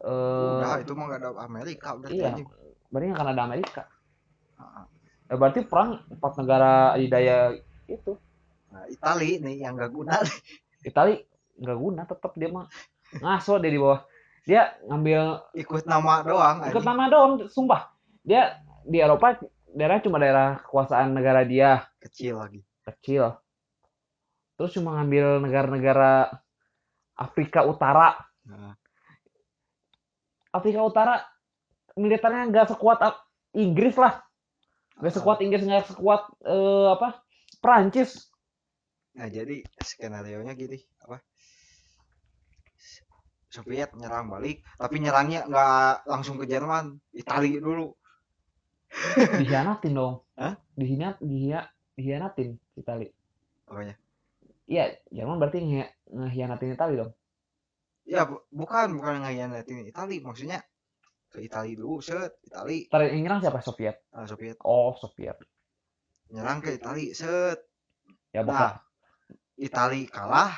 eh 0.00 0.56
udah 0.56 0.80
itu 0.80 0.92
mah 0.96 1.04
gak 1.12 1.20
ada 1.20 1.30
Amerika 1.44 1.92
udah 1.92 2.08
iya. 2.08 2.32
Berarti 2.90 3.06
nggak 3.10 3.20
akan 3.22 3.32
ada 3.32 3.42
Amerika. 3.46 3.82
Eh, 5.30 5.38
berarti 5.38 5.62
perang 5.62 6.02
empat 6.10 6.32
negara 6.42 6.98
adidaya 6.98 7.54
itu. 7.86 8.18
Nah, 8.70 8.86
Itali 8.90 9.38
nih 9.42 9.66
yang 9.66 9.74
gak 9.74 9.90
guna 9.90 10.22
Italia 10.86 11.22
nggak 11.58 11.78
guna 11.78 12.02
tetap 12.06 12.32
dia 12.38 12.50
mah 12.50 12.66
ngaso 13.18 13.62
dia 13.62 13.70
di 13.70 13.78
bawah. 13.78 14.02
Dia 14.46 14.74
ngambil 14.86 15.54
ikut 15.54 15.84
nama 15.86 16.26
doang 16.26 16.56
ikut 16.66 16.82
nama 16.82 17.02
doang 17.06 17.32
sumpah. 17.46 17.94
Dia 18.26 18.58
di 18.82 18.98
Eropa 18.98 19.38
daerah 19.70 20.02
cuma 20.02 20.18
daerah 20.18 20.58
kekuasaan 20.66 21.14
negara 21.14 21.46
dia. 21.46 21.86
Kecil 22.02 22.42
lagi. 22.42 22.60
Kecil. 22.82 23.30
Terus 24.58 24.74
cuma 24.74 24.98
ngambil 24.98 25.46
negara-negara 25.46 26.30
Afrika 27.14 27.62
Utara. 27.62 28.18
Nah, 28.48 28.74
Afrika 30.50 30.82
Utara 30.82 31.22
militernya 32.02 32.42
nggak 32.50 32.66
sekuat 32.72 32.98
Inggris 33.64 33.94
lah. 34.00 34.14
Nggak 35.00 35.14
sekuat 35.16 35.38
Inggris 35.44 35.62
nggak 35.68 35.84
sekuat 35.92 36.22
eh, 36.44 36.88
apa 36.96 37.08
Prancis 37.64 38.10
nah 39.10 39.26
jadi 39.26 39.66
skenario 39.82 40.38
nya 40.46 40.54
gini 40.54 40.78
apa? 41.02 41.18
Soviet 43.50 43.90
nyerang 43.98 44.30
balik 44.30 44.62
tapi 44.78 44.96
nyerangnya 45.02 45.40
nggak 45.50 46.06
langsung 46.06 46.38
ke 46.38 46.46
Jerman 46.46 47.02
Itali 47.10 47.58
dulu. 47.58 47.90
Dihianatin 49.42 49.92
dong. 49.94 50.14
Hah? 50.38 50.54
dihianat 50.78 51.18
dihia, 51.22 51.60
dihianatin 51.98 52.58
Itali. 52.78 53.06
Apanya? 53.66 53.94
Iya 54.70 54.94
Jerman 55.10 55.42
berarti 55.42 55.58
nge- 55.66 55.92
ngehianatin 56.14 56.74
Itali 56.78 56.94
dong. 56.94 57.12
Ya 58.06 58.22
bu- 58.30 58.46
bukan 58.54 58.94
bukan 58.98 59.14
ngehianatin 59.26 59.90
Itali 59.90 60.22
maksudnya 60.22 60.62
ke 61.30 61.46
Itali 61.46 61.78
dulu 61.78 62.02
set 62.02 62.42
Itali. 62.42 62.90
Ntar 62.90 63.00
yang 63.06 63.22
nyerang 63.22 63.40
siapa? 63.40 63.62
Soviet? 63.62 63.96
Ah, 64.10 64.26
Soviet. 64.26 64.58
Oh 64.66 64.92
Soviet. 64.98 65.38
Nyerang 66.34 66.58
ke 66.58 66.74
Itali 66.76 67.14
set. 67.14 67.62
Ya 68.34 68.42
bakal. 68.42 68.82
Itali 69.54 70.10
kalah 70.10 70.52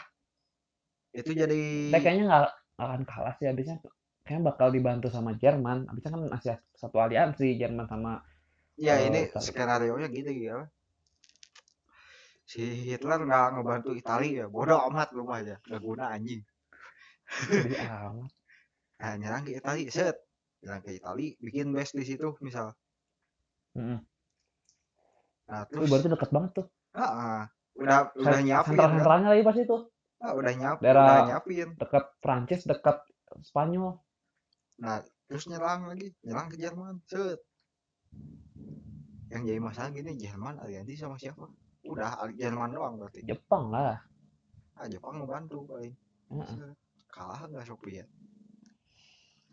itu 1.12 1.36
jadi 1.36 1.92
Tapi 1.92 2.00
kayaknya 2.00 2.24
nggak 2.24 2.44
akan 2.80 3.02
kalah 3.04 3.34
sih 3.36 3.44
habisnya 3.44 3.76
kayaknya 4.24 4.42
bakal 4.48 4.72
dibantu 4.72 5.12
sama 5.12 5.36
Jerman. 5.36 5.84
Habisnya 5.92 6.10
kan 6.16 6.22
masih 6.32 6.56
satu 6.72 6.96
aliansi 6.96 7.60
Jerman 7.60 7.84
sama 7.84 8.24
ya 8.80 8.96
Oh, 8.96 9.06
ini 9.12 9.28
skenario 9.36 9.94
nya 10.00 10.08
gitu 10.08 10.32
ya. 10.32 10.64
Si 12.48 12.64
Hitler 12.88 13.20
nggak 13.28 13.60
ngebantu 13.60 13.92
Itali 13.92 14.40
ya 14.40 14.48
bodoh 14.48 14.80
amat 14.88 15.12
lu 15.12 15.28
mah 15.28 15.44
aja 15.44 15.56
nggak 15.68 15.82
guna 15.84 16.04
anjing. 16.16 16.42
Amat. 18.08 18.32
Nah 19.00 19.12
nyerang 19.20 19.42
ke 19.44 19.52
Itali 19.56 19.88
set 19.88 20.16
nyerang 20.62 20.80
ke 20.80 20.90
Itali 20.94 21.34
bikin 21.38 21.70
base 21.70 21.92
di 21.92 22.04
situ 22.04 22.32
misal 22.38 22.72
Mm-mm. 23.74 23.98
nah 25.44 25.66
terus 25.66 25.86
berarti 25.86 26.08
deket 26.08 26.30
banget 26.30 26.50
tuh 26.54 26.66
ah, 26.92 27.02
ah, 27.02 27.40
udah 27.74 28.14
udah 28.14 28.38
Sen- 28.38 28.46
nyiapin 28.46 28.64
kan? 28.64 28.72
sentral-sentralnya 28.72 29.28
lagi 29.30 29.42
pas 29.42 29.58
itu 29.58 29.78
Ah, 30.22 30.38
udah 30.38 30.54
nyap, 30.54 30.78
Daerah- 30.78 31.02
udah 31.02 31.18
nyiapin. 31.34 31.68
dekat 31.74 32.04
Prancis, 32.22 32.62
dekat 32.62 32.94
Spanyol. 33.42 33.98
Nah, 34.78 35.02
terus 35.26 35.50
nyerang 35.50 35.90
lagi, 35.90 36.14
nyerang 36.22 36.46
ke 36.46 36.62
Jerman. 36.62 37.02
Set. 37.10 37.42
Yang 39.34 39.42
jadi 39.50 39.58
masalah 39.58 39.90
gini, 39.90 40.14
Jerman 40.14 40.62
aliansi 40.62 40.94
sama 40.94 41.18
siapa? 41.18 41.50
Udah 41.82 42.22
Ali- 42.22 42.38
Jerman 42.38 42.70
doang 42.70 43.02
berarti. 43.02 43.26
Jepang 43.26 43.74
lah. 43.74 43.98
Ah, 44.78 44.86
Jepang 44.86 45.18
ngebantu 45.18 45.66
paling. 45.66 45.90
Heeh. 46.30 46.54
Set. 46.54 46.76
Kalah 47.10 47.42
nggak 47.42 47.66
Soviet? 47.66 48.06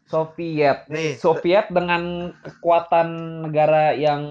Soviet. 0.10 0.89
Nih, 0.89 1.22
Soviet 1.22 1.70
dengan 1.70 2.34
kekuatan 2.41 3.07
negara 3.45 3.93
yang 3.93 4.26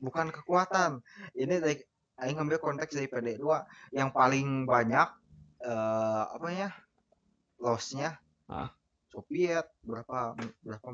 bukan 0.00 0.32
kekuatan. 0.32 1.04
Ini 1.36 1.60
dari 1.60 1.76
Aing 2.20 2.36
ngambil 2.40 2.60
konteks 2.60 2.96
dari 2.96 3.08
PD2 3.08 3.44
yang 3.96 4.12
paling 4.12 4.64
banyak 4.64 5.08
eh 5.60 6.24
apa 6.24 6.48
ya? 6.52 6.68
Loss-nya 7.60 8.16
Ah. 8.50 8.72
Soviet 9.12 9.68
berapa 9.86 10.34
berapa 10.64 10.88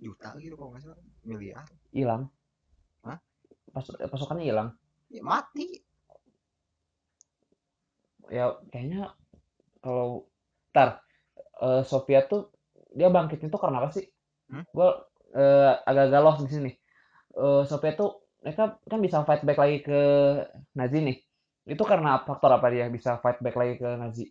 juta 0.00 0.32
gitu 0.40 0.56
kalau 0.56 0.72
nggak 0.72 0.82
salah 0.86 1.00
miliar 1.26 1.66
hilang. 1.92 2.32
Hah? 3.04 3.18
Pas, 3.74 3.84
pasukannya 4.08 4.48
hilang. 4.48 4.68
ya 5.06 5.22
mati 5.22 5.86
Ya 8.26 8.58
kayaknya 8.74 9.14
kalau 9.78 10.26
ntar 10.74 10.98
eh, 11.62 11.82
Soviet 11.86 12.26
tuh 12.26 12.50
dia 12.98 13.08
bangkitnya 13.12 13.48
tuh 13.52 13.60
karena 13.62 13.76
apa 13.84 13.90
sih? 13.96 14.06
Hmm? 14.50 14.64
Gue 14.76 14.88
eh, 15.36 15.72
agak-agak 15.88 16.22
lost 16.24 16.40
di 16.46 16.50
sini. 16.56 16.72
Eh, 17.36 17.62
Soviet 17.68 17.96
tuh 18.00 18.10
mereka 18.42 18.64
kan 18.90 19.00
bisa 19.06 19.18
fight 19.26 19.42
back 19.46 19.58
lagi 19.58 19.78
ke 19.88 20.00
Nazi 20.78 20.98
nih. 21.02 21.16
Itu 21.66 21.82
karena 21.82 22.22
faktor 22.26 22.50
apa 22.56 22.66
dia 22.74 22.86
bisa 22.96 23.18
fight 23.22 23.38
back 23.44 23.56
lagi 23.60 23.74
ke 23.82 23.88
Nazi? 24.02 24.26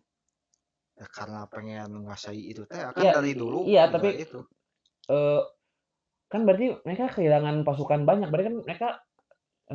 ya, 0.96 1.06
karena 1.12 1.44
pengen 1.52 1.92
menguasai 1.92 2.40
itu 2.56 2.64
teh 2.72 2.80
kan 2.80 2.96
Iya, 3.04 3.12
dari 3.20 3.32
dulu 3.36 3.68
iya, 3.68 3.84
tapi- 3.92 4.16
itu 4.16 4.40
eh 5.12 5.42
kan 6.32 6.42
berarti 6.48 6.66
mereka 6.88 7.06
kehilangan 7.16 7.56
pasukan 7.68 8.02
banyak. 8.10 8.28
Berarti 8.32 8.48
kan 8.50 8.58
mereka 8.64 8.88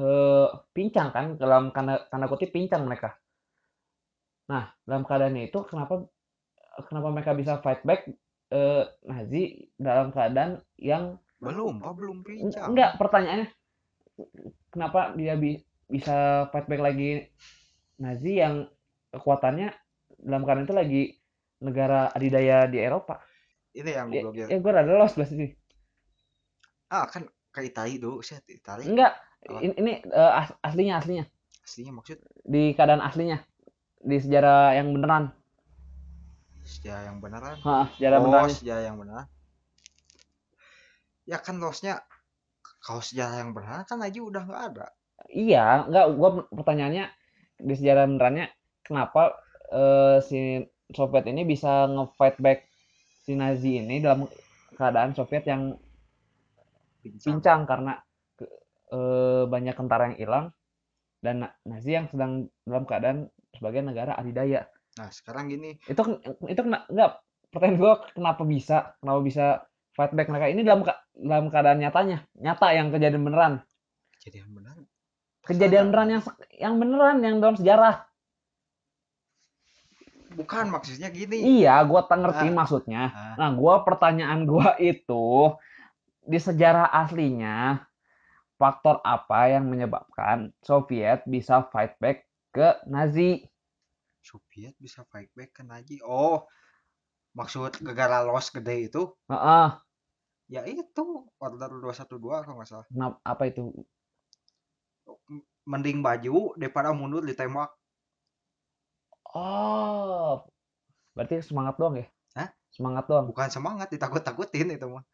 eh 0.00 0.48
pincang 0.76 1.08
kan 1.16 1.26
dalam 1.42 1.62
tanda, 1.74 1.94
tanda 2.10 2.26
kutip 2.32 2.50
pincang 2.56 2.82
mereka. 2.88 3.14
Nah, 4.50 4.64
dalam 4.88 5.02
keadaan 5.06 5.36
itu 5.38 5.58
kenapa 5.70 5.94
kenapa 6.88 7.08
mereka 7.14 7.32
bisa 7.36 7.60
fight 7.62 7.82
back 7.86 8.08
eh 8.50 8.82
Nazi 9.06 9.42
dalam 9.78 10.10
keadaan 10.14 10.58
yang 10.76 11.16
belum 11.40 11.80
pak 11.80 11.92
belum 11.96 12.16
pincang 12.26 12.68
enggak 12.74 12.90
pertanyaannya 13.00 13.48
kenapa 14.72 15.14
dia 15.18 15.34
bi- 15.38 15.62
bisa 15.90 16.46
fight 16.54 16.66
back 16.70 16.82
lagi? 16.82 17.26
Nazi 18.00 18.32
yang 18.40 18.66
kekuatannya 19.12 19.68
dalam 20.22 20.42
keadaan 20.46 20.66
itu 20.68 20.76
lagi 20.76 21.02
negara 21.60 22.08
adidaya 22.14 22.64
di 22.70 22.78
Eropa. 22.80 23.20
ini 23.70 23.90
yang 23.94 24.08
Ya, 24.10 24.22
goblok 24.26 24.34
ya 24.34 24.46
ya 24.50 24.56
gue 24.58 24.72
rada 24.74 24.92
lost 24.98 25.14
di 25.14 25.24
sini. 25.30 25.46
ah 26.90 27.06
kan 27.12 27.22
ke 27.54 27.60
Itali 27.66 27.98
dulu 28.02 28.18
sih 28.22 28.38
Itali. 28.50 28.84
Enggak, 28.86 29.12
ini, 29.62 29.74
ini 29.78 29.92
as- 30.12 30.58
aslinya 30.62 30.94
aslinya. 31.02 31.24
Aslinya 31.66 31.92
maksud? 31.98 32.18
Di 32.42 32.74
keadaan 32.74 33.02
aslinya 33.02 33.38
di 34.00 34.16
sejarah 34.18 34.74
yang 34.78 34.90
beneran. 34.96 35.24
Sejarah 36.74 37.02
yang 37.08 37.18
beneran 37.24 37.58
Hah, 37.64 37.86
sejarah 37.96 38.20
oh 38.20 38.24
beneran. 38.24 38.50
sejarah 38.56 38.82
yang 38.88 38.96
beneran 39.00 39.26
ya 41.30 41.38
kan 41.46 41.56
lossnya 41.62 41.94
kalau 42.84 43.02
sejarah 43.08 43.36
yang 43.42 43.50
beneran 43.56 43.82
kan 43.90 43.98
aja 44.06 44.20
udah 44.30 44.42
nggak 44.48 44.62
ada 44.70 44.86
Iya, 45.44 45.64
enggak 45.88 46.06
gua 46.18 46.28
pertanyaannya 46.58 47.04
di 47.68 47.74
sejarah 47.78 48.04
benerannya 48.10 48.46
kenapa 48.86 49.22
eh, 49.80 50.16
si 50.28 50.38
Soviet 50.96 51.26
ini 51.32 51.42
bisa 51.52 51.72
nge-fight 51.94 52.36
back 52.44 52.58
si 53.24 53.32
Nazi 53.40 53.72
ini 53.82 53.96
dalam 54.04 54.20
keadaan 54.78 55.10
Soviet 55.18 55.44
yang 55.52 55.62
pincang 57.02 57.40
pincang 57.40 57.60
karena 57.70 57.92
eh, 58.96 59.44
banyak 59.52 59.74
tentara 59.80 60.02
yang 60.12 60.18
hilang 60.20 60.46
dan 61.24 61.36
Na- 61.46 61.56
Nazi 61.70 61.90
yang 61.98 62.06
sedang 62.12 62.32
dalam 62.68 62.84
keadaan 62.88 63.18
sebagai 63.56 63.82
negara 63.84 64.12
adidaya. 64.20 64.66
Nah 64.98 65.08
sekarang 65.10 65.46
gini 65.48 65.78
Itu 65.86 66.02
itu 66.46 66.60
kena, 66.60 66.82
enggak 66.90 67.10
pertanyaan 67.50 67.78
gua 67.78 67.92
kenapa 68.10 68.42
bisa 68.42 68.76
kenapa 68.98 69.20
bisa 69.22 69.44
fight 69.94 70.12
back 70.14 70.30
mereka 70.30 70.46
ini 70.48 70.62
dalam 70.62 70.82
dalam 71.12 71.46
keadaan 71.50 71.78
nyatanya, 71.78 72.24
nyata 72.38 72.66
yang 72.72 72.88
kejadian 72.90 73.22
beneran. 73.22 73.54
kejadian 74.20 74.48
beneran 74.52 74.78
Kejadian 75.40 75.84
beneran 75.90 76.08
yang 76.10 76.22
yang 76.54 76.74
beneran 76.78 77.16
yang 77.20 77.36
dalam 77.40 77.56
sejarah. 77.56 78.06
bukan 80.30 80.70
maksudnya 80.70 81.10
gini 81.10 81.58
Iya, 81.58 81.82
gua 81.84 82.06
tak 82.06 82.22
ngerti 82.22 82.46
Ah. 82.48 82.54
maksudnya. 82.54 83.02
Ah. 83.10 83.34
Nah, 83.34 83.50
gua 83.50 83.82
pertanyaan 83.82 84.46
gua 84.46 84.78
itu 84.78 85.50
di 86.22 86.38
sejarah 86.38 86.86
aslinya 86.86 87.82
faktor 88.54 89.02
apa 89.02 89.50
yang 89.50 89.66
menyebabkan 89.66 90.54
Soviet 90.62 91.26
bisa 91.26 91.66
fight 91.74 91.98
back 91.98 92.22
ke 92.54 92.78
Nazi? 92.86 93.49
Soviet 94.22 94.76
bisa 94.78 95.02
fight 95.08 95.28
back 95.36 95.56
ke 95.56 95.62
Nazi 95.64 95.98
oh 96.04 96.44
maksud 97.34 97.80
gara 97.94 98.22
loss 98.26 98.50
gede 98.50 98.90
itu 98.90 99.02
Heeh, 99.30 99.68
ya 100.50 100.62
itu 100.66 101.04
order 101.38 101.70
212 101.78 102.46
kalau 102.46 102.56
nggak 102.58 102.68
salah 102.68 102.86
kenapa 102.90 103.16
apa 103.22 103.42
itu? 103.46 103.70
mending 105.66 106.02
baju 106.02 106.54
daripada 106.58 106.90
mundur 106.94 107.22
ditembak 107.22 107.70
Oh, 109.30 110.42
berarti 111.14 111.38
semangat 111.38 111.78
doang 111.78 112.02
ya? 112.02 112.06
Hah? 112.34 112.50
Semangat 112.74 113.06
doang. 113.06 113.30
bukan 113.30 113.46
semangat 113.46 113.86
ditakut-takutin 113.94 114.74
itu 114.74 114.90
mah 114.90 115.06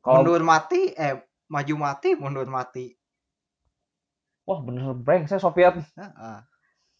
Kalau 0.00 0.24
mundur 0.24 0.40
mati 0.40 0.96
eh 0.96 1.20
maju 1.52 1.74
mati 1.76 2.16
mundur 2.16 2.48
mati 2.48 2.96
wah 4.48 4.64
bener 4.64 4.96
brengsek 4.96 5.44
Soviet. 5.44 5.76
Heeh. 5.76 6.38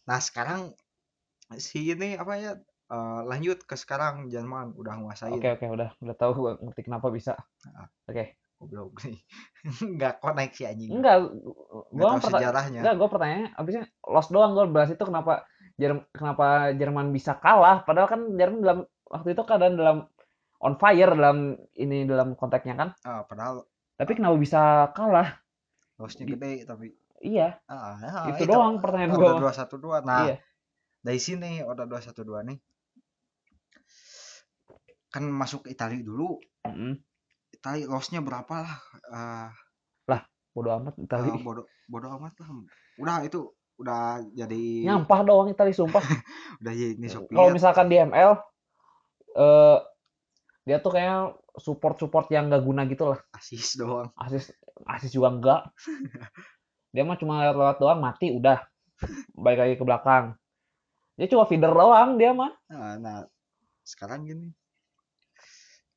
nah 0.05 0.19
sekarang 0.21 0.69
si 1.57 1.89
ini 1.89 2.13
apa 2.13 2.37
ya 2.37 2.51
eh, 2.89 3.21
lanjut 3.25 3.65
ke 3.65 3.73
sekarang 3.73 4.29
Jerman 4.29 4.77
udah 4.77 5.01
nguasain. 5.01 5.33
Oke 5.33 5.57
oke 5.57 5.65
udah 5.65 5.89
udah 5.97 6.15
tahu 6.15 6.31
gua 6.37 6.51
ngerti 6.61 6.81
kenapa 6.85 7.09
bisa. 7.09 7.33
Ah. 7.73 7.89
Oke. 8.05 8.37
goblok 8.59 9.07
nih. 9.07 9.15
Nggak 9.95 10.19
koneksi 10.19 10.61
anjing. 10.67 10.91
Enggak, 10.99 11.31
perta- 12.19 12.43
sejarahnya. 12.43 12.83
Enggak, 12.83 12.95
gue 12.99 13.07
pertanyaannya 13.07 13.49
abisnya 13.55 13.83
lost 14.03 14.35
doang 14.35 14.51
gue 14.51 14.67
bahas 14.67 14.91
itu 14.91 14.99
kenapa 14.99 15.47
Jerman 15.79 16.03
kenapa 16.11 16.75
Jerman 16.75 17.07
bisa 17.15 17.39
kalah. 17.39 17.87
Padahal 17.87 18.11
kan 18.11 18.21
Jerman 18.35 18.59
dalam 18.59 18.79
waktu 19.07 19.31
itu 19.31 19.41
keadaan 19.47 19.79
dalam 19.79 19.97
on 20.59 20.75
fire 20.75 21.07
dalam 21.15 21.55
ini 21.79 22.03
dalam 22.03 22.35
konteksnya 22.35 22.75
kan. 22.75 22.91
Ah, 23.07 23.23
padahal 23.23 23.63
tapi 23.95 24.11
kenapa 24.19 24.35
bisa 24.35 24.91
kalah? 24.91 25.39
Lossnya 25.95 26.27
gede 26.27 26.67
tapi 26.67 26.91
iya. 27.23 27.63
Ah, 27.63 27.95
ah, 27.95 28.27
itu 28.27 28.43
doang 28.43 28.83
pertanyaan 28.83 29.15
gue 29.15 29.23
order 29.23 29.55
212 29.55 30.03
nah 30.03 30.19
iya 30.27 30.35
dari 30.99 31.19
sini 31.19 31.63
order 31.63 31.87
212 31.87 32.49
nih. 32.49 32.57
Kan 35.09 35.23
masuk 35.31 35.65
ke 35.65 35.73
Italia 35.73 36.03
dulu. 36.03 36.37
Mm-mm. 36.67 36.99
Italia 37.49 37.85
lossnya 37.89 38.21
berapa 38.21 38.55
lah 38.61 38.77
Ah, 39.09 39.49
bodo 40.53 40.69
amat 40.75 40.97
Itali. 40.99 41.29
ah, 41.29 41.39
bodoh 41.39 41.65
bodoh 41.87 42.09
amat 42.19 42.33
lah. 42.41 42.49
Udah 42.99 43.17
itu 43.23 43.53
udah 43.79 44.19
jadi 44.35 44.83
nyampah 44.83 45.19
doang 45.23 45.47
Itali 45.47 45.71
sumpah. 45.71 46.03
Udah 46.59 46.73
jadi 46.75 46.99
ini 46.99 47.07
kalau 47.07 47.47
Soviet 47.47 47.55
misalkan 47.55 47.87
di 47.87 47.95
ML 47.95 48.31
eh 49.39 49.77
dia 50.67 50.77
tuh 50.83 50.91
kayak 50.91 51.39
support 51.55 51.95
support 51.95 52.27
yang 52.29 52.51
gak 52.51 52.61
guna 52.65 52.83
gitu 52.91 53.15
lah. 53.15 53.19
Asis 53.31 53.79
doang. 53.79 54.11
Asis 54.19 54.51
asis 54.83 55.11
juga 55.15 55.31
enggak 55.31 55.61
dia 56.93 57.05
mah 57.05 57.15
cuma 57.15 57.45
lewat 57.55 57.79
doang 57.79 58.03
mati 58.03 58.35
udah. 58.35 58.59
Balik 59.31 59.59
lagi 59.63 59.75
ke 59.79 59.85
belakang 59.87 60.35
dia 61.19 61.27
cuma 61.27 61.43
feeder 61.43 61.75
doang 61.75 62.15
dia 62.15 62.31
mah. 62.31 62.55
Nah, 62.71 62.95
nah 62.95 63.17
sekarang 63.83 64.23
gini. 64.23 64.47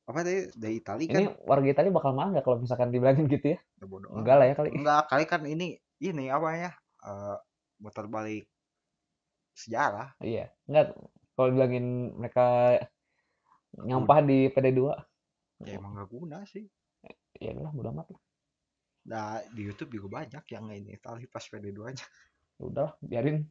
Apa 0.03 0.19
tadi? 0.19 0.51
Dari 0.51 0.75
Italia 0.83 1.07
kan? 1.07 1.15
Ini 1.15 1.25
warga 1.47 1.67
Italia 1.71 1.95
bakal 1.95 2.11
marah 2.11 2.35
nggak 2.35 2.43
kalau 2.43 2.59
misalkan 2.59 2.91
dibilangin 2.91 3.31
gitu 3.31 3.55
ya. 3.55 3.59
Ya, 3.79 3.85
bodoh 3.87 4.11
enggak 4.11 4.35
lah 4.35 4.45
ya 4.51 4.55
kali. 4.59 4.69
Enggak 4.75 5.01
kali 5.07 5.23
kan 5.23 5.41
ini 5.47 5.79
ini 6.03 6.27
apa 6.27 6.49
ya 6.59 6.71
eh 7.07 7.37
muter 7.79 8.11
balik 8.11 8.43
sejarah. 9.55 10.11
Iya 10.19 10.51
enggak 10.67 10.91
kalau 11.39 11.47
dibilangin 11.55 12.11
mereka 12.19 12.45
nyampah 13.79 14.19
di 14.27 14.51
PD2 14.51 14.81
ya 15.63 15.79
emang 15.79 15.95
gak 15.95 16.11
guna 16.11 16.43
sih. 16.43 16.67
Ya 17.39 17.55
udah 17.55 17.71
bodo 17.71 17.89
amat 17.95 18.11
lah. 18.11 18.21
Nah 19.07 19.39
di 19.55 19.71
YouTube 19.71 19.95
juga 19.95 20.19
banyak 20.19 20.43
yang 20.51 20.67
ini 20.67 20.99
Italia 20.99 21.31
pas 21.31 21.47
PD2 21.47 21.79
nya 21.95 22.07
Ya 22.59 22.63
udah 22.69 22.89
biarin 22.99 23.47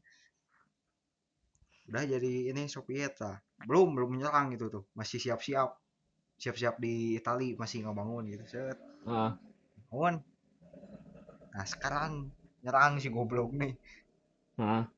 udah 1.91 2.03
jadi 2.07 2.55
ini 2.55 2.71
Soviet 2.71 3.19
lah. 3.19 3.39
Belum 3.67 3.95
belum 3.95 4.19
menyerang 4.19 4.55
gitu 4.55 4.71
tuh. 4.71 4.85
Masih 4.95 5.19
siap-siap. 5.19 5.75
Siap-siap 6.39 6.79
di 6.79 7.19
Itali 7.19 7.55
masih 7.59 7.87
ngebangun 7.87 8.27
gitu. 8.31 8.45
Set. 8.47 8.79
Nah, 9.07 9.35
bangun 9.91 10.23
nah 11.53 11.69
sekarang 11.69 12.33
nyerang 12.65 12.97
si 12.97 13.13
goblok 13.13 13.53
nih. 13.53 13.77
Nah. 14.57 14.89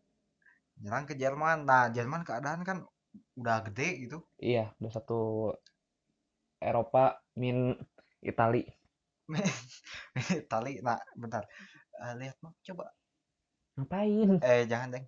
nyerang 0.82 1.04
ke 1.06 1.14
Jerman. 1.18 1.66
Nah 1.66 1.90
Jerman 1.90 2.22
keadaan 2.22 2.62
kan 2.62 2.78
udah 3.38 3.64
gede 3.70 4.06
gitu. 4.06 4.18
Iya 4.38 4.74
udah 4.78 4.92
satu 4.92 5.50
Eropa 6.62 7.18
min 7.38 7.74
Itali. 8.22 8.62
Itali. 10.46 10.78
Nah 10.84 11.00
bentar. 11.18 11.42
Eh, 11.94 12.14
lihat 12.22 12.36
mah 12.42 12.54
coba. 12.62 12.90
Ngapain? 13.74 14.30
Eh 14.42 14.66
jangan 14.70 14.98
deng 14.98 15.06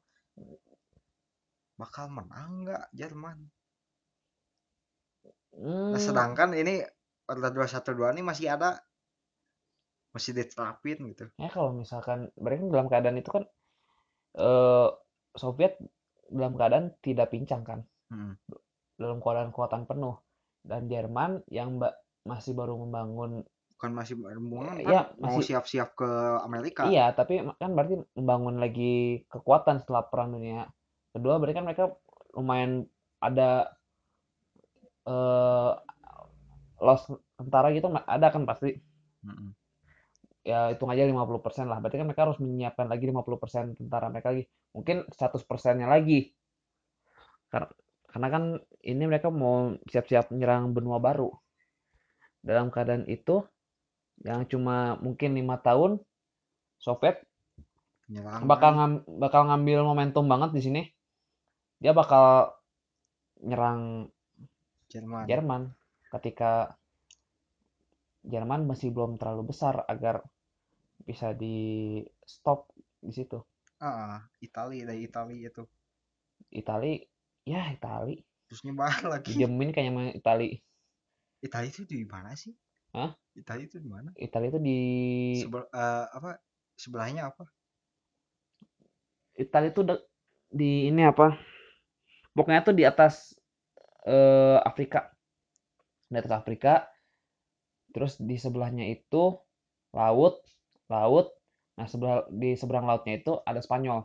bakal 1.77 2.09
menang 2.09 2.64
nggak 2.64 2.85
Jerman? 2.91 3.39
Nah, 5.57 5.93
Hmm, 5.93 5.97
sedangkan 5.97 6.53
ini 6.53 6.85
Order 7.27 7.51
212 7.51 8.12
ini 8.12 8.22
masih 8.22 8.47
ada. 8.51 8.77
Masih 10.12 10.33
diterapin 10.33 11.01
gitu. 11.11 11.29
Ya 11.37 11.49
kalau 11.49 11.72
misalkan 11.72 12.29
mereka 12.37 12.62
kan 12.62 12.70
dalam 12.70 12.87
keadaan 12.87 13.16
itu 13.16 13.31
kan 13.31 13.45
eh 14.35 14.89
Soviet 15.33 15.77
dalam 16.29 16.55
keadaan 16.55 16.93
tidak 17.01 17.31
pincang 17.31 17.62
kan? 17.62 17.81
Hmm. 18.07 18.39
dalam 18.97 19.20
keadaan 19.20 19.53
kekuatan 19.53 19.85
penuh. 19.85 20.16
Dan 20.62 20.89
Jerman 20.89 21.45
yang 21.49 21.77
mbak 21.77 21.93
masih 22.22 22.53
baru 22.53 22.77
membangun 22.77 23.45
bukan 23.70 23.93
masih 23.93 24.16
membangun 24.16 24.72
kan? 24.72 24.77
Iya, 24.81 25.03
mau 25.18 25.37
masih- 25.37 25.53
siap-siap 25.53 25.93
ke 25.95 26.09
Amerika. 26.41 26.89
Iya 26.89 27.12
tapi 27.12 27.45
kan 27.55 27.70
berarti 27.72 28.01
membangun 28.14 28.57
lagi 28.57 29.20
kekuatan 29.27 29.81
setelah 29.81 30.05
perang 30.07 30.33
dunia 30.33 30.64
kedua 31.17 31.35
berarti 31.41 31.57
kan 31.59 31.67
mereka 31.69 31.85
lumayan 32.37 32.73
ada 33.27 33.73
eh 35.07 35.73
loss 36.87 37.03
tentara 37.39 37.69
gitu 37.77 37.89
ada 38.17 38.27
kan 38.35 38.43
pasti? 38.49 38.71
Mm-mm. 39.25 39.55
ya 40.51 40.61
hitung 40.73 40.91
aja 40.93 41.05
50% 41.11 41.67
lah. 41.71 41.79
Berarti 41.83 41.97
kan 42.01 42.07
mereka 42.09 42.23
harus 42.27 42.39
menyiapkan 42.45 42.87
lagi 42.93 43.05
50% 43.11 43.64
tentara 43.79 44.07
mereka 44.12 44.29
lagi. 44.33 44.45
Mungkin 44.77 44.97
100 45.17 45.43
persennya 45.49 45.89
lagi. 45.95 46.21
Karena 47.53 47.69
karena 48.11 48.29
kan 48.35 48.45
ini 48.93 49.05
mereka 49.11 49.29
mau 49.41 49.75
siap-siap 49.91 50.25
menyerang 50.33 50.64
benua 50.77 50.99
baru. 51.07 51.29
Dalam 52.49 52.67
keadaan 52.73 53.05
itu 53.17 53.37
yang 54.29 54.43
cuma 54.53 54.77
mungkin 55.05 55.31
lima 55.39 55.57
tahun 55.67 55.93
Soviet 56.85 57.17
bakal 58.51 58.71
ngam- 58.77 59.05
bakal 59.23 59.43
ngambil 59.49 59.79
momentum 59.89 60.25
banget 60.33 60.51
di 60.57 60.61
sini 60.67 60.81
dia 61.81 61.93
bakal 61.93 62.57
nyerang 63.45 64.09
Jerman. 64.87 65.24
Jerman 65.29 65.62
ketika 66.09 66.79
Jerman 68.27 68.66
masih 68.66 68.91
belum 68.91 69.18
terlalu 69.20 69.55
besar 69.55 69.87
agar 69.87 70.22
bisa 71.05 71.35
di 71.37 72.01
stop 72.27 72.70
di 73.03 73.12
situ. 73.12 73.39
Ah 73.83 74.24
Itali 74.41 74.83
dari 74.83 75.07
Itali 75.07 75.45
itu. 75.45 75.62
Itali 76.51 77.03
ya 77.45 77.70
Itali. 77.70 78.18
Terus 78.49 78.62
nyebar 78.64 78.95
lagi. 79.12 79.35
Dijamin 79.37 79.70
kayaknya 79.74 79.93
sama 79.93 80.03
Itali. 80.14 80.49
Itali 81.45 81.68
itu 81.70 81.83
di 81.85 82.03
mana 82.09 82.33
sih? 82.35 82.55
Hah? 82.97 83.12
Itali 83.37 83.68
itu 83.68 83.77
di 83.77 83.91
mana? 83.91 84.11
Itali 84.16 84.49
itu 84.49 84.59
di 84.62 84.81
Sebel, 85.45 85.62
eh, 85.68 86.07
apa 86.09 86.41
sebelahnya 86.74 87.29
apa? 87.29 87.45
Itali 89.37 89.68
itu 89.70 89.85
di 90.49 90.89
ini 90.89 91.05
apa 91.05 91.37
pokoknya 92.37 92.61
tuh 92.61 92.76
di 92.76 92.84
atas 92.84 93.32
eh, 94.05 94.61
Afrika. 94.61 95.09
Di 96.12 96.16
atas 96.20 96.34
Afrika. 96.37 96.84
Terus 97.97 98.20
di 98.20 98.37
sebelahnya 98.37 98.84
itu 98.84 99.32
laut 99.97 100.45
laut. 100.93 101.32
Nah 101.80 101.89
sebelah 101.89 102.28
di 102.28 102.53
seberang 102.53 102.84
lautnya 102.84 103.16
itu 103.16 103.41
ada 103.43 103.59
Spanyol. 103.64 104.05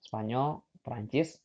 Spanyol 0.00 0.62
Perancis. 0.80 1.42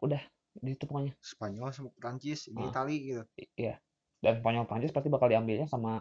Udah 0.00 0.24
di 0.56 0.74
situ 0.74 0.84
pokoknya. 0.88 1.14
Spanyol 1.20 1.70
sama 1.70 1.90
Prancis 1.94 2.48
ini 2.48 2.64
Ah. 2.66 2.72
Itali 2.72 2.96
gitu. 3.04 3.22
Iya. 3.60 3.76
Dan 4.20 4.40
Spanyol 4.40 4.66
Perancis 4.66 4.92
pasti 4.92 5.08
bakal 5.12 5.30
diambilnya 5.32 5.68
sama 5.68 6.00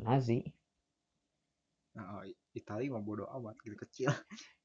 Nazi. 0.00 0.42
Nah, 1.96 2.24
Itali 2.54 2.86
mah 2.90 3.02
bodo 3.02 3.26
amat 3.38 3.58
gitu 3.62 3.76
kecil 3.78 4.10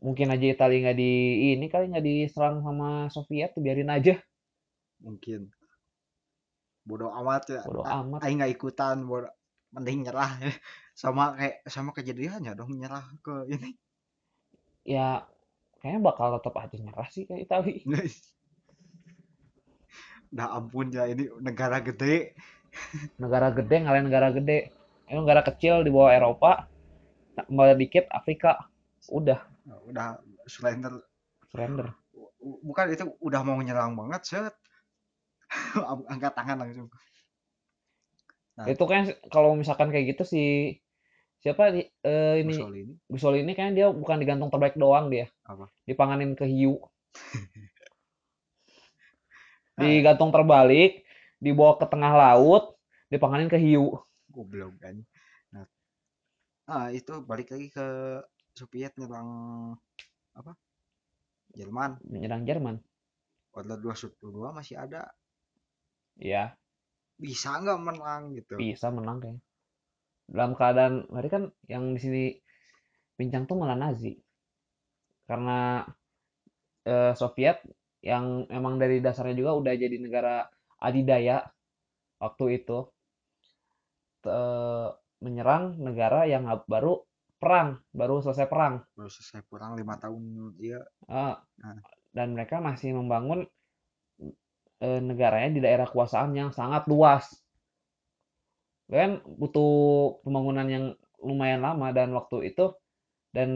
mungkin 0.00 0.32
aja 0.32 0.46
Italia 0.48 0.78
nggak 0.88 0.98
di 0.98 1.12
ini 1.56 1.66
kali 1.68 1.92
nggak 1.92 2.04
diserang 2.04 2.64
sama 2.64 3.12
Soviet 3.12 3.52
biarin 3.56 3.92
aja. 3.92 4.16
Mungkin. 5.04 5.52
Bodo 6.84 7.12
amat 7.12 7.42
ya. 7.52 7.62
Bodo 7.68 7.84
A- 7.84 8.00
amat. 8.04 8.20
Aing 8.24 8.40
nggak 8.40 8.52
ikutan 8.56 9.04
bodo 9.04 9.28
mending 9.70 10.08
nyerah. 10.08 10.40
Sama 11.00 11.32
kayak 11.32 11.64
sama 11.64 11.96
kejadiannya 11.96 12.52
dong 12.52 12.76
nyerah 12.76 13.00
ke 13.24 13.48
ini. 13.48 13.72
Ya 14.84 15.24
kayaknya 15.80 16.12
bakal 16.12 16.36
tetap 16.36 16.52
aja 16.60 16.76
nyerah 16.76 17.08
sih 17.08 17.24
kayak 17.24 17.48
Italia 17.48 17.80
udah 20.30 20.48
ampun 20.54 20.92
ya 20.92 21.08
ini 21.08 21.26
negara 21.40 21.80
gede. 21.80 22.36
Negara 23.16 23.48
gede 23.48 23.76
ngalahin 23.80 24.06
negara 24.12 24.28
gede. 24.28 24.68
Ini 25.08 25.24
negara 25.24 25.40
kecil 25.40 25.82
di 25.82 25.90
bawah 25.90 26.12
Eropa 26.12 26.68
tambah 27.34 27.72
dikit 27.80 28.12
Afrika 28.12 28.69
udah. 29.10 29.40
Nah, 29.66 29.78
udah. 29.84 30.06
Surrender 30.46 30.94
surrender 31.50 31.90
bukan 32.40 32.86
itu 32.92 33.04
udah 33.20 33.40
mau 33.44 33.60
nyerang 33.60 33.94
banget 33.96 34.22
set. 34.24 34.54
Ang- 35.90 36.06
angkat 36.08 36.32
tangan 36.34 36.58
langsung. 36.62 36.88
Nah. 38.58 38.66
itu 38.68 38.84
kan 38.84 39.08
kalau 39.32 39.56
misalkan 39.56 39.88
kayak 39.88 40.12
gitu 40.16 40.22
si 40.28 40.42
siapa 41.40 41.72
di- 41.72 41.88
eh, 42.04 42.44
ini? 42.44 42.52
Mussolini. 42.52 42.94
Mussolini 43.08 43.52
kan 43.56 43.72
dia 43.72 43.88
bukan 43.88 44.20
digantung 44.20 44.52
terbaik 44.52 44.76
doang 44.76 45.08
dia. 45.08 45.26
Apa? 45.48 45.70
dipanganin 45.88 46.36
ke 46.36 46.44
hiu. 46.44 46.76
Digantung 49.80 50.28
terbalik 50.28 51.08
dibawa 51.40 51.80
ke 51.80 51.88
tengah 51.88 52.12
laut 52.12 52.76
dipanganin 53.08 53.48
ke 53.48 53.56
hiu. 53.56 53.96
Goblok 54.28 54.76
kan 54.76 55.00
nah. 55.50 55.66
Ah 56.68 56.92
itu 56.92 57.24
balik 57.24 57.48
lagi 57.50 57.72
ke 57.72 57.86
Soviet 58.54 58.94
nyerang 58.98 59.28
apa? 60.36 60.52
Jerman. 61.54 61.98
Menyerang 62.06 62.46
Jerman? 62.46 62.76
Order 63.54 63.78
212 63.82 64.54
masih 64.54 64.76
ada. 64.78 65.10
Ya 66.20 66.54
bisa 67.20 67.60
nggak 67.60 67.80
menang 67.84 68.32
gitu? 68.32 68.56
Bisa 68.56 68.88
menang 68.88 69.20
kayaknya 69.20 69.44
dalam 70.30 70.54
keadaan 70.54 70.94
berarti 71.10 71.30
kan 71.30 71.44
yang 71.66 71.90
di 71.90 72.00
sini 72.00 72.24
pincang 73.18 73.50
tuh 73.50 73.58
malah 73.58 73.76
Nazi. 73.76 74.14
Karena 75.26 75.82
eh, 76.86 77.12
Soviet 77.18 77.66
yang 78.00 78.48
emang 78.48 78.80
dari 78.80 79.02
dasarnya 79.04 79.36
juga 79.36 79.58
udah 79.58 79.74
jadi 79.76 79.96
negara 80.00 80.46
adidaya 80.80 81.44
waktu 82.22 82.62
itu 82.62 82.78
eh, 84.24 84.88
menyerang 85.20 85.76
negara 85.82 86.24
yang 86.24 86.48
baru 86.64 87.02
perang 87.42 87.68
baru 88.00 88.20
selesai 88.24 88.46
perang 88.52 88.74
baru 88.96 89.10
selesai 89.16 89.40
perang 89.50 89.72
lima 89.80 89.94
tahun 90.02 90.22
iya 90.60 90.80
Ah, 91.08 91.34
Nah. 91.60 91.80
dan 92.16 92.28
mereka 92.36 92.56
masih 92.68 92.90
membangun 92.98 93.40
eh, 94.86 95.00
negaranya 95.08 95.50
di 95.56 95.60
daerah 95.64 95.86
kekuasaan 95.88 96.30
yang 96.40 96.50
sangat 96.58 96.82
luas. 96.92 97.24
Kan 98.90 99.10
butuh 99.40 99.70
pembangunan 100.24 100.66
yang 100.74 100.84
lumayan 101.28 101.60
lama 101.66 101.88
dan 101.96 102.08
waktu 102.18 102.36
itu 102.50 102.64
dan 103.36 103.48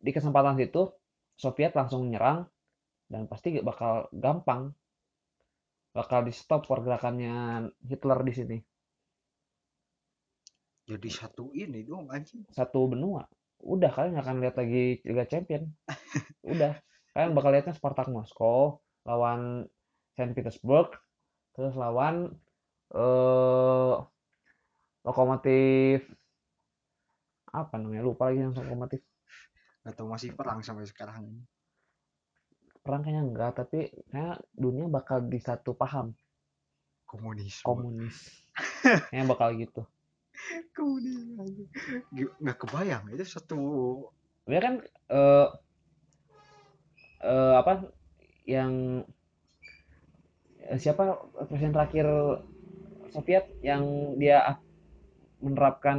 di 0.00 0.10
kesempatan 0.16 0.56
itu 0.66 0.82
Soviet 1.42 1.72
langsung 1.78 2.06
menyerang 2.08 2.46
dan 3.12 3.22
pasti 3.30 3.48
bakal 3.60 4.08
gampang 4.24 4.62
bakal 5.92 6.20
di 6.24 6.32
stop 6.32 6.64
pergerakannya 6.70 7.34
Hitler 7.88 8.18
di 8.24 8.32
sini 8.38 8.56
jadi 10.82 11.08
satu 11.08 11.54
ini 11.54 11.86
dong 11.86 12.10
anjing. 12.10 12.42
Satu 12.50 12.90
benua. 12.90 13.22
Udah 13.62 13.90
kalian 13.94 14.18
akan 14.18 14.42
lihat 14.42 14.58
lagi 14.58 14.98
Liga 15.06 15.24
Champion. 15.30 15.70
Udah. 16.52 16.74
Kalian 17.14 17.32
bakal 17.38 17.54
lihatnya 17.54 17.76
Spartak 17.76 18.10
Moskow 18.10 18.82
lawan 19.06 19.66
Saint 20.14 20.34
Petersburg 20.34 20.94
terus 21.52 21.74
lawan 21.74 22.34
eh 22.94 23.94
lokomotif 25.06 26.02
apa 27.52 27.74
namanya? 27.78 28.02
Lupa 28.02 28.32
lagi 28.32 28.42
yang 28.42 28.56
lokomotif. 28.56 29.02
Atau 29.86 30.10
masih 30.10 30.34
perang 30.34 30.62
sampai 30.62 30.86
sekarang 30.86 31.46
perang 32.82 33.06
kayaknya 33.06 33.22
enggak 33.22 33.52
tapi 33.54 33.94
kayaknya 34.10 34.42
dunia 34.50 34.90
bakal 34.90 35.22
di 35.22 35.38
satu 35.38 35.78
paham. 35.78 36.10
Komunis. 37.06 37.62
Komunis. 37.62 38.42
Kayaknya 39.12 39.26
bakal 39.28 39.48
gitu 39.54 39.82
Gi- 42.16 42.34
nggak 42.42 42.58
kebayang 42.62 43.04
itu 43.14 43.24
satu 43.24 43.58
dia 44.48 44.60
kan 44.64 44.74
eh 45.12 45.48
eh, 47.22 47.54
apa 47.60 47.72
yang 48.46 49.04
eh, 50.70 50.78
siapa 50.80 51.04
presiden 51.48 51.74
terakhir 51.76 52.06
Soviet 53.12 53.44
yang 53.60 54.16
dia 54.16 54.56
menerapkan 55.42 55.98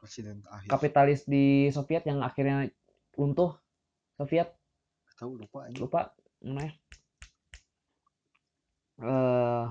presiden 0.00 0.42
akhir 0.50 0.68
kapitalis 0.72 1.20
di 1.28 1.70
Soviet 1.70 2.02
yang 2.10 2.20
akhirnya 2.26 2.66
runtuh 3.14 3.54
Soviet? 4.18 4.50
Tahu 5.18 5.38
lupa 5.38 5.70
aja 5.70 5.78
lupa 5.78 6.00
mana 6.42 6.66
ya? 6.66 6.72
Eh 9.02 9.06
eh, 9.08 9.64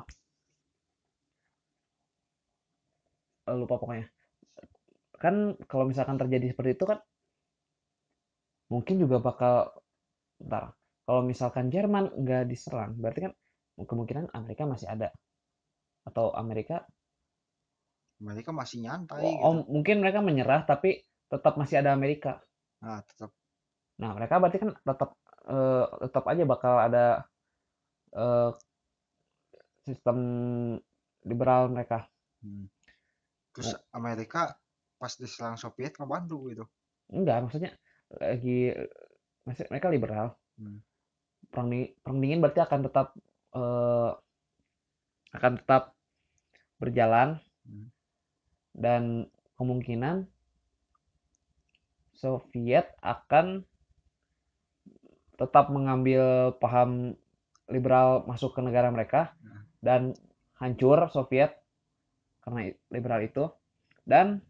lupa 3.49 3.81
pokoknya. 3.81 4.07
Kan 5.17 5.57
kalau 5.69 5.85
misalkan 5.89 6.17
terjadi 6.17 6.53
seperti 6.53 6.77
itu 6.77 6.85
kan 6.85 6.99
mungkin 8.71 8.95
juga 9.03 9.19
bakal 9.19 9.55
ntar 10.41 10.73
kalau 11.03 11.21
misalkan 11.27 11.67
Jerman 11.67 12.07
nggak 12.15 12.47
diserang 12.47 12.95
berarti 12.95 13.29
kan 13.29 13.33
kemungkinan 13.81 14.33
Amerika 14.33 14.63
masih 14.69 14.87
ada. 14.89 15.09
Atau 16.05 16.33
Amerika 16.33 16.85
mereka 18.21 18.53
masih 18.53 18.85
nyantai 18.85 19.25
oh, 19.41 19.65
gitu. 19.65 19.73
mungkin 19.73 19.97
mereka 20.05 20.21
menyerah 20.21 20.61
tapi 20.63 21.01
tetap 21.25 21.57
masih 21.57 21.81
ada 21.81 21.91
Amerika. 21.97 22.37
Nah 22.85 23.01
tetap. 23.01 23.33
Nah 23.97 24.13
mereka 24.13 24.37
berarti 24.37 24.57
kan 24.61 24.71
tetap 24.77 25.09
eh, 25.49 25.85
tetap 26.05 26.23
aja 26.29 26.43
bakal 26.45 26.73
ada 26.77 27.05
eh, 28.13 28.49
sistem 29.85 30.17
liberal 31.25 31.73
mereka. 31.73 32.05
Hmm. 32.41 32.69
Terus 33.53 33.75
Amerika 33.91 34.41
pas 34.99 35.13
diserang 35.21 35.55
Soviet 35.59 35.93
ngebantu 35.97 36.37
gitu 36.51 36.65
enggak 37.11 37.37
maksudnya 37.43 37.71
lagi 38.21 38.73
masih 39.45 39.65
mereka 39.71 39.87
liberal 39.93 40.27
Hmm. 40.57 40.81
perang 41.51 41.67
dingin, 41.71 41.89
perang 42.03 42.19
dingin 42.21 42.39
berarti 42.43 42.59
akan 42.63 42.79
tetap 42.87 43.07
eh, 43.55 44.11
akan 45.35 45.53
tetap 45.59 45.83
berjalan 46.81 47.39
Hmm. 47.65 47.91
dan 48.75 49.27
kemungkinan 49.59 50.27
Soviet 52.15 52.93
akan 53.01 53.65
tetap 55.37 55.73
mengambil 55.73 56.53
paham 56.61 57.17
liberal 57.71 58.21
masuk 58.29 58.53
ke 58.53 58.61
negara 58.61 58.93
mereka 58.93 59.33
Hmm. 59.41 59.65
dan 59.81 60.01
hancur 60.61 61.09
Soviet 61.09 61.57
karena 62.43 62.59
liberal 62.93 63.21
itu 63.23 63.43
dan 64.05 64.41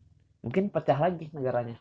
mungkin 0.44 0.72
pecah 0.74 0.98
lagi 0.98 1.30
negaranya 1.36 1.78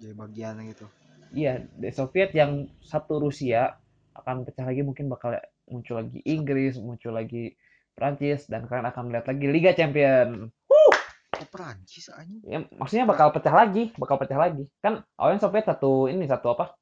jadi 0.00 0.14
bagian 0.16 0.56
gitu 0.66 0.86
Iya, 1.30 1.62
di 1.78 1.94
Soviet 1.94 2.34
yang 2.34 2.66
satu 2.82 3.22
Rusia 3.22 3.78
akan 4.18 4.42
pecah 4.42 4.66
lagi 4.66 4.82
mungkin 4.82 5.06
bakal 5.06 5.38
muncul 5.70 6.02
lagi 6.02 6.18
Inggris, 6.26 6.74
muncul 6.82 7.14
lagi 7.14 7.54
Prancis 7.94 8.50
dan 8.50 8.66
kalian 8.66 8.90
akan 8.90 9.02
melihat 9.06 9.30
lagi 9.30 9.46
Liga 9.46 9.70
Champion. 9.70 10.50
oh 10.74 10.92
Perancis 11.54 12.10
aja 12.10 12.34
Ya, 12.42 12.66
maksudnya 12.74 13.06
bakal 13.06 13.30
pecah 13.30 13.54
lagi, 13.54 13.94
bakal 13.94 14.18
pecah 14.18 14.38
lagi. 14.42 14.66
Kan 14.82 15.06
awalnya 15.14 15.40
Soviet 15.46 15.70
satu 15.70 16.10
ini 16.10 16.26
satu 16.26 16.50
apa? 16.58 16.74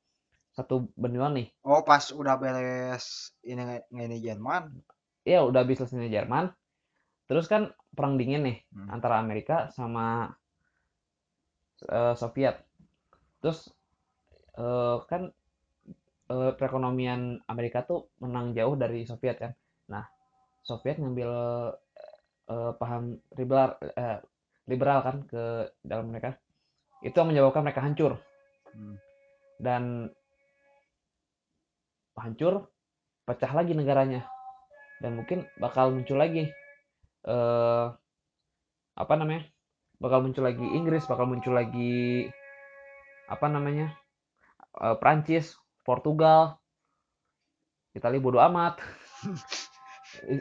Satu 0.56 0.88
benua 0.96 1.28
nih. 1.28 1.52
oh 1.68 1.84
pas 1.84 2.04
udah 2.10 2.34
beres 2.40 3.36
ini 3.44 3.84
ini 3.92 4.16
Jerman 4.24 4.64
Ya 5.28 5.44
udah 5.44 5.60
habis 5.62 5.78
selesai 5.78 6.08
Jerman. 6.08 6.50
Terus 7.28 7.46
kan 7.52 7.62
perang 7.96 8.14
dingin 8.20 8.42
nih 8.48 8.58
Hmm. 8.74 8.88
antara 8.94 9.20
Amerika 9.22 9.68
sama 9.76 10.32
eh, 11.88 12.14
Soviet. 12.20 12.56
Terus 13.42 13.58
eh, 14.58 14.96
kan 15.10 15.22
eh, 16.32 16.52
perekonomian 16.58 17.40
Amerika 17.52 17.78
tuh 17.90 18.08
menang 18.22 18.52
jauh 18.56 18.74
dari 18.78 19.04
Soviet 19.08 19.36
kan. 19.42 19.52
Nah, 19.92 20.04
Soviet 20.64 20.96
ngambil 21.00 21.30
eh, 22.52 22.72
paham 22.80 23.02
liberal 23.38 23.70
eh, 23.82 24.18
liberal 24.68 24.98
kan 25.06 25.16
ke 25.30 25.42
dalam 25.84 26.06
mereka. 26.12 26.36
Itu 27.04 27.16
yang 27.20 27.30
menyebabkan 27.34 27.64
mereka 27.66 27.84
hancur 27.84 28.14
Hmm. 28.68 29.00
dan 29.58 30.12
hancur 32.20 32.68
pecah 33.26 33.52
lagi 33.58 33.72
negaranya 33.72 34.22
dan 35.02 35.16
mungkin 35.18 35.48
bakal 35.56 35.90
muncul 35.94 36.20
lagi 36.20 36.52
eh 37.26 37.86
apa 38.98 39.14
namanya 39.14 39.46
bakal 39.98 40.22
muncul 40.22 40.46
lagi 40.46 40.62
Inggris 40.62 41.06
bakal 41.10 41.26
muncul 41.26 41.54
lagi 41.54 42.26
apa 43.26 43.46
namanya 43.50 43.94
eh, 44.78 44.96
Prancis 44.98 45.58
Portugal 45.82 46.58
Italia 47.98 48.20
bodo 48.22 48.38
amat. 48.38 48.78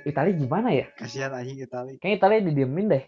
Italia 0.08 0.34
gimana 0.38 0.70
ya? 0.72 0.88
Kasihan 0.96 1.34
aja 1.34 1.52
Itali 1.52 2.00
kayaknya 2.00 2.18
Italia 2.22 2.40
didiemin 2.46 2.88
deh. 2.88 3.04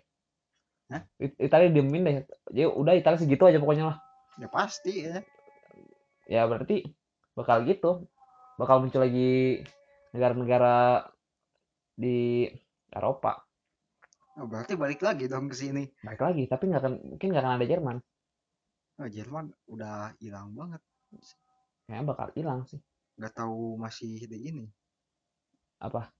Hah? 0.91 1.01
It- 1.21 1.39
Italia 1.39 1.67
didiemin 1.71 2.01
deh. 2.03 2.13
Jadi 2.51 2.65
udah 2.67 2.93
Italia 2.97 3.19
segitu 3.21 3.43
aja 3.45 3.61
pokoknya 3.61 3.95
lah. 3.95 3.97
Ya 4.41 4.47
pasti 4.51 5.05
ya. 5.05 5.21
Ya 6.27 6.41
berarti 6.49 6.83
bakal 7.37 7.63
gitu. 7.69 8.09
Bakal 8.59 8.83
muncul 8.83 8.99
lagi 9.05 9.63
negara-negara 10.11 11.07
di 11.95 12.49
Eropa 12.91 13.45
oh, 14.39 14.47
berarti 14.47 14.73
balik 14.79 15.03
lagi 15.03 15.27
dong 15.27 15.51
ke 15.51 15.55
sini. 15.55 15.83
Baik 16.01 16.21
lagi 16.23 16.43
tapi 16.47 16.63
nggak 16.71 16.81
akan 16.81 16.93
mungkin 17.15 17.27
nggak 17.29 17.43
akan 17.43 17.55
ada 17.59 17.67
Jerman. 17.67 17.97
Oh, 18.99 19.07
Jerman 19.07 19.45
udah 19.71 20.15
hilang 20.19 20.55
banget. 20.55 20.81
Kayaknya 21.87 22.03
bakal 22.07 22.27
hilang 22.35 22.59
sih. 22.67 22.79
Nggak 23.19 23.33
tahu 23.35 23.75
masih 23.75 24.27
di 24.27 24.37
ini. 24.47 24.65
Apa? 25.83 26.11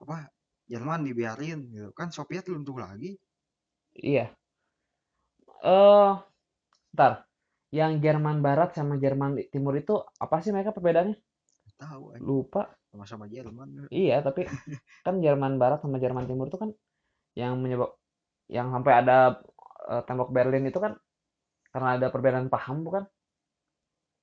Apa? 0.00 0.28
Jerman 0.64 1.04
dibiarin 1.04 1.68
gitu. 1.68 1.92
Kan 1.92 2.08
Soviet 2.08 2.48
luntur 2.48 2.80
lagi. 2.80 3.16
Iya. 3.94 4.32
Eh 5.64 6.12
ntar 6.94 7.26
yang 7.74 7.98
Jerman 7.98 8.40
Barat 8.40 8.72
sama 8.76 8.96
Jerman 8.96 9.40
Timur 9.50 9.74
itu 9.76 9.98
apa 10.20 10.40
sih 10.40 10.54
mereka 10.54 10.72
perbedaannya? 10.72 11.16
Tahu 11.76 12.20
lupa. 12.24 12.72
Sama-sama 12.88 13.28
Jerman. 13.28 13.90
Iya 13.92 14.24
tapi 14.24 14.48
kan 15.04 15.20
Jerman 15.20 15.60
Barat 15.60 15.84
sama 15.84 16.00
Jerman 16.00 16.24
Timur 16.24 16.48
itu 16.48 16.56
kan 16.56 16.70
yang 17.34 17.54
menyebab 17.62 17.90
yang 18.50 18.68
sampai 18.74 18.92
ada 19.00 19.18
eh, 19.90 20.02
tembok 20.06 20.30
Berlin 20.34 20.64
itu 20.70 20.78
kan 20.78 20.92
karena 21.72 21.88
ada 21.98 22.06
perbedaan 22.14 22.48
paham 22.52 22.86
bukan? 22.86 23.04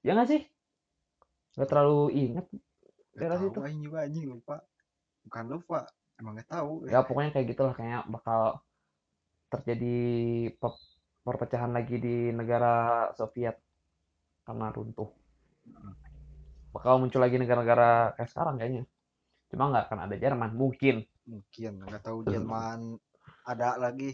Ya 0.05 0.11
nggak 0.17 0.29
sih? 0.31 0.41
Nggak 1.55 1.67
terlalu 1.69 1.99
ingat 2.15 2.45
daerah 3.17 3.37
situ. 3.37 3.59
aja 3.59 3.77
juga 3.77 3.97
anjing 4.07 4.25
lupa. 4.31 4.55
Bukan 5.27 5.45
lupa 5.51 5.79
emang 6.17 6.33
nggak 6.39 6.49
tahu. 6.49 6.71
Ya 6.89 6.99
pokoknya 7.05 7.31
kayak 7.35 7.47
gitulah 7.51 7.73
kayaknya 7.75 8.01
bakal 8.07 8.41
terjadi 9.51 9.95
pe- 10.55 10.85
perpecahan 11.27 11.71
lagi 11.75 11.95
di 11.99 12.15
negara 12.31 13.11
Soviet 13.19 13.55
karena 14.47 14.67
runtuh. 14.73 15.09
Bakal 16.71 17.03
muncul 17.03 17.19
lagi 17.19 17.35
negara-negara 17.35 18.15
kayak 18.15 18.29
sekarang 18.31 18.55
kayaknya. 18.59 18.83
Cuma 19.51 19.69
nggak 19.71 19.83
akan 19.91 19.99
ada 20.07 20.15
Jerman 20.17 20.51
mungkin 20.55 21.03
mungkin 21.31 21.87
nggak 21.87 22.03
tahu 22.03 22.27
Jerman. 22.27 22.99
Ada 23.47 23.79
lagi. 23.79 24.11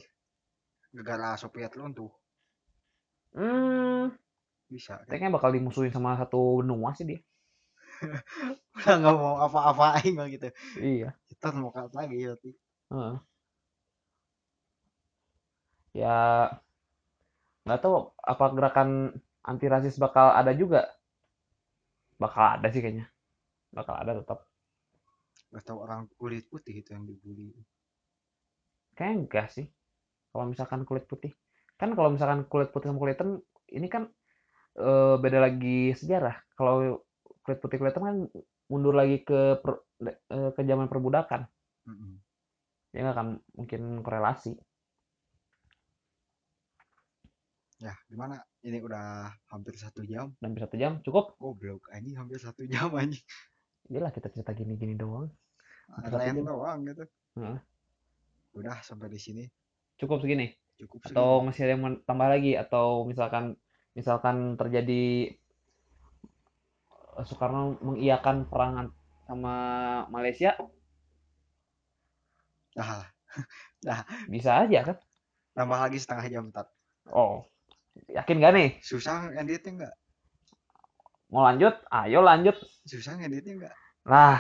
Negara 0.94 1.36
Soviet 1.36 1.76
luntur 1.76 2.10
hmm. 3.38 4.16
Bisa 4.68 5.00
kan? 5.00 5.08
kayaknya 5.08 5.36
bakal 5.36 5.52
dimusuhin 5.52 5.94
sama 5.94 6.16
satu 6.20 6.60
benua 6.64 6.92
sih 6.96 7.08
dia. 7.08 7.20
Udah 8.76 8.96
nggak 9.00 9.16
mau 9.16 9.40
apa-apain 9.40 10.12
mah 10.18 10.28
gitu. 10.28 10.48
Iya. 10.76 11.16
Kita 11.32 11.56
mau 11.56 11.72
cut 11.72 11.94
lagi 11.96 12.18
berarti. 12.18 12.52
Heeh. 12.88 13.16
ya 15.98 16.46
nggak 17.66 17.82
tahu 17.82 18.14
apa 18.22 18.46
gerakan 18.54 19.18
anti 19.42 19.66
rasis 19.72 19.96
bakal 19.98 20.36
ada 20.36 20.52
juga. 20.52 20.92
Bakal 22.20 22.60
ada 22.60 22.68
sih 22.70 22.84
kayaknya. 22.84 23.08
Bakal 23.72 23.96
ada 24.04 24.12
tetap 24.20 24.44
tahu 25.68 25.78
orang 25.86 26.02
kulit 26.20 26.44
putih 26.52 26.76
itu 26.82 26.90
yang 26.96 27.04
dibully 27.10 27.52
Kayaknya 28.98 29.18
enggak 29.24 29.48
sih. 29.54 29.66
Kalau 30.34 30.46
misalkan 30.52 30.82
kulit 30.88 31.06
putih. 31.06 31.32
Kan 31.80 31.94
kalau 31.98 32.10
misalkan 32.14 32.46
kulit 32.52 32.70
putih 32.74 32.90
sama 32.90 33.00
kulit 33.02 33.16
hitam, 33.18 33.40
ini 33.70 33.88
kan 33.94 34.04
eh, 34.80 35.16
beda 35.24 35.40
lagi 35.46 35.94
sejarah. 36.00 36.36
Kalau 36.58 37.06
kulit 37.46 37.60
putih 37.62 37.78
kulit 37.80 37.94
hitam 37.94 38.06
kan 38.10 38.18
mundur 38.72 38.94
lagi 38.98 39.24
ke 39.24 39.62
per- 39.64 39.84
eh, 40.06 40.52
ke 40.56 40.62
zaman 40.66 40.88
perbudakan. 40.92 41.42
Mm-mm. 41.88 42.20
Ya 42.96 43.00
nggak 43.06 43.16
akan 43.16 43.30
mungkin 43.58 43.82
korelasi. 44.06 44.52
ya 47.78 47.94
gimana 48.10 48.42
ini 48.66 48.82
udah 48.82 49.30
hampir 49.54 49.78
satu 49.78 50.02
jam 50.02 50.34
bisa 50.42 50.66
satu 50.66 50.76
jam 50.82 50.98
cukup. 51.06 51.38
goblok 51.38 51.86
anjing 51.94 52.18
hampir 52.18 52.42
satu 52.42 52.66
jam 52.66 52.90
anjing 52.98 53.22
Iyalah 53.88 54.12
kita 54.12 54.28
cerita 54.28 54.52
gini-gini 54.52 54.94
doang. 54.94 55.32
Lain 56.04 56.36
jam. 56.36 56.44
doang 56.44 56.80
gitu 56.84 57.04
Heeh. 57.40 57.58
udah 58.52 58.84
sampai 58.84 59.08
di 59.08 59.16
sini 59.16 59.44
Cukup 59.96 60.20
segini. 60.20 60.52
cukup 60.76 61.00
segini. 61.02 61.16
Atau 61.16 61.30
masih 61.42 61.62
ada 61.64 61.72
yang 61.74 61.82
mau 61.82 61.94
tambah 62.04 62.28
lagi 62.28 62.54
atau 62.54 63.08
misalkan 63.08 63.56
misalkan 63.94 64.60
terjadi 64.60 65.32
eh, 66.92 67.24
Soekarno 67.24 67.80
mengiyakan 67.82 68.46
perang 68.46 68.92
sama 69.26 69.56
Malaysia, 70.08 70.54
Dah 72.72 73.04
lah. 73.04 73.10
bisa 74.34 74.64
aja 74.64 74.80
kan? 74.86 74.98
tambah 75.52 75.80
lagi 75.82 75.98
setengah 75.98 76.26
jam 76.30 76.46
tat 76.54 76.70
Oh, 77.10 77.42
yakin 78.08 78.38
gak 78.38 78.54
nih? 78.54 78.70
susah 78.84 79.34
editnya 79.34 79.72
nggak 79.74 79.94
Mau 81.32 81.44
lanjut? 81.44 81.76
Ayo 81.92 82.20
lanjut. 82.24 82.56
Susah 82.88 83.20
ngeditnya 83.20 83.54
enggak? 83.58 83.76
Lah, 84.08 84.40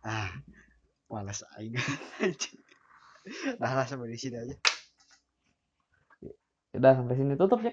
Ah, 0.00 0.32
malas 1.12 1.44
aing. 1.58 1.76
Nah, 3.60 3.76
lah 3.76 3.84
sampai 3.84 4.08
di 4.08 4.16
sini 4.16 4.36
aja. 4.40 4.56
udah 6.72 6.92
sampai 6.96 7.14
sini 7.20 7.34
tutup 7.36 7.60
ya. 7.60 7.72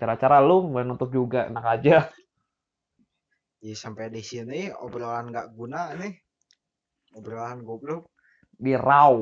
Cara-cara 0.00 0.40
lu 0.40 0.72
gue 0.72 0.82
nutup 0.88 1.12
juga 1.12 1.46
enak 1.52 1.64
aja. 1.68 2.08
Jadi 3.60 3.74
sampai 3.76 4.08
di 4.08 4.22
sini 4.24 4.72
obrolan 4.72 5.28
nggak 5.30 5.48
guna 5.52 5.92
nih. 6.00 6.14
Obrolan 7.18 7.60
goblok 7.62 8.08
Di 8.56 8.72
raw. 8.74 9.12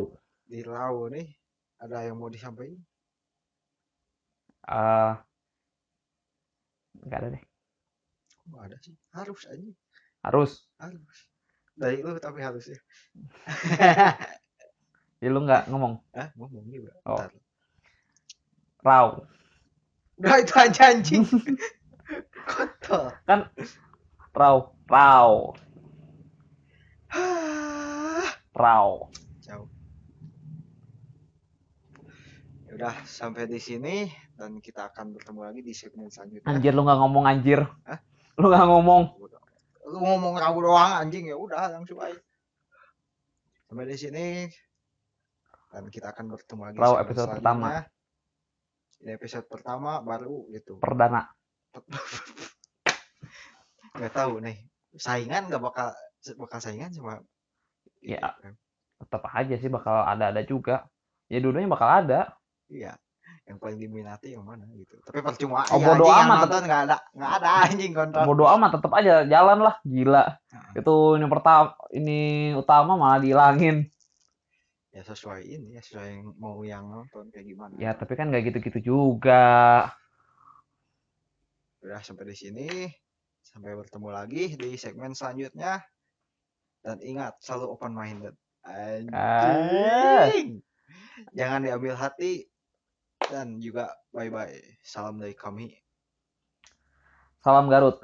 di 0.47 0.61
lau 0.62 1.11
nih. 1.11 1.26
Ada 1.83 2.07
yang 2.07 2.16
mau 2.22 2.31
disampaikan? 2.31 2.78
Eh 4.68 5.12
nggak 7.03 7.18
ada 7.18 7.28
deh. 7.35 7.43
Oh, 8.51 8.61
ada 8.62 8.76
sih. 8.82 8.94
Harus 9.14 9.46
aja. 9.46 9.70
Harus. 10.26 10.66
Harus. 10.76 11.16
Dari 11.78 12.05
lu 12.05 12.18
tapi 12.20 12.44
harus 12.44 12.68
ya. 12.68 12.80
Jadi 15.22 15.30
lu 15.34 15.40
nggak 15.46 15.70
ngomong 15.72 16.03
Hah? 16.12 16.28
Ngomong 16.36 16.66
juga. 16.68 16.92
Oh. 17.09 17.16
Bentar. 17.16 17.32
raw. 18.84 19.09
Udah 20.20 20.36
itu 20.44 20.55
aja 20.61 20.82
anjing. 20.92 21.24
Kotor. 22.51 23.16
Raw. 24.36 24.57
Raw. 24.90 25.30
Ah. 27.11 28.28
Raw. 28.53 29.09
Jauh. 29.40 29.68
Ya 32.68 32.72
Udah 32.76 32.94
sampai 33.09 33.48
di 33.48 33.57
sini 33.57 34.12
dan 34.36 34.61
kita 34.61 34.92
akan 34.92 35.16
bertemu 35.16 35.40
lagi 35.40 35.61
di 35.64 35.72
segmen 35.72 36.12
selanjutnya. 36.12 36.48
Anjir 36.48 36.72
lu 36.76 36.84
nggak 36.84 37.01
ngomong 37.01 37.24
anjir. 37.24 37.64
Hah? 37.88 38.01
Lu 38.41 38.49
nggak 38.49 38.68
ngomong. 38.72 39.03
Lu 39.91 39.99
ngomong 40.01 40.34
ragu 40.41 40.61
doang 40.64 41.05
anjing 41.05 41.28
ya 41.28 41.36
udah 41.36 41.76
langsung 41.76 42.01
aja. 42.01 42.16
Sampai 43.68 43.86
di 43.86 43.97
sini 44.01 44.49
dan 45.70 45.86
kita 45.86 46.11
akan 46.11 46.34
bertemu 46.34 46.62
lagi 46.66 46.78
Raw 46.82 46.99
segmen 46.99 47.05
episode 47.07 47.30
selanjutnya. 47.38 47.82
Ini 49.01 49.11
episode 49.16 49.47
pertama 49.47 50.01
baru 50.01 50.49
gitu. 50.51 50.80
Perdana. 50.80 51.28
Gak 54.01 54.14
tahu 54.16 54.43
nih. 54.43 54.59
Saingan 54.99 55.47
gak 55.47 55.62
bakal 55.62 55.95
bakal 56.34 56.59
saingan 56.59 56.91
sama 56.91 57.22
Ya. 58.03 58.34
Tetap 59.01 59.22
aja 59.30 59.55
sih 59.61 59.70
bakal 59.70 60.03
ada-ada 60.03 60.43
juga. 60.43 60.91
Ya 61.30 61.38
dulunya 61.38 61.70
bakal 61.70 62.05
ada. 62.05 62.34
Iya. 62.66 62.99
Yang 63.51 63.66
paling 63.66 63.78
diminati 63.82 64.30
yang 64.30 64.46
mana 64.46 64.62
gitu. 64.78 64.94
Tapi 65.03 65.26
percuma 65.26 65.66
Oh, 65.74 65.82
ya, 65.82 65.90
bodo 65.90 66.07
anjing 66.07 66.14
yang 66.14 66.30
amat, 66.30 66.38
nonton 66.46 66.62
nggak 66.70 66.82
ada 66.86 66.96
nggak 67.18 67.32
ada 67.42 67.51
anjing 67.66 67.92
nonton. 67.98 68.22
Bodo 68.30 68.44
amat 68.46 68.70
tetap 68.78 68.92
aja 68.94 69.14
jalan 69.26 69.59
lah. 69.59 69.74
Gila. 69.82 70.24
Nah. 70.38 70.70
Itu 70.78 70.94
ini 71.18 71.26
pertama 71.26 71.74
ini 71.90 72.20
utama 72.55 72.94
malah 72.94 73.18
dihilangin. 73.18 73.90
Ya 74.94 75.03
sesuai 75.03 75.42
ini 75.46 75.74
ya 75.74 75.82
sesuai 75.82 76.07
yang 76.14 76.22
mau 76.38 76.62
yang 76.62 76.86
nonton 76.86 77.34
kayak 77.34 77.51
gimana. 77.51 77.74
Ya 77.82 77.90
tapi 77.98 78.14
kan 78.14 78.30
nggak 78.30 78.55
gitu-gitu 78.55 78.94
juga. 78.94 79.90
Udah 81.82 81.98
sampai 82.07 82.30
di 82.30 82.36
sini. 82.38 82.86
Sampai 83.42 83.74
bertemu 83.74 84.14
lagi 84.14 84.55
di 84.55 84.78
segmen 84.78 85.11
selanjutnya. 85.11 85.82
Dan 86.86 87.03
ingat 87.03 87.34
selalu 87.42 87.74
open 87.74 87.98
minded. 87.98 88.38
Anjing. 88.62 90.62
Jangan 91.34 91.66
diambil 91.66 91.98
hati 91.98 92.46
dan 93.31 93.62
juga 93.62 93.95
bye 94.11 94.26
bye. 94.28 94.59
Salam 94.83 95.22
dari 95.22 95.33
kami 95.39 95.70
Salam 97.41 97.70
Garut. 97.72 97.97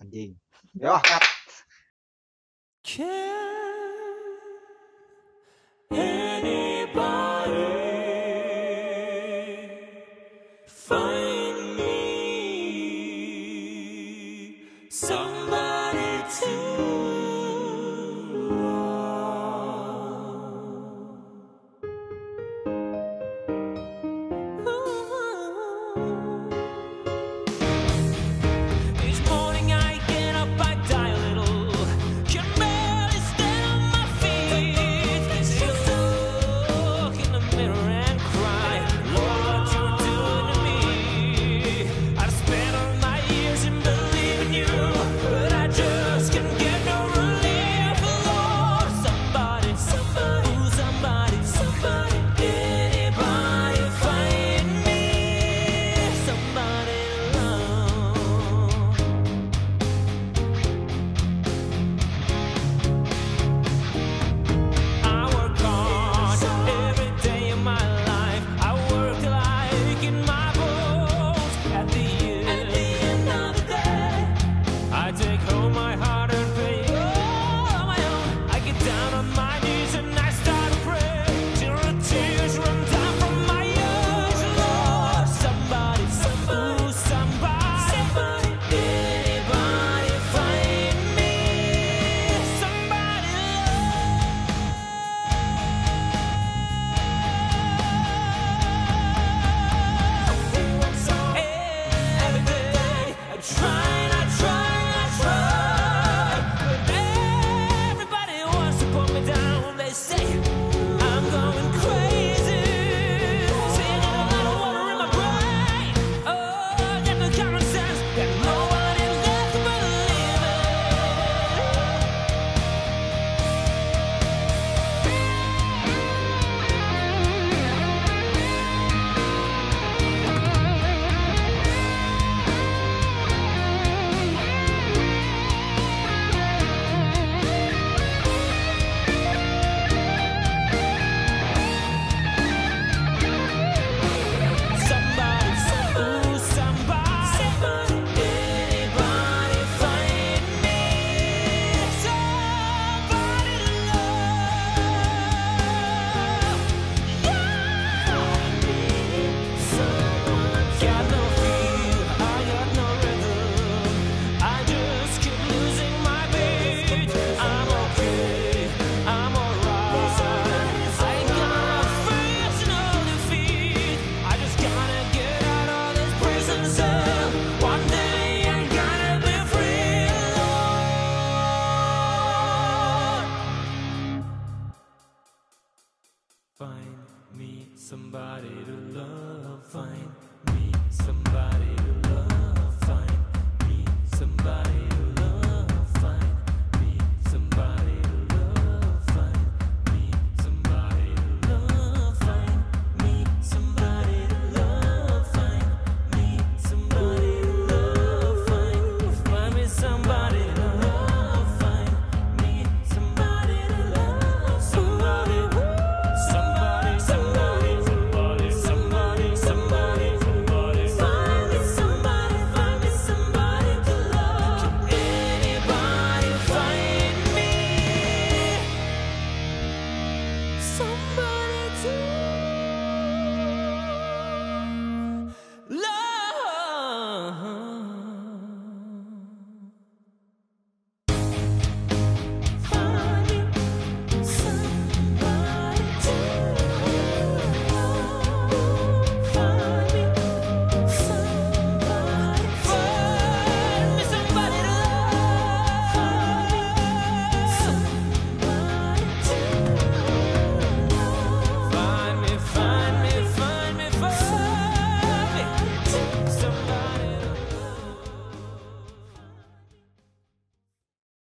anjing. 0.00 0.32
Yo, 0.78 0.96
cut. 1.02 1.24
Find 5.90 7.27